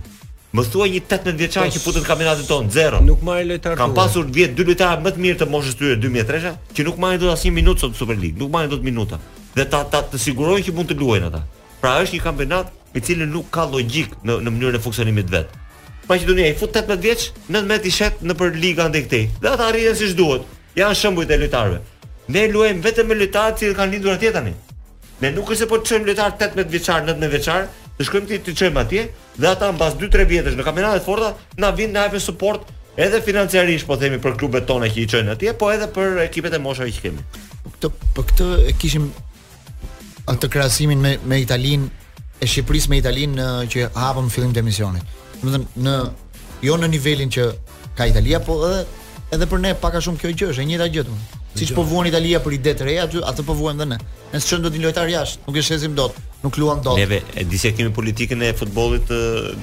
Më 0.56 0.64
thuaj 0.72 0.88
një 0.92 1.00
18 1.04 1.36
vjeçar 1.40 1.68
që 1.74 1.80
futet 1.84 2.04
në 2.06 2.08
kampionatin 2.08 2.48
ton, 2.48 2.70
zero. 2.72 3.02
Nuk 3.04 3.24
marr 3.28 3.44
lojtar. 3.50 3.74
Kan 3.76 3.92
pasur 3.98 4.28
10 4.32 4.54
dy 4.56 4.66
lojtarë 4.70 5.04
më 5.04 5.12
të 5.18 5.24
mirë 5.26 5.40
të 5.42 5.48
moshës 5.52 5.76
tyre 5.80 5.98
2003-sha, 6.00 6.54
që 6.76 6.86
nuk 6.88 7.00
marrin 7.04 7.20
dot 7.26 7.34
asnjë 7.34 7.54
minutë 7.58 7.84
sot 7.84 7.92
në 7.96 8.00
Superligë, 8.00 8.38
nuk 8.40 8.54
marrin 8.54 8.72
dot 8.72 8.86
minuta. 8.86 9.20
Dhe 9.56 9.66
ta 9.72 9.82
ta 9.92 10.00
të 10.12 10.22
sigurojnë 10.28 10.66
që 10.70 10.76
mund 10.78 10.92
të 10.94 10.98
luajnë 11.02 11.30
ata. 11.32 11.42
Pra 11.82 11.98
është 12.06 12.16
një 12.16 12.28
kampionat 12.28 12.96
i 12.96 13.04
cili 13.04 13.28
nuk 13.32 13.50
ka 13.54 13.66
logjik 13.74 14.16
në 14.26 14.40
në 14.46 14.56
mënyrën 14.56 14.80
e 14.80 14.84
funksionimit 14.86 15.30
vet. 15.34 15.52
Maqedonia 16.08 16.48
i 16.54 16.58
fut 16.62 16.72
18 16.72 17.04
vjeç, 17.04 17.28
19 17.52 17.90
i 17.90 17.96
shet 17.98 18.20
në 18.24 18.36
për 18.40 18.56
ligë 18.64 18.86
ande 18.88 19.04
këtej. 19.10 19.26
Dhe 19.42 19.52
ata 19.58 19.68
arrijnë 19.74 19.96
siç 20.00 20.16
duhet. 20.20 20.48
Jan 20.78 20.96
shembujt 20.96 21.32
e 21.36 21.40
lojtarëve. 21.42 21.82
Ne 22.32 22.48
luajmë 22.56 22.86
vetëm 22.86 23.10
me 23.12 23.20
lojtarë 23.26 23.58
që 23.60 23.74
kanë 23.82 23.96
lindur 23.98 24.16
atje 24.16 24.32
tani. 24.38 24.56
Ne 25.22 25.32
nuk 25.36 25.50
është 25.50 25.64
se 25.64 25.70
po 25.72 25.78
çojmë 25.82 26.10
lojtar 26.12 26.36
18 26.38 26.72
vjeçar, 26.74 27.04
19 27.08 27.32
vjeçar, 27.36 27.68
të 27.96 28.04
shkojmë 28.10 28.28
ti 28.30 28.38
të 28.46 28.54
çojmë 28.60 28.82
atje 28.82 29.04
dhe 29.40 29.50
ata 29.52 29.70
mbas 29.76 29.94
2-3 30.00 30.26
vjetësh 30.32 30.58
në 30.60 30.64
kampionatet 30.68 31.06
forta 31.06 31.34
na 31.62 31.70
vinë 31.76 31.96
na 31.96 32.08
japin 32.08 32.24
suport 32.24 32.66
edhe 33.00 33.22
financiarisht 33.24 33.88
po 33.88 33.96
themi 34.00 34.20
për 34.24 34.36
klubet 34.40 34.68
tona 34.68 34.90
që 34.92 35.04
i 35.04 35.08
çojnë 35.12 35.34
atje, 35.36 35.52
po 35.60 35.70
edhe 35.72 35.88
për 35.98 36.20
ekipet 36.24 36.54
e 36.56 36.60
moshave 36.64 36.92
që 36.96 37.04
kemi. 37.06 37.24
Po 37.64 37.72
këtë 37.78 37.92
po 38.16 38.24
këtë 38.30 38.48
e 38.72 38.76
kishim 38.80 39.10
atë 40.32 40.50
krahasimin 40.54 41.02
me 41.04 41.16
me 41.24 41.40
Italinë 41.44 41.90
e 42.42 42.48
Shqipërisë 42.48 42.92
me 42.94 43.02
Italinë 43.02 43.50
që 43.72 43.90
hapëm 43.96 44.30
fillim 44.34 44.54
të 44.56 44.64
emisionit. 44.64 45.16
Do 45.42 45.52
të 45.52 45.56
thënë 45.56 45.88
në 45.88 45.96
jo 46.68 46.78
në 46.82 46.92
nivelin 46.96 47.32
që 47.36 47.50
ka 47.96 48.08
Italia, 48.12 48.40
po 48.44 48.60
edhe 48.68 48.84
edhe 49.36 49.48
për 49.52 49.60
ne 49.64 49.72
pak 49.82 49.96
a 50.00 50.06
shumë 50.08 50.22
kjo 50.24 50.30
gjë 50.38 50.50
është 50.54 50.64
e 50.64 50.70
njëjta 50.70 50.90
gjë 50.96 51.06
domun. 51.10 51.24
Siç 51.56 51.72
po 51.76 51.84
vuan 51.88 52.08
Italia 52.08 52.40
për 52.44 52.56
ide 52.58 52.74
të 52.80 52.86
reja, 52.88 53.04
aty 53.08 53.20
atë 53.28 53.44
po 53.48 53.54
vuajmë 53.56 53.80
dhe 53.84 53.88
ne. 53.94 53.98
Nëse 54.34 54.48
çon 54.50 54.64
do 54.64 54.70
të 54.72 54.82
lojtar 54.84 55.08
jashtë, 55.12 55.44
nuk 55.48 55.58
e 55.60 55.62
shesim 55.64 55.94
dot 55.96 56.18
nuk 56.46 56.56
luan 56.56 56.82
dot. 56.82 56.96
Neve 56.98 57.22
e 57.34 57.44
di 57.52 57.58
se 57.58 57.74
kemi 57.76 57.92
politikën 57.96 58.44
e 58.46 58.52
futbollit 58.62 59.10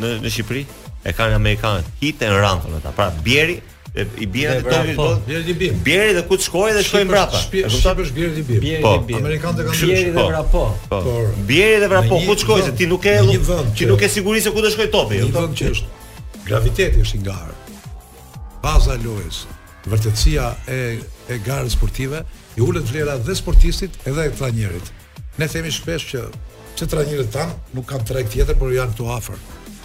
në 0.00 0.12
në 0.24 0.32
Shqipëri, 0.32 0.62
e 1.08 1.14
kanë 1.16 1.38
amerikanët, 1.38 1.88
hit 2.02 2.24
and 2.26 2.38
run 2.42 2.60
thonë 2.64 2.80
ata. 2.82 2.92
Pra 2.98 3.08
Bieri 3.26 3.60
i 3.92 4.26
bie 4.32 4.46
atë 4.48 4.62
tokë 4.70 4.92
do. 4.96 4.96
Po, 4.96 5.08
bieri 5.26 5.42
di 5.44 5.54
bi. 5.60 5.66
Bieri 5.86 6.14
do 6.16 6.22
ku 6.28 6.38
të 6.40 6.46
shkojë 6.46 6.76
dhe 6.78 6.84
shkojnë 6.86 7.10
brapa. 7.12 7.40
Do 7.52 7.72
të 7.72 7.80
thotë 7.82 8.04
Bieri 8.16 8.34
di 8.38 8.44
bi. 8.48 8.76
Po. 8.82 8.94
Amerikanë 9.20 9.64
e 9.64 9.66
kanë 9.70 9.80
Bieri 9.80 10.12
dhe 10.16 10.28
vrapo. 10.30 10.62
Po. 10.62 10.84
po. 10.88 11.00
Por, 11.08 11.32
bieri 11.50 11.80
dhe 11.82 11.90
vrapo 11.92 12.20
ku 12.26 12.36
të 12.38 12.46
shkojë 12.46 12.66
se 12.68 12.76
ti 12.78 12.88
nuk 12.90 13.06
e 13.06 13.18
që 13.80 13.90
nuk 13.90 14.02
e 14.02 14.10
siguri 14.14 14.40
se 14.46 14.54
ku 14.54 14.64
do 14.64 14.70
shkojë 14.72 14.90
topi. 14.94 15.20
Do 15.26 15.44
të 15.50 15.58
që 15.60 15.68
është 15.76 16.46
graviteti 16.46 17.04
është 17.04 17.18
i 17.18 17.22
ngarë. 17.26 17.58
Baza 18.64 18.96
lojës, 19.06 19.44
vërtetësia 19.90 20.48
e 20.72 20.78
e 21.32 21.36
garë 21.46 21.70
sportive 21.70 22.24
i 22.58 22.60
ulet 22.64 22.88
vlera 22.90 23.12
dhe 23.22 23.34
sportistit 23.38 23.94
edhe 24.10 24.24
e 24.26 24.32
trajnerit. 24.38 24.88
Ne 25.38 25.46
themi 25.48 25.70
shpesh 25.72 26.08
që 26.10 26.22
që 26.76 26.86
trajnerët 26.92 27.32
tan 27.34 27.50
nuk 27.76 27.88
kam 27.90 28.04
treg 28.06 28.28
tjetër, 28.32 28.56
por 28.58 28.72
janë 28.72 28.94
këtu 28.94 29.08
afër, 29.14 29.40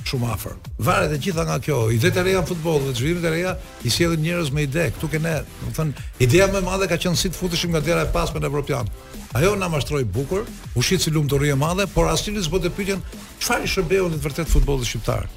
shumë 0.07 0.29
afër. 0.35 0.53
Varet 0.87 1.13
e 1.13 1.19
gjitha 1.25 1.43
nga 1.47 1.57
kjo. 1.63 1.79
Ide 1.93 2.11
të 2.15 2.23
reja 2.25 2.41
në 2.43 2.47
futboll 2.51 2.79
dhe 2.85 2.93
zhvillimet 2.95 3.25
e 3.27 3.31
reja 3.33 3.55
i 3.87 3.91
sjellin 3.91 4.21
njerëz 4.23 4.51
me 4.55 4.63
ide. 4.63 4.89
këtu 4.95 5.09
që 5.13 5.21
ne, 5.23 5.35
do 5.47 5.71
të 5.71 5.75
thënë, 5.79 6.01
ideja 6.25 6.47
më 6.51 6.61
e 6.61 6.67
madhe 6.69 6.87
ka 6.87 6.97
qenë 7.05 7.17
si 7.19 7.29
të 7.29 7.39
futeshim 7.41 7.71
nga 7.75 7.79
dera 7.83 8.05
e 8.05 8.11
pasme 8.13 8.39
në 8.39 8.45
Evropian. 8.51 8.87
Ajo 9.35 9.55
na 9.55 9.67
mashtroi 9.69 10.03
bukur, 10.03 10.45
u 10.75 10.81
shit 10.81 11.01
si 11.01 11.11
lumturi 11.11 11.49
e 11.49 11.55
madhe, 11.55 11.87
por 11.93 12.07
asnjëri 12.11 12.43
s'po 12.43 12.59
të 12.63 12.71
pyetën 12.77 13.01
çfarë 13.43 13.63
i 13.67 13.71
shërbeu 13.73 14.07
në 14.09 14.17
të 14.17 14.23
vërtet 14.25 14.47
futbolli 14.51 14.87
shqiptar. 14.87 15.27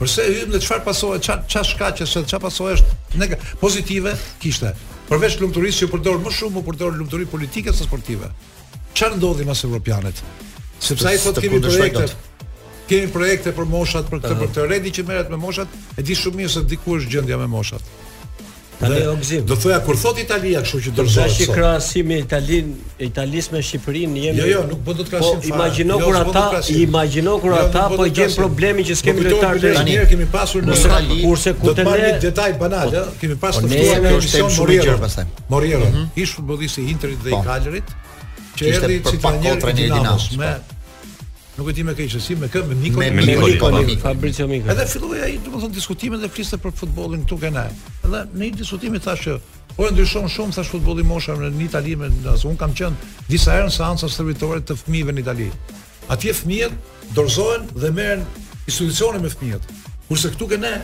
Përse 0.00 0.24
hym 0.26 0.50
dhe 0.50 0.58
çfarë 0.58 0.82
pasohet, 0.84 1.22
ç'a 1.22 1.38
ç'a 1.46 1.62
shkaqe 1.62 2.06
se 2.06 2.24
ç'a 2.26 2.38
pasohet 2.42 2.80
është 2.82 3.18
ne 3.20 3.38
pozitive 3.60 4.16
kishte. 4.42 4.74
Përveç 5.08 5.38
lumturisë 5.40 5.84
që 5.86 5.92
përdor 5.92 6.18
më 6.24 6.32
shumë, 6.34 6.56
u 6.58 6.66
përdor 6.66 6.96
lumturi 6.98 7.26
politike 7.26 7.72
se 7.72 7.84
sportive. 7.86 8.26
Çfarë 8.96 9.16
ndodhi 9.20 9.44
me 9.46 9.54
as 9.54 9.62
evropianët? 9.64 10.18
Sepse 10.82 11.06
ai 11.10 11.18
thotë 11.22 11.44
kemi 11.44 11.60
projekte. 11.62 12.06
Kemi 12.90 13.10
projekte 13.14 13.52
për 13.54 13.68
moshat 13.72 14.08
për 14.10 14.24
këtë 14.24 14.38
për 14.42 14.50
të 14.56 14.64
rendi 14.72 14.94
që 14.96 15.04
merret 15.08 15.30
me 15.34 15.38
moshat, 15.42 15.78
e 16.00 16.04
di 16.08 16.16
shumë 16.18 16.40
mirë 16.42 16.54
se 16.56 16.64
diku 16.72 16.98
është 16.98 17.12
gjendja 17.16 17.38
me 17.38 17.46
moshat. 17.52 17.84
Tani 18.82 18.98
o 19.06 19.12
gzim. 19.20 19.44
Do 19.46 19.54
thoya 19.62 19.76
kur 19.86 19.96
thot 20.02 20.18
Italia 20.18 20.58
kështu 20.64 20.80
që 20.88 20.92
dorëzohet. 20.98 21.30
Tash 21.30 21.44
i 21.44 21.46
krahasim 21.52 22.08
me 22.10 22.16
Italin, 22.24 22.72
Italis 23.06 23.52
me 23.54 23.60
Shqipërinë 23.62 24.24
jemi. 24.24 24.42
Jo, 24.42 24.48
jo, 24.56 24.62
nuk 24.72 24.80
bën 24.80 24.88
po 24.88 24.96
dot 24.98 25.12
krahasim. 25.12 25.40
Po 25.44 25.48
jo, 25.48 25.54
imagjino 25.54 25.98
kur 26.02 26.16
jo, 26.16 26.24
ata, 26.24 26.60
imagjino 26.74 27.36
kur 27.44 27.56
ata 27.60 27.84
po, 27.92 28.00
po 28.02 28.08
gjen 28.18 28.34
problemi 28.42 28.86
që 28.88 28.98
s'kemë 28.98 29.26
lojtar 29.28 29.62
të 29.62 29.74
tani. 29.78 29.96
kemi 30.14 30.26
pasur 30.34 30.66
në 30.66 30.78
Itali. 30.82 31.20
Kurse 31.22 31.54
ku 31.62 31.76
të 31.78 31.86
ne 31.92 32.10
detaj 32.26 32.52
banal, 32.64 32.90
ë, 32.98 33.06
po, 33.06 33.16
kemi 33.22 33.38
pasur 33.44 33.68
të 33.68 33.74
ftuar 33.78 34.02
në 34.02 34.16
emision 34.16 34.56
Moriero 34.64 34.98
pastaj. 35.06 35.28
Moriero, 35.54 35.86
mhm. 35.92 36.04
ish 36.24 36.34
futbollist 36.40 36.82
i 36.82 36.88
Interit 36.96 37.22
dhe 37.22 37.36
i 37.38 37.42
Cagliarit 37.46 37.98
që 38.56 38.68
ishte 38.70 38.88
për 38.88 39.06
si 39.10 39.20
pak 39.22 39.38
kontra 39.44 39.72
një 39.72 39.86
dinamos 39.94 40.26
me 40.40 40.52
po. 40.68 40.78
nuk 41.56 41.68
e 41.70 41.74
di 41.76 41.84
me 41.84 41.94
këçi 41.96 42.20
si 42.20 42.36
me 42.36 42.48
kë 42.52 42.62
me 42.68 42.76
Nikon 42.80 43.16
me 43.16 43.24
Nikon 43.24 43.58
po, 43.60 43.80
Fabrizio 44.04 44.46
Nikon 44.50 44.72
edhe 44.74 44.86
filloi 44.88 45.20
ai 45.26 45.34
domethënë 45.44 45.76
diskutimet 45.76 46.20
dhe 46.24 46.30
fliste 46.32 46.58
për 46.60 46.74
futbollin 46.82 47.24
këtu 47.24 47.38
që 47.40 47.50
edhe 47.50 48.24
në 48.30 48.44
një 48.44 48.54
diskutim 48.60 48.96
i 48.98 49.02
thashë 49.04 49.38
po 49.76 49.88
ndryshon 49.88 50.28
shumë 50.32 50.56
thash 50.58 50.72
futbolli 50.74 51.04
moshave 51.08 51.48
në 51.48 51.64
Itali 51.68 51.96
me 51.96 52.10
as 52.32 52.44
un 52.48 52.58
kam 52.60 52.74
qenë 52.76 53.28
disa 53.30 53.56
herë 53.56 53.70
në 53.70 53.76
seanca 53.78 54.08
shërbëtorë 54.12 54.62
të 54.68 54.76
fëmijëve 54.82 55.14
në 55.16 55.24
Itali 55.24 55.48
atje 56.12 56.34
fëmijët 56.42 57.14
dorëzohen 57.16 57.64
dhe 57.72 57.94
merren 58.00 58.26
institucione 58.68 59.22
me 59.24 59.32
fëmijët 59.32 59.72
kurse 60.10 60.28
këtu 60.34 60.50
që 60.52 60.60
ne 60.64 60.74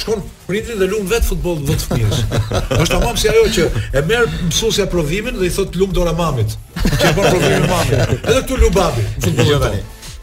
shkon 0.00 0.22
prindri 0.46 0.76
dhe 0.80 0.86
lum 0.90 1.06
vet 1.10 1.24
futboll 1.28 1.60
vet 1.68 1.82
fëmijës. 1.88 2.20
Është 2.80 2.92
tamam 2.92 3.16
si 3.18 3.30
ajo 3.30 3.44
që 3.56 3.64
e 3.98 4.02
merr 4.06 4.28
mësuesja 4.48 4.86
provimin 4.92 5.38
dhe 5.40 5.48
i 5.48 5.52
thot 5.54 5.76
lum 5.80 5.92
dora 5.96 6.12
mamit. 6.18 6.54
Që 6.82 7.12
bën 7.16 7.24
provimin 7.34 7.66
mamit. 7.70 8.14
Edhe 8.20 8.42
këtu 8.44 8.60
lum 8.62 8.74
babi. 8.76 9.02
Futbolli 9.24 9.54
jo, 9.54 9.58
tani. 9.62 9.80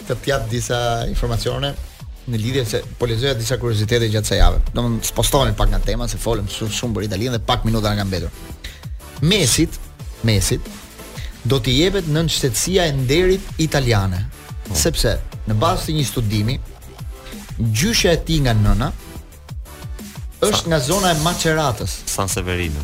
Të 0.07 0.17
pjat 0.23 0.47
disa 0.51 0.79
informacione 1.11 1.73
në 2.25 2.39
lidhje 2.41 2.63
se 2.69 2.79
po 2.99 3.07
disa 3.09 3.57
kuriozitete 3.61 4.07
gjatë 4.13 4.27
kësaj 4.27 4.39
jave. 4.39 4.63
Domthonë 4.73 5.09
spostoni 5.11 5.53
pak 5.57 5.73
nga 5.73 5.81
tema 5.91 6.07
se 6.09 6.17
folëm 6.21 6.47
shumë 6.49 6.77
shumë 6.79 6.97
për 6.97 7.07
Italinë 7.09 7.37
dhe 7.37 7.43
pak 7.51 7.65
minuta 7.67 7.91
nga 7.97 8.05
mbetur. 8.07 8.33
Mesit, 9.21 9.77
Mesit 10.25 10.71
do 11.45 11.59
t'i 11.61 11.75
jepet 11.77 12.07
nën 12.09 12.29
shtetësia 12.31 12.87
e 12.89 12.95
nderit 13.03 13.59
italiane. 13.61 14.23
Po. 14.65 14.73
Sepse 14.77 15.19
në 15.45 15.57
bazë 15.61 15.91
të 15.91 15.97
një 15.99 16.05
studimi, 16.09 16.55
gjyshja 17.61 18.15
e 18.17 18.21
tij 18.25 18.39
nga 18.47 18.55
nëna 18.57 18.89
është 20.51 20.69
nga 20.69 20.79
zona 20.79 21.09
e 21.11 21.17
Maceratës, 21.23 21.93
San 22.09 22.29
Severino. 22.29 22.81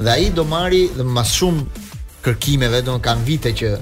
Dhe 0.00 0.10
ai 0.16 0.30
do 0.34 0.44
marri 0.52 0.82
dhe 0.96 1.04
më 1.06 1.22
shumë 1.34 1.86
kërkimeve, 2.24 2.80
do 2.86 2.96
kanë 3.06 3.26
vite 3.28 3.52
që 3.60 3.72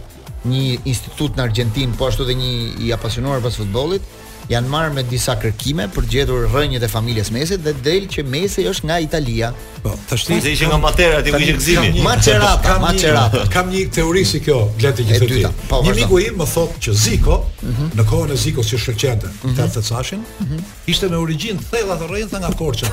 një 0.52 0.62
institut 0.92 1.36
në 1.38 1.44
Argentinë, 1.48 1.96
po 1.98 2.08
ashtu 2.08 2.26
dhe 2.28 2.36
një 2.40 2.50
i 2.86 2.92
apasionuar 2.96 3.40
pas 3.44 3.56
futbollit, 3.58 4.04
janë 4.48 4.70
marrë 4.72 4.94
me 4.96 5.02
disa 5.08 5.34
kërkime 5.40 5.88
për 5.92 6.06
gjetur 6.12 6.46
rrënjët 6.52 6.84
e 6.84 6.88
familjes 6.90 7.30
Mesit 7.34 7.60
dhe 7.64 7.74
del 7.84 8.06
që 8.08 8.24
Mesi 8.32 8.64
është 8.70 8.88
nga 8.88 8.96
Italia. 9.04 9.50
Po, 9.84 9.92
tashti 10.10 10.38
se 10.44 10.52
ishte 10.54 10.68
nga 10.70 10.78
Matera 10.82 11.20
ti 11.22 11.32
ku 11.34 11.40
ishte 11.44 11.56
gëzimi. 11.58 12.02
Macerata, 12.04 12.78
Macerata. 12.82 13.42
Kam 13.52 13.68
një 13.72 13.84
teori 14.00 14.24
si 14.32 14.40
kjo, 14.44 14.62
gjatë 14.80 15.04
që 15.10 15.20
thotë. 15.22 15.52
Po, 15.68 15.82
një 15.86 15.94
miku 16.00 16.20
im 16.24 16.40
më 16.40 16.48
thotë 16.54 16.80
që 16.86 16.96
Ziko, 17.04 17.36
mhm. 17.62 17.90
në 18.00 18.08
kohën 18.10 18.32
e 18.34 18.38
Zikos 18.44 18.68
si 18.70 18.76
që 18.76 18.82
shoqente, 18.86 19.28
mm 19.28 19.54
-hmm. 19.54 19.56
ta 19.56 19.82
Cashin, 19.98 20.24
mm 20.40 20.64
ishte 20.88 21.08
me 21.10 21.16
origjinë 21.16 21.60
thella 21.70 21.94
të 22.00 22.06
rrënjëta 22.08 22.38
nga 22.40 22.48
Korça. 22.58 22.86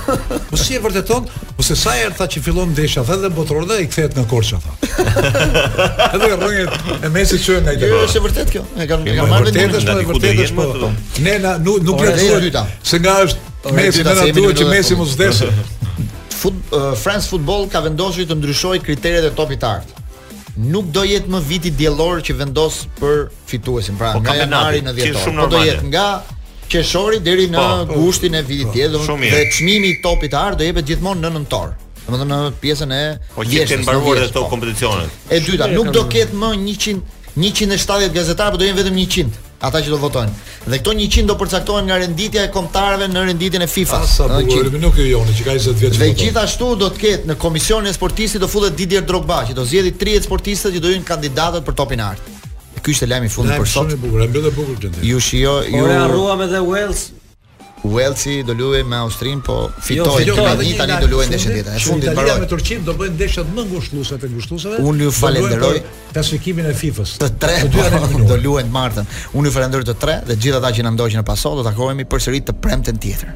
Po 0.50 0.58
si 0.58 0.76
e 0.76 0.80
vërteton? 0.80 1.24
Po 1.58 1.62
se 1.64 1.76
sa 1.76 1.92
herë 2.00 2.16
tha 2.18 2.26
që 2.34 2.42
fillon 2.46 2.70
ndeshja, 2.70 3.02
thënë 3.08 3.22
dhe 3.26 3.30
botror 3.30 3.64
dhe 3.70 3.78
i 3.84 3.88
kthehet 3.88 4.16
nga 4.18 4.26
Korça 4.32 4.58
tha. 4.64 4.72
Edhe 6.16 6.28
rrënjët 6.36 7.06
e 7.06 7.10
Mesit 7.10 7.40
që 7.46 7.62
nga 7.64 7.72
Italia. 7.78 8.02
Është 8.08 8.22
vërtet 8.28 8.52
kjo? 8.52 8.62
E 8.84 8.88
kanë 8.88 9.30
marrë 9.32 9.46
vendin. 9.54 9.76
Është 9.80 9.94
po, 10.04 10.12
vërtet 10.20 10.40
është 10.44 10.56
po. 10.56 10.92
Ne 11.26 11.36
Argentina 11.46 11.58
nuk 11.58 11.82
nuk 11.82 12.32
ka 12.32 12.40
dyta. 12.42 12.64
Se 12.82 12.98
nga 13.00 13.20
është 13.26 13.74
Messi 13.74 14.04
në 14.06 14.16
natyrë 14.20 14.52
që 14.60 14.68
Messi 14.70 14.96
mos 15.00 15.16
vdesë. 15.18 15.50
Fut 16.42 16.54
eh, 16.54 16.92
France 17.02 17.30
Football 17.30 17.68
ka 17.74 17.82
vendosur 17.86 18.28
të 18.30 18.38
ndryshojë 18.40 18.82
kriteret 18.86 19.26
e 19.26 19.32
topit 19.38 19.64
artë. 19.64 20.04
Nuk 20.70 20.90
do 20.96 21.04
jetë 21.04 21.32
më 21.34 21.42
viti 21.44 21.72
diellor 21.76 22.22
që 22.24 22.36
vendos 22.40 22.84
për 23.00 23.26
fituesin, 23.50 23.98
pra 24.00 24.14
po, 24.16 24.22
nga 24.24 24.38
janari 24.40 24.84
në 24.86 24.94
dhjetor. 24.96 25.34
Po, 25.42 25.48
do 25.52 25.64
jetë 25.66 25.90
nga 25.92 26.06
qeshori 26.72 27.20
deri 27.24 27.50
në 27.52 27.64
po, 27.90 27.98
gushtin 27.98 28.38
e 28.40 28.44
vitit 28.48 28.72
tjetër 28.72 29.02
dhe 29.34 29.42
çmimi 29.58 29.92
i 29.92 29.98
topit 30.06 30.32
të 30.32 30.40
artë 30.42 30.62
do 30.62 30.70
jepet 30.70 30.88
gjithmonë 30.94 31.26
në 31.26 31.34
nëntor. 31.36 31.74
Domethënë 32.06 32.40
në 32.46 32.54
pjesën 32.62 32.96
e 32.96 33.02
po 33.36 33.46
jetën 33.50 33.82
mbaruar 33.84 34.24
ato 34.30 34.46
kompeticionet. 34.54 35.20
E 35.34 35.40
dyta, 35.44 35.68
nuk 35.74 35.92
do 35.96 36.06
ketë 36.12 36.38
më 36.42 36.54
100 36.70 37.04
170 37.36 38.14
gazetarë, 38.16 38.54
por 38.56 38.62
do 38.62 38.68
jenë 38.70 38.80
vetëm 38.80 38.98
100 39.28 39.40
ata 39.66 39.82
që 39.82 39.90
do 39.94 39.98
votojnë. 40.04 40.44
Dhe 40.72 40.80
këto 40.82 40.94
100 40.98 41.26
do 41.30 41.36
përcaktohen 41.40 41.88
nga 41.90 41.98
renditja 42.02 42.44
e 42.48 42.52
kombëtarëve 42.54 43.08
në 43.14 43.24
renditjen 43.32 43.66
e 43.66 43.70
FIFA. 43.72 44.02
Sa 44.10 44.30
po 44.32 44.40
bëhemi 44.52 44.82
nuk 44.84 45.00
e 45.00 45.08
joni 45.10 45.34
që 45.38 45.48
ka 45.48 45.56
20 45.58 45.84
vjeç. 45.84 45.98
Dhe 45.98 46.06
votojnë. 46.06 46.22
gjithashtu 46.22 46.70
do 46.84 46.90
të 46.96 47.02
ketë 47.04 47.32
në 47.32 47.38
komisionin 47.44 47.92
e 47.92 47.96
sportistëve 47.98 48.44
do 48.46 48.52
futet 48.56 48.78
Didier 48.80 49.06
Drogba 49.10 49.42
që 49.50 49.58
do 49.60 49.66
zgjidhi 49.66 49.96
30 50.06 50.30
sportistë 50.30 50.74
që 50.78 50.86
do 50.86 50.94
jenë 50.96 51.10
kandidatët 51.12 51.66
për 51.68 51.78
topin 51.82 52.04
art. 52.12 52.32
Ky 52.86 52.94
ishte 52.94 53.10
lajmi 53.10 53.30
i 53.32 53.36
fundit 53.36 53.58
për 53.58 53.66
sot. 53.70 53.88
Ne 53.88 53.96
shumë 53.96 54.00
i 54.00 54.04
bukur, 54.06 54.26
ambient 54.28 54.50
e 54.52 54.56
bukur 54.60 54.82
gjendje. 54.84 55.06
Ju 55.12 55.20
shijo, 55.22 55.56
ju 55.74 55.88
harruam 55.90 56.42
edhe 56.46 56.62
Wales, 56.70 57.08
Welsi 57.90 58.42
do 58.46 58.54
luajë 58.58 58.86
me 58.88 58.98
Austrin, 59.04 59.42
po 59.46 59.56
jo, 59.68 59.70
fitoi 59.84 60.26
jo, 60.28 60.36
me 60.40 60.66
Italia 60.70 61.00
do 61.04 61.10
luajnë 61.12 61.34
ndeshjet 61.34 61.54
tjetra. 61.58 61.76
Në 61.78 61.84
fundit 61.86 62.12
mbaroi. 62.12 62.32
Italia 62.32 62.46
me 62.46 62.50
Turqin 62.52 62.86
do 62.88 62.96
bëjnë 63.00 63.18
ndeshjet 63.20 63.54
më 63.58 63.66
ngushëlluese 63.70 64.20
te 64.24 64.30
ngushëlluesve. 64.32 64.82
Unë 64.90 65.08
ju 65.08 65.14
falenderoj 65.20 65.82
klasifikimin 66.16 66.70
e 66.72 66.76
FIFA-s. 66.82 67.16
Të 67.22 67.32
tre 67.44 67.60
të 67.66 67.72
dyja 67.76 68.04
po, 68.04 68.28
do 68.30 68.40
luajnë 68.46 68.76
martën. 68.76 69.10
Unë 69.38 69.52
ju 69.52 69.58
falenderoj 69.60 69.90
të 69.92 69.98
tre 70.04 70.20
dhe 70.30 70.38
gjithë 70.38 70.62
ata 70.62 70.74
që 70.80 70.88
na 70.88 70.96
ndoqën 70.98 71.22
në 71.22 71.28
pasoll, 71.32 71.60
do 71.62 71.68
takohemi 71.70 72.08
përsëri 72.16 72.44
të 72.50 72.60
premten 72.66 73.02
tjetër. 73.04 73.36